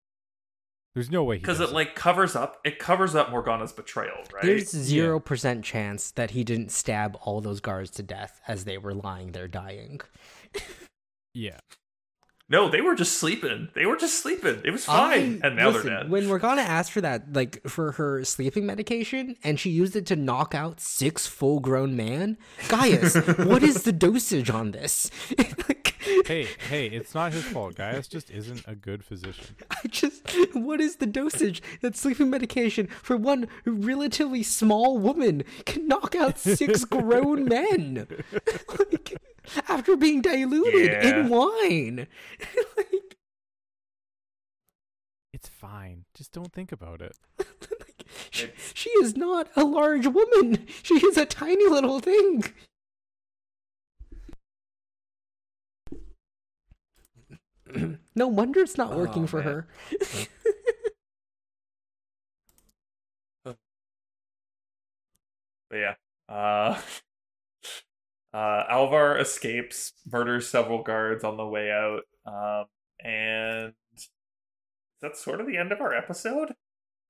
There's 0.94 1.10
no 1.10 1.24
way 1.24 1.36
he 1.36 1.40
because 1.40 1.58
does 1.58 1.70
it 1.70 1.74
like 1.74 1.96
covers 1.96 2.36
up 2.36 2.60
it 2.64 2.78
covers 2.78 3.16
up 3.16 3.30
Morgana's 3.30 3.72
betrayal, 3.72 4.14
right? 4.32 4.44
There's 4.44 4.70
zero 4.70 5.18
percent 5.18 5.64
chance 5.64 6.12
that 6.12 6.30
he 6.30 6.44
didn't 6.44 6.70
stab 6.70 7.18
all 7.22 7.40
those 7.40 7.58
guards 7.60 7.90
to 7.92 8.02
death 8.04 8.40
as 8.46 8.64
they 8.64 8.78
were 8.78 8.94
lying 8.94 9.32
there 9.32 9.48
dying. 9.48 10.00
Yeah. 11.34 11.58
No, 12.48 12.68
they 12.68 12.80
were 12.80 12.94
just 12.94 13.18
sleeping. 13.18 13.68
They 13.74 13.86
were 13.86 13.96
just 13.96 14.20
sleeping. 14.22 14.60
It 14.64 14.70
was 14.70 14.84
fine, 14.84 15.40
I- 15.42 15.46
and 15.46 15.56
now 15.56 15.68
listen, 15.70 15.86
they're 15.86 15.98
dead. 16.02 16.10
When 16.10 16.26
Morgana 16.26 16.62
asked 16.62 16.92
for 16.92 17.00
that, 17.00 17.32
like 17.32 17.66
for 17.68 17.92
her 17.92 18.22
sleeping 18.24 18.66
medication, 18.66 19.36
and 19.42 19.58
she 19.58 19.70
used 19.70 19.96
it 19.96 20.06
to 20.06 20.16
knock 20.16 20.54
out 20.54 20.80
six 20.80 21.26
full-grown 21.26 21.96
man, 21.96 22.36
Gaius, 22.68 23.14
what 23.38 23.62
is 23.62 23.82
the 23.84 23.92
dosage 23.92 24.50
on 24.50 24.72
this? 24.72 25.10
like, 25.38 25.90
Hey, 26.26 26.46
hey, 26.68 26.86
it's 26.88 27.14
not 27.14 27.32
his 27.32 27.44
fault. 27.44 27.76
Gaius 27.76 28.06
just 28.08 28.30
isn't 28.30 28.62
a 28.66 28.74
good 28.74 29.02
physician. 29.02 29.56
I 29.70 29.88
just, 29.88 30.30
what 30.52 30.78
is 30.78 30.96
the 30.96 31.06
dosage 31.06 31.62
that 31.80 31.96
sleeping 31.96 32.28
medication 32.28 32.88
for 33.02 33.16
one 33.16 33.48
relatively 33.64 34.42
small 34.42 34.98
woman 34.98 35.44
can 35.64 35.88
knock 35.88 36.14
out 36.14 36.38
six 36.38 36.84
grown 36.96 37.46
men? 37.46 38.06
like, 38.78 39.16
after 39.68 39.96
being 39.96 40.22
diluted 40.22 40.92
Yeah. 40.92 41.20
in 41.20 41.28
wine. 41.28 42.06
like, 42.76 43.16
It's 45.32 45.48
fine. 45.48 46.04
Just 46.14 46.32
don't 46.32 46.52
think 46.52 46.72
about 46.72 47.00
it. 47.02 47.16
like, 47.38 48.04
she, 48.30 48.50
she 48.74 48.90
is 48.90 49.16
not 49.16 49.48
a 49.56 49.64
large 49.64 50.06
woman. 50.06 50.66
She 50.82 50.94
is 50.94 51.16
a 51.16 51.26
tiny 51.26 51.68
little 51.68 52.00
thing. 52.00 52.44
no 58.14 58.28
wonder 58.28 58.60
it's 58.60 58.78
not 58.78 58.96
working 58.96 59.24
Oh, 59.24 59.26
for 59.26 59.38
man. 59.38 59.46
her. 59.46 59.66
But 65.68 65.76
yeah. 65.76 65.94
Uh 66.28 66.80
uh 68.34 68.64
Alvar 68.68 69.16
escapes, 69.18 69.92
murders 70.10 70.48
several 70.48 70.82
guards 70.82 71.22
on 71.24 71.36
the 71.36 71.46
way 71.46 71.70
out. 71.70 72.02
Um 72.26 72.64
and 73.06 73.72
that's 75.00 75.22
sort 75.24 75.40
of 75.40 75.46
the 75.46 75.56
end 75.58 75.70
of 75.72 75.80
our 75.80 75.94
episode. 75.94 76.54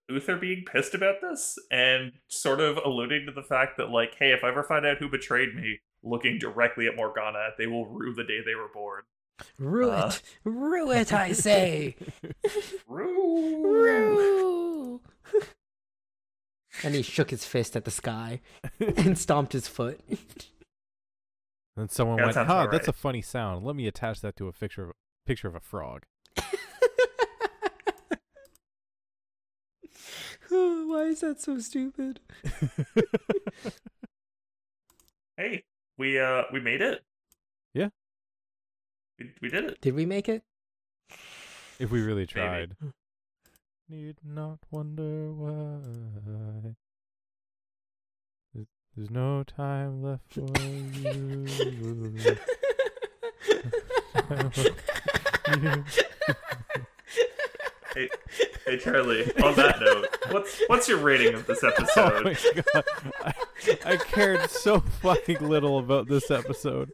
Uther 0.09 0.37
being 0.37 0.65
pissed 0.71 0.95
about 0.95 1.17
this 1.23 1.57
and 1.71 2.13
sort 2.29 2.61
of 2.61 2.77
alluding 2.85 3.25
to 3.27 3.33
the 3.33 3.43
fact 3.43 3.79
that 3.79 3.89
like, 3.91 4.17
hey, 4.19 4.33
if 4.33 4.45
I 4.45 4.49
ever 4.51 4.63
find 4.63 4.85
out 4.85 4.99
who 4.99 5.09
betrayed 5.09 5.55
me, 5.55 5.79
looking 6.03 6.39
directly 6.39 6.87
at 6.87 6.97
Morgana, 6.97 7.49
they 7.57 7.67
will 7.67 7.87
rue 7.87 8.13
the 8.15 8.25
day 8.25 8.41
they 8.45 8.55
were 8.55 8.69
born. 8.75 9.03
Rue 9.59 9.91
Uh. 9.91 10.09
it. 10.13 10.23
Rue 10.45 10.91
it, 10.93 11.13
I 11.13 11.33
say. 11.33 11.97
Rue. 12.89 13.63
Rue. 13.65 15.01
and 16.83 16.95
he 16.95 17.01
shook 17.03 17.31
his 17.31 17.45
fist 17.47 17.75
at 17.77 17.85
the 17.87 17.91
sky 17.91 18.41
and 18.97 19.17
stomped 19.19 19.53
his 19.55 19.69
foot. 19.69 20.01
Then 21.77 21.89
someone 21.89 22.19
Yeah, 22.19 22.25
went, 22.25 22.35
sounds 22.35 22.47
"Huh, 22.49 22.55
about 22.61 22.71
that's 22.73 22.89
a 22.89 22.93
funny 22.93 23.23
sound. 23.23 23.65
Let 23.65 23.75
me 23.77 23.87
attach 23.87 24.21
that 24.21 24.37
to 24.37 24.49
a 24.49 24.53
picture 24.53 24.85
of 24.91 24.93
picture 25.27 25.49
of 25.49 25.55
a 25.55 25.61
frog." 25.61 26.05
Why 30.49 31.05
is 31.05 31.21
that 31.21 31.41
so 31.41 31.59
stupid? 31.59 32.21
Hey, 35.37 35.65
we 35.99 36.21
uh 36.21 36.43
we 36.53 36.61
made 36.61 36.81
it. 36.81 37.03
Yeah. 37.73 37.89
We, 39.19 39.33
we 39.43 39.49
did 39.49 39.65
it. 39.65 39.81
Did 39.81 39.95
we 39.95 40.07
make 40.07 40.29
it? 40.29 40.43
if 41.81 41.91
we 41.91 42.03
really 42.03 42.27
tried. 42.27 42.77
Need 43.89 44.17
not 44.25 44.61
wonder 44.71 45.33
why. 45.33 46.75
There's- 48.97 49.11
no 49.11 49.43
time 49.45 50.03
left 50.03 50.35
for 50.35 50.47
you. 50.61 51.47
Hey, 57.95 58.09
hey 58.67 58.77
Charlie. 58.79 59.23
On 59.43 59.55
that 59.55 59.81
note, 59.81 60.07
what's 60.33 60.61
what's 60.67 60.89
your 60.89 60.99
rating 60.99 61.35
of 61.35 61.47
this 61.47 61.61
oh 61.63 61.69
episode? 61.69 62.65
god. 62.75 62.85
I, 63.25 63.35
I 63.85 63.97
cared 63.99 64.51
so 64.51 64.81
fucking 64.81 65.47
little 65.49 65.79
about 65.79 66.09
this 66.09 66.29
episode. 66.31 66.91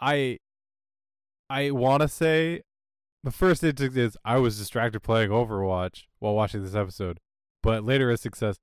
I 0.00 0.38
I 1.50 1.72
want 1.72 2.00
to 2.00 2.08
say 2.08 2.62
the 3.22 3.30
first 3.30 3.62
instinct 3.62 3.98
is 3.98 4.16
I 4.24 4.38
was 4.38 4.58
distracted 4.58 5.00
playing 5.00 5.28
Overwatch 5.30 6.04
while 6.20 6.34
watching 6.34 6.62
this 6.64 6.74
episode, 6.74 7.20
but 7.62 7.84
later 7.84 8.10
as 8.10 8.22
success, 8.22 8.56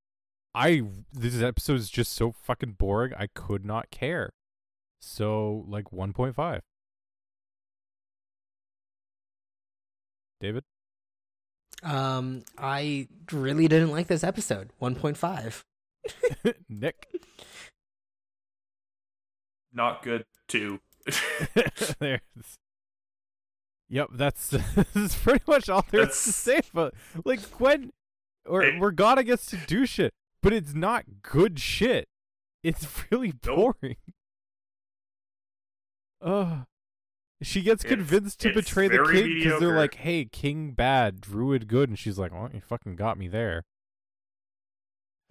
I 0.53 0.83
this 1.13 1.41
episode 1.41 1.79
is 1.79 1.89
just 1.89 2.13
so 2.13 2.31
fucking 2.31 2.73
boring. 2.73 3.13
I 3.17 3.27
could 3.27 3.65
not 3.65 3.89
care. 3.89 4.31
So 4.99 5.65
like 5.67 5.85
1.5. 5.91 6.59
David? 10.39 10.63
um, 11.83 12.43
I 12.57 13.07
really 13.31 13.67
didn't 13.67 13.91
like 13.91 14.07
this 14.07 14.23
episode. 14.23 14.71
1.5. 14.81 15.63
Nick? 16.69 17.07
Not 19.73 20.03
good 20.03 20.25
too. 20.47 20.79
There's. 21.99 22.21
Yep, 23.89 24.09
that's 24.13 24.49
this 24.49 24.95
is 24.95 25.15
pretty 25.15 25.43
much 25.47 25.69
all 25.69 25.85
there 25.91 26.01
is 26.01 26.23
to 26.23 26.31
say 26.31 26.61
about 26.73 26.93
like 27.25 27.39
Gwen 27.57 27.91
or 28.45 28.61
Hey. 28.61 28.77
Morgana 28.77 29.23
gets 29.23 29.45
to 29.47 29.57
do 29.57 29.85
shit, 29.85 30.13
but 30.41 30.53
it's 30.53 30.73
not 30.73 31.05
good 31.21 31.59
shit. 31.59 32.07
It's 32.63 32.87
really 33.11 33.31
boring. 33.31 33.95
Ugh. 36.21 36.65
She 37.41 37.61
gets 37.63 37.83
It's- 37.83 37.97
convinced 37.97 38.39
to 38.41 38.53
betray 38.53 38.87
the 38.87 39.03
king 39.11 39.33
because 39.39 39.59
they're 39.59 39.75
like, 39.75 39.95
"Hey, 39.95 40.25
king 40.25 40.71
bad, 40.73 41.19
druid 41.21 41.67
good," 41.67 41.89
and 41.89 41.97
she's 41.97 42.19
like, 42.19 42.31
"Well, 42.31 42.49
you 42.53 42.61
fucking 42.61 42.95
got 42.95 43.17
me 43.17 43.27
there. 43.27 43.63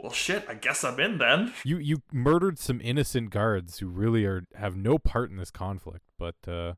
well, 0.02 0.11
shit. 0.11 0.44
I 0.48 0.54
guess 0.54 0.82
I'm 0.82 0.98
in 0.98 1.18
then. 1.18 1.52
You 1.64 1.76
you 1.78 2.02
murdered 2.12 2.58
some 2.58 2.80
innocent 2.82 3.30
guards 3.30 3.78
who 3.78 3.86
really 3.86 4.24
are 4.24 4.42
have 4.56 4.74
no 4.74 4.98
part 4.98 5.30
in 5.30 5.36
this 5.36 5.50
conflict, 5.52 6.06
but 6.18 6.36
uh 6.48 6.74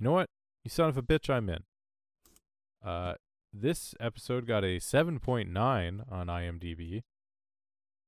you 0.00 0.04
know 0.04 0.12
what? 0.12 0.30
You 0.64 0.70
son 0.70 0.88
of 0.88 0.96
a 0.96 1.02
bitch, 1.02 1.28
I'm 1.30 1.48
in. 1.48 1.62
Uh 2.84 3.14
this 3.52 3.94
episode 4.00 4.46
got 4.46 4.64
a 4.64 4.78
7.9 4.80 6.10
on 6.10 6.26
IMDb. 6.28 7.02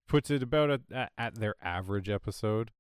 Puts 0.09 0.31
it 0.31 0.43
about 0.43 0.71
at, 0.71 0.81
at, 0.93 1.13
at 1.19 1.35
their 1.37 1.55
average 1.63 2.09
episode. 2.09 2.71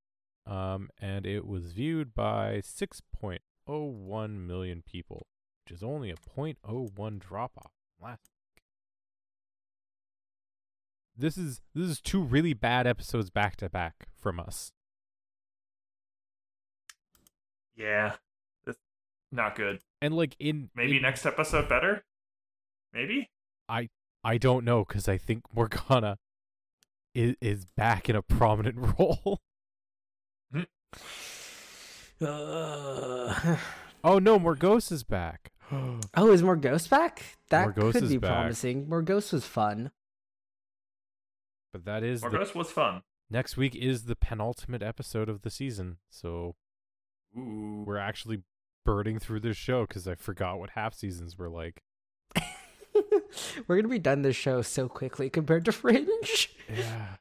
Um 0.47 0.91
and 1.01 1.25
it 1.27 1.47
was 1.47 1.73
viewed 1.73 2.15
by 2.15 2.61
6.01 2.63 4.47
million 4.47 4.83
people, 4.87 5.27
which 5.65 5.75
is 5.77 5.83
only 5.83 6.11
a 6.11 6.17
0.01 6.17 7.19
drop 7.19 7.53
off 7.57 7.73
last 8.03 8.29
week. 8.29 8.63
This 11.17 11.39
is 11.39 11.61
this 11.75 11.89
is 11.89 12.01
two 12.01 12.21
really 12.23 12.53
bad 12.55 12.87
episodes 12.87 13.31
back 13.31 13.57
to 13.57 13.71
back 13.71 14.09
from 14.21 14.39
us. 14.39 14.73
Yeah. 17.77 18.17
It's 18.67 18.79
not 19.33 19.55
good. 19.57 19.81
And 20.03 20.15
like 20.15 20.37
in 20.39 20.71
Maybe 20.75 20.97
in- 20.97 21.03
next 21.03 21.25
episode 21.27 21.69
better? 21.69 22.05
Maybe? 22.93 23.31
I 23.69 23.89
I 24.23 24.39
don't 24.39 24.65
know 24.65 24.85
because 24.85 25.09
I 25.09 25.17
think 25.19 25.45
Morgana 25.55 26.19
is 27.15 27.37
is 27.41 27.65
back 27.77 28.09
in 28.09 28.17
a 28.17 28.23
prominent 28.23 28.77
role. 28.99 29.41
Uh, 32.21 33.57
oh 34.05 34.19
no, 34.19 34.39
Morgause 34.39 34.93
is 34.93 35.03
back. 35.03 35.53
oh, 35.73 36.31
is 36.31 36.43
Morgause 36.43 36.89
back? 36.89 37.23
That 37.51 37.69
Morgause 37.69 37.93
could 37.93 38.09
be 38.09 38.17
back. 38.19 38.31
promising. 38.31 38.87
Morgause 38.87 39.33
was 39.33 39.47
fun. 39.47 39.91
but 41.73 41.85
that 41.85 42.03
is 42.03 42.21
the, 42.21 42.29
Morgause 42.29 42.55
was 42.55 42.71
fun. 42.71 43.03
next 43.31 43.57
week 43.57 43.75
is 43.75 44.05
the 44.05 44.17
penultimate 44.17 44.83
episode 44.83 45.29
of 45.29 45.43
the 45.43 45.51
season, 45.51 45.99
so 46.09 46.55
Ooh. 47.37 47.85
we're 47.87 47.99
actually 47.99 48.43
burning 48.85 49.19
through 49.19 49.41
this 49.41 49.57
show 49.57 49.87
because 49.87 50.07
I 50.07 50.15
forgot 50.15 50.59
what 50.59 50.71
half 50.71 50.95
seasons 50.95 51.37
were 51.37 51.51
like. 51.51 51.83
We're 53.67 53.77
gonna 53.77 53.89
be 53.89 53.99
done 53.99 54.23
this 54.23 54.37
show 54.37 54.63
so 54.63 54.89
quickly 54.89 55.31
compared 55.31 55.65
to 55.67 55.73
Fringe. 55.73 56.51
Yeah. 56.75 57.17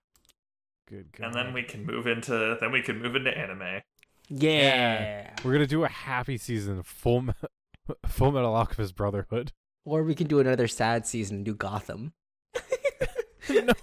Good 0.88 1.12
God. 1.18 1.28
And 1.28 1.34
then 1.36 1.54
we 1.54 1.64
can 1.64 1.86
move 1.86 2.08
into 2.08 2.58
then 2.60 2.72
we 2.72 2.82
can 2.82 3.02
move 3.02 3.16
into 3.16 3.36
anime. 3.38 3.82
Yeah. 4.30 5.34
we're 5.44 5.54
gonna 5.54 5.68
do 5.68 5.84
a 5.84 5.90
happy 5.90 6.38
season 6.38 6.80
of 6.80 6.88
Full 6.88 7.22
Me- 7.22 7.34
Full 8.08 8.32
Metal 8.32 8.56
Alchemist 8.56 8.96
Brotherhood. 8.96 9.52
Or 9.86 10.04
we 10.04 10.16
can 10.16 10.28
do 10.28 10.40
another 10.40 10.68
sad 10.68 11.06
season 11.06 11.38
and 11.38 11.46
do 11.46 11.54
Gotham. 11.56 12.14
no, 13.50 13.74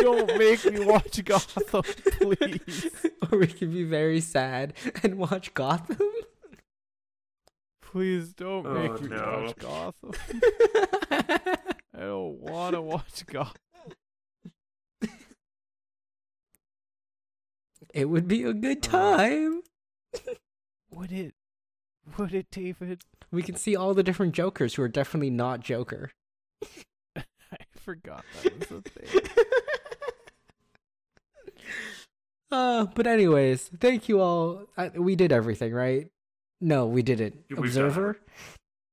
don't 0.00 0.36
make 0.38 0.64
me 0.64 0.84
watch 0.84 1.24
Gotham, 1.24 1.82
please. 1.82 2.90
or 3.30 3.38
we 3.38 3.46
can 3.46 3.72
be 3.72 3.84
very 3.84 4.20
sad 4.20 4.74
and 5.04 5.18
watch 5.18 5.54
Gotham. 5.54 5.98
Please 7.92 8.32
don't 8.32 8.64
make 8.72 8.90
Oh, 8.90 8.98
me 9.02 9.08
no. 9.08 9.42
watch 9.44 9.56
Gotham. 9.58 10.12
I 11.94 12.00
don't 12.00 12.38
want 12.40 12.74
to 12.74 12.80
watch 12.80 13.26
Gotham. 13.26 13.60
it 17.92 18.06
would 18.06 18.26
be 18.26 18.44
a 18.44 18.48
Uh. 18.48 18.52
good 18.52 18.82
time. 18.82 19.60
Would 20.90 21.12
it? 21.12 21.34
Would 22.16 22.32
it, 22.34 22.50
David? 22.50 23.02
We 23.30 23.42
can 23.42 23.56
see 23.56 23.76
all 23.76 23.92
the 23.92 24.02
different 24.02 24.32
Jokers 24.34 24.74
who 24.74 24.82
are 24.82 24.88
definitely 24.88 25.28
not 25.30 25.60
Joker. 25.60 26.12
I 27.16 27.24
forgot 27.76 28.24
that 28.42 28.58
was 28.58 28.70
a 28.70 28.80
thing. 28.82 29.20
Uh, 32.50 32.84
but 32.94 33.06
anyways, 33.06 33.70
thank 33.80 34.10
you 34.10 34.20
all. 34.20 34.66
I, 34.76 34.90
we 34.90 35.16
did 35.16 35.32
everything, 35.32 35.72
right? 35.72 36.11
No, 36.62 36.86
we 36.86 37.02
didn't. 37.02 37.44
We've 37.50 37.58
Observer. 37.58 38.18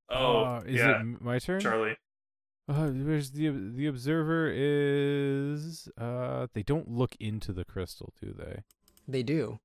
Oh, 0.10 0.44
Uh, 0.44 0.62
is 0.66 0.80
yeah. 0.80 1.00
it 1.02 1.22
my 1.22 1.38
turn? 1.38 1.62
Charlie. 1.62 1.96
Uh, 2.68 2.90
there's 2.92 3.32
the 3.32 3.50
the 3.50 3.86
observer 3.88 4.52
is 4.54 5.88
uh 6.00 6.48
they 6.54 6.64
don't 6.64 6.90
look 6.90 7.16
into 7.20 7.54
the 7.54 7.64
crystal, 7.64 8.12
do 8.22 8.34
they? 8.38 8.64
They 9.08 9.24
do. 9.24 9.60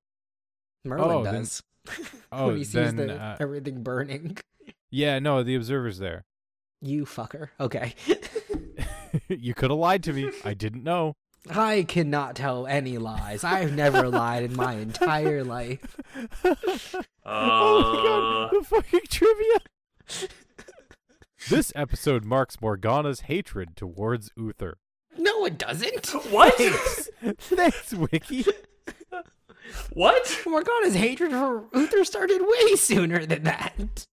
Merlin 0.85 1.11
Oh, 1.11 1.23
then- 1.25 1.35
does. 1.35 1.63
oh, 2.33 2.47
when 2.49 2.57
he 2.59 2.65
sees 2.65 2.73
then, 2.73 2.97
the, 2.97 3.15
uh, 3.15 3.37
everything 3.41 3.83
burning. 3.83 4.39
Yeah, 4.91 5.19
no, 5.19 5.43
the 5.43 5.55
observer's 5.55 5.99
there. 5.99 6.25
You 6.81 7.05
fucker. 7.05 7.49
Okay. 7.59 7.95
you 9.29 9.55
could 9.55 9.71
have 9.71 9.79
lied 9.79 10.03
to 10.05 10.13
me. 10.13 10.31
I 10.45 10.55
didn't 10.55 10.85
know. 10.85 11.15
I 11.51 11.83
cannot 11.85 12.37
tell 12.37 12.67
any 12.67 12.97
lies. 12.99 13.45
I've 13.45 13.73
never 13.75 14.09
lied 14.09 14.45
in 14.45 14.57
my 14.57 14.75
entire 14.75 15.45
life. 15.45 15.97
oh 16.45 16.57
my 17.25 17.31
Uh, 17.31 18.03
god, 18.03 18.51
the 18.53 18.63
fucking 18.65 19.01
trivia. 19.09 20.29
this 21.51 21.73
episode 21.75 22.25
marks 22.25 22.61
Morgana's 22.61 23.21
hatred 23.23 23.77
towards 23.77 24.31
Uther. 24.37 24.79
No, 25.19 25.45
it 25.45 25.59
doesn't. 25.59 26.07
what? 26.31 26.55
Thanks, 26.57 27.11
Thanks, 27.39 27.93
Wiki. 27.95 28.45
what? 29.93 30.41
Morgana's 30.47 30.95
hatred 30.95 31.31
for 31.31 31.65
Uther 31.73 32.05
started 32.05 32.41
way 32.43 32.75
sooner 32.77 33.25
than 33.27 33.45
that. 33.45 34.07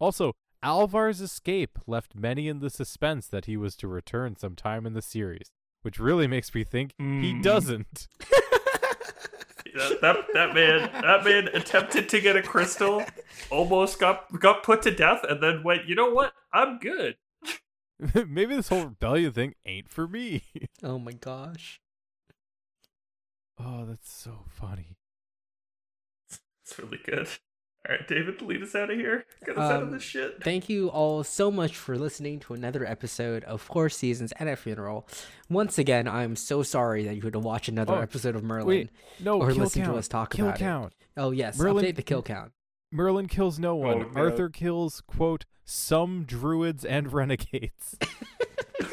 Also, 0.00 0.32
Alvar's 0.62 1.20
escape 1.20 1.78
left 1.86 2.14
many 2.14 2.48
in 2.48 2.58
the 2.60 2.70
suspense 2.70 3.26
that 3.28 3.44
he 3.44 3.56
was 3.56 3.76
to 3.76 3.86
return 3.88 4.36
sometime 4.36 4.86
in 4.86 4.92
the 4.94 5.02
series, 5.02 5.50
which 5.84 5.98
really 6.00 6.26
makes 6.26 6.54
me 6.54 6.64
think 6.64 6.92
he 6.98 7.32
Mm. 7.34 7.42
doesn't. 7.42 8.08
That, 9.74 10.00
that 10.02 10.16
that 10.34 10.54
man 10.54 10.88
that 11.02 11.24
man 11.24 11.48
attempted 11.48 12.08
to 12.10 12.20
get 12.20 12.36
a 12.36 12.42
crystal, 12.42 13.04
almost 13.50 13.98
got 13.98 14.26
got 14.38 14.62
put 14.62 14.82
to 14.82 14.92
death, 14.92 15.24
and 15.28 15.42
then 15.42 15.64
went. 15.64 15.86
You 15.88 15.96
know 15.96 16.10
what? 16.12 16.32
I'm 16.52 16.78
good. 16.78 17.16
Maybe 18.28 18.54
this 18.54 18.68
whole 18.68 18.84
rebellion 18.84 19.32
thing 19.32 19.54
ain't 19.66 19.88
for 19.88 20.06
me. 20.06 20.42
Oh 20.84 21.00
my 21.00 21.10
gosh. 21.12 21.80
Oh, 23.58 23.84
that's 23.84 24.12
so 24.12 24.44
funny. 24.48 24.96
It's 26.30 26.78
really 26.78 27.00
good. 27.04 27.26
All 27.86 27.94
right, 27.96 28.08
David, 28.08 28.40
lead 28.40 28.62
us 28.62 28.74
out 28.74 28.90
of 28.90 28.96
here. 28.96 29.26
Get 29.44 29.58
us 29.58 29.70
out 29.70 29.82
of 29.82 29.88
Um, 29.88 29.92
this 29.92 30.02
shit. 30.02 30.42
Thank 30.42 30.70
you 30.70 30.88
all 30.88 31.22
so 31.22 31.50
much 31.50 31.76
for 31.76 31.98
listening 31.98 32.40
to 32.40 32.54
another 32.54 32.86
episode 32.86 33.44
of 33.44 33.60
Four 33.60 33.90
Seasons 33.90 34.32
and 34.38 34.48
a 34.48 34.56
Funeral. 34.56 35.06
Once 35.50 35.76
again, 35.78 36.08
I'm 36.08 36.34
so 36.34 36.62
sorry 36.62 37.04
that 37.04 37.14
you 37.14 37.20
had 37.22 37.34
to 37.34 37.38
watch 37.38 37.68
another 37.68 37.94
Oh, 37.96 38.00
episode 38.00 38.36
of 38.36 38.42
Merlin. 38.42 38.66
Wait, 38.66 38.90
no, 39.20 39.38
or 39.38 39.50
kill 39.52 39.58
listen 39.64 39.84
to 39.84 39.96
us 39.96 40.08
talk 40.08 40.30
kill 40.32 40.46
about 40.46 40.56
it. 40.56 40.60
count. 40.60 40.94
Oh 41.18 41.30
yes, 41.30 41.58
Merlin- 41.58 41.84
update 41.84 41.96
the 41.96 42.02
kill 42.02 42.22
count. 42.22 42.52
Merlin 42.90 43.26
kills 43.28 43.58
no 43.58 43.74
one. 43.76 44.02
Oh, 44.04 44.08
no. 44.14 44.20
Arthur 44.20 44.48
kills 44.48 45.02
quote 45.06 45.44
some 45.66 46.24
druids 46.24 46.84
and 46.86 47.12
renegades. 47.12 47.96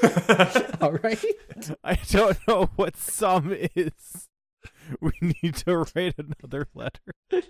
all 0.82 0.94
right. 1.04 1.24
I 1.84 1.96
don't 2.10 2.38
know 2.48 2.70
what 2.76 2.98
some 2.98 3.56
is. 3.76 4.28
We 5.00 5.12
need 5.22 5.56
to 5.58 5.78
write 5.96 6.16
another 6.18 6.68
letter. 6.74 7.02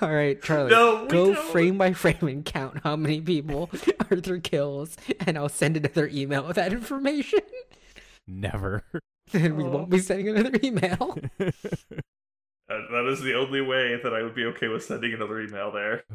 All 0.00 0.14
right, 0.14 0.40
Charlie. 0.42 0.70
No, 0.70 1.02
we 1.02 1.08
go 1.08 1.34
don't. 1.34 1.48
frame 1.50 1.76
by 1.78 1.92
frame 1.92 2.16
and 2.22 2.44
count 2.44 2.80
how 2.84 2.96
many 2.96 3.20
people 3.20 3.68
Arthur 4.10 4.38
kills, 4.38 4.96
and 5.26 5.36
I'll 5.36 5.48
send 5.48 5.76
another 5.76 6.08
email 6.08 6.46
with 6.46 6.56
that 6.56 6.72
information. 6.72 7.40
Never. 8.26 8.84
Then 9.32 9.56
we 9.56 9.64
Oh. 9.64 9.68
won't 9.70 9.90
be 9.90 9.96
oh. 9.98 10.00
sending 10.00 10.28
another 10.28 10.58
email. 10.62 11.18
That- 11.38 11.54
that 12.68 13.08
is 13.12 13.20
the 13.20 13.34
only 13.34 13.60
way 13.60 14.00
that 14.02 14.12
I 14.14 14.22
would 14.22 14.34
be 14.34 14.44
okay 14.46 14.68
with 14.68 14.84
sending 14.84 15.12
another 15.14 15.40
email 15.40 15.70
there. 15.72 16.04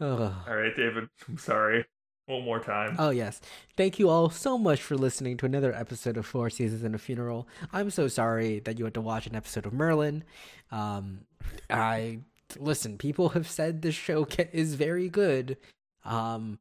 Ugh. 0.00 0.32
All 0.48 0.56
right, 0.56 0.74
David. 0.76 1.08
I'm 1.28 1.38
sorry. 1.38 1.84
One 2.32 2.44
more 2.44 2.60
time. 2.60 2.96
Oh, 2.98 3.10
yes. 3.10 3.42
Thank 3.76 3.98
you 3.98 4.08
all 4.08 4.30
so 4.30 4.56
much 4.56 4.82
for 4.82 4.96
listening 4.96 5.36
to 5.36 5.46
another 5.46 5.74
episode 5.74 6.16
of 6.16 6.24
Four 6.24 6.48
Seasons 6.48 6.82
and 6.82 6.94
a 6.94 6.98
Funeral. 6.98 7.46
I'm 7.74 7.90
so 7.90 8.08
sorry 8.08 8.60
that 8.60 8.78
you 8.78 8.86
had 8.86 8.94
to 8.94 9.02
watch 9.02 9.26
an 9.26 9.36
episode 9.36 9.66
of 9.66 9.74
Merlin. 9.74 10.24
Um, 10.70 11.26
I 11.68 12.20
listen. 12.58 12.96
People 12.96 13.30
have 13.30 13.46
said 13.46 13.82
this 13.82 13.94
show 13.94 14.26
is 14.50 14.76
very 14.76 15.10
good. 15.10 15.58
Um, 16.06 16.58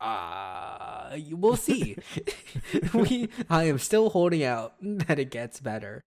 uh, 0.00 1.18
we'll 1.30 1.56
see. 1.56 1.98
we, 2.94 3.28
I 3.50 3.64
am 3.64 3.78
still 3.78 4.08
holding 4.08 4.42
out 4.42 4.76
that 4.80 5.18
it 5.18 5.30
gets 5.30 5.60
better. 5.60 6.04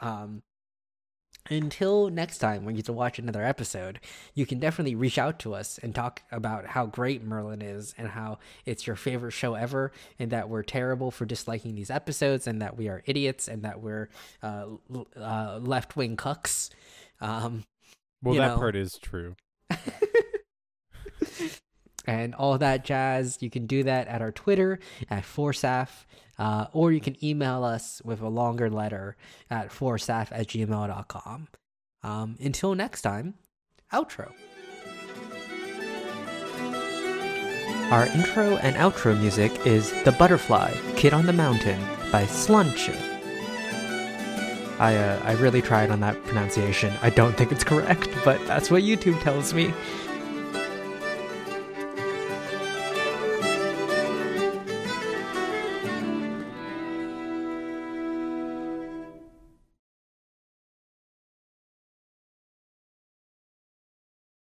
Um, 0.00 0.42
until 1.50 2.08
next 2.08 2.38
time 2.38 2.64
when 2.64 2.74
you 2.74 2.78
get 2.78 2.86
to 2.86 2.92
watch 2.92 3.18
another 3.18 3.44
episode, 3.44 4.00
you 4.34 4.46
can 4.46 4.58
definitely 4.58 4.94
reach 4.94 5.18
out 5.18 5.38
to 5.40 5.54
us 5.54 5.78
and 5.78 5.94
talk 5.94 6.22
about 6.32 6.66
how 6.66 6.86
great 6.86 7.22
Merlin 7.22 7.60
is 7.62 7.94
and 7.98 8.08
how 8.08 8.38
it's 8.64 8.86
your 8.86 8.96
favorite 8.96 9.32
show 9.32 9.54
ever, 9.54 9.92
and 10.18 10.30
that 10.30 10.48
we're 10.48 10.62
terrible 10.62 11.10
for 11.10 11.26
disliking 11.26 11.74
these 11.74 11.90
episodes, 11.90 12.46
and 12.46 12.62
that 12.62 12.76
we 12.76 12.88
are 12.88 13.02
idiots, 13.06 13.48
and 13.48 13.62
that 13.62 13.80
we're 13.80 14.08
uh, 14.42 14.66
uh, 15.16 15.58
left 15.62 15.96
wing 15.96 16.16
cucks. 16.16 16.70
Um, 17.20 17.64
well, 18.22 18.34
that 18.36 18.48
know. 18.54 18.56
part 18.56 18.76
is 18.76 18.96
true. 18.98 19.36
and 22.06 22.34
all 22.34 22.58
that 22.58 22.84
jazz. 22.84 23.38
You 23.40 23.50
can 23.50 23.66
do 23.66 23.82
that 23.84 24.08
at 24.08 24.22
our 24.22 24.32
Twitter 24.32 24.78
at 25.10 25.24
Forsaf, 25.24 26.04
uh, 26.38 26.66
or 26.72 26.92
you 26.92 27.00
can 27.00 27.22
email 27.24 27.64
us 27.64 28.00
with 28.04 28.20
a 28.20 28.28
longer 28.28 28.70
letter 28.70 29.16
at 29.50 29.70
forsaf 29.70 30.28
at 30.32 30.48
gmail.com. 30.48 31.48
Um, 32.02 32.36
until 32.40 32.74
next 32.74 33.02
time, 33.02 33.34
outro. 33.92 34.32
Our 37.90 38.06
intro 38.06 38.56
and 38.56 38.76
outro 38.76 39.18
music 39.18 39.66
is 39.66 39.92
The 40.04 40.12
Butterfly 40.12 40.72
Kid 40.96 41.12
on 41.12 41.26
the 41.26 41.32
Mountain 41.32 41.80
by 42.10 42.24
Slunch. 42.24 42.88
I, 44.80 44.96
uh, 44.96 45.20
I 45.22 45.32
really 45.34 45.62
tried 45.62 45.90
on 45.90 46.00
that 46.00 46.22
pronunciation. 46.24 46.92
I 47.02 47.10
don't 47.10 47.36
think 47.36 47.52
it's 47.52 47.62
correct, 47.62 48.08
but 48.24 48.44
that's 48.46 48.70
what 48.70 48.82
YouTube 48.82 49.22
tells 49.22 49.54
me. 49.54 49.72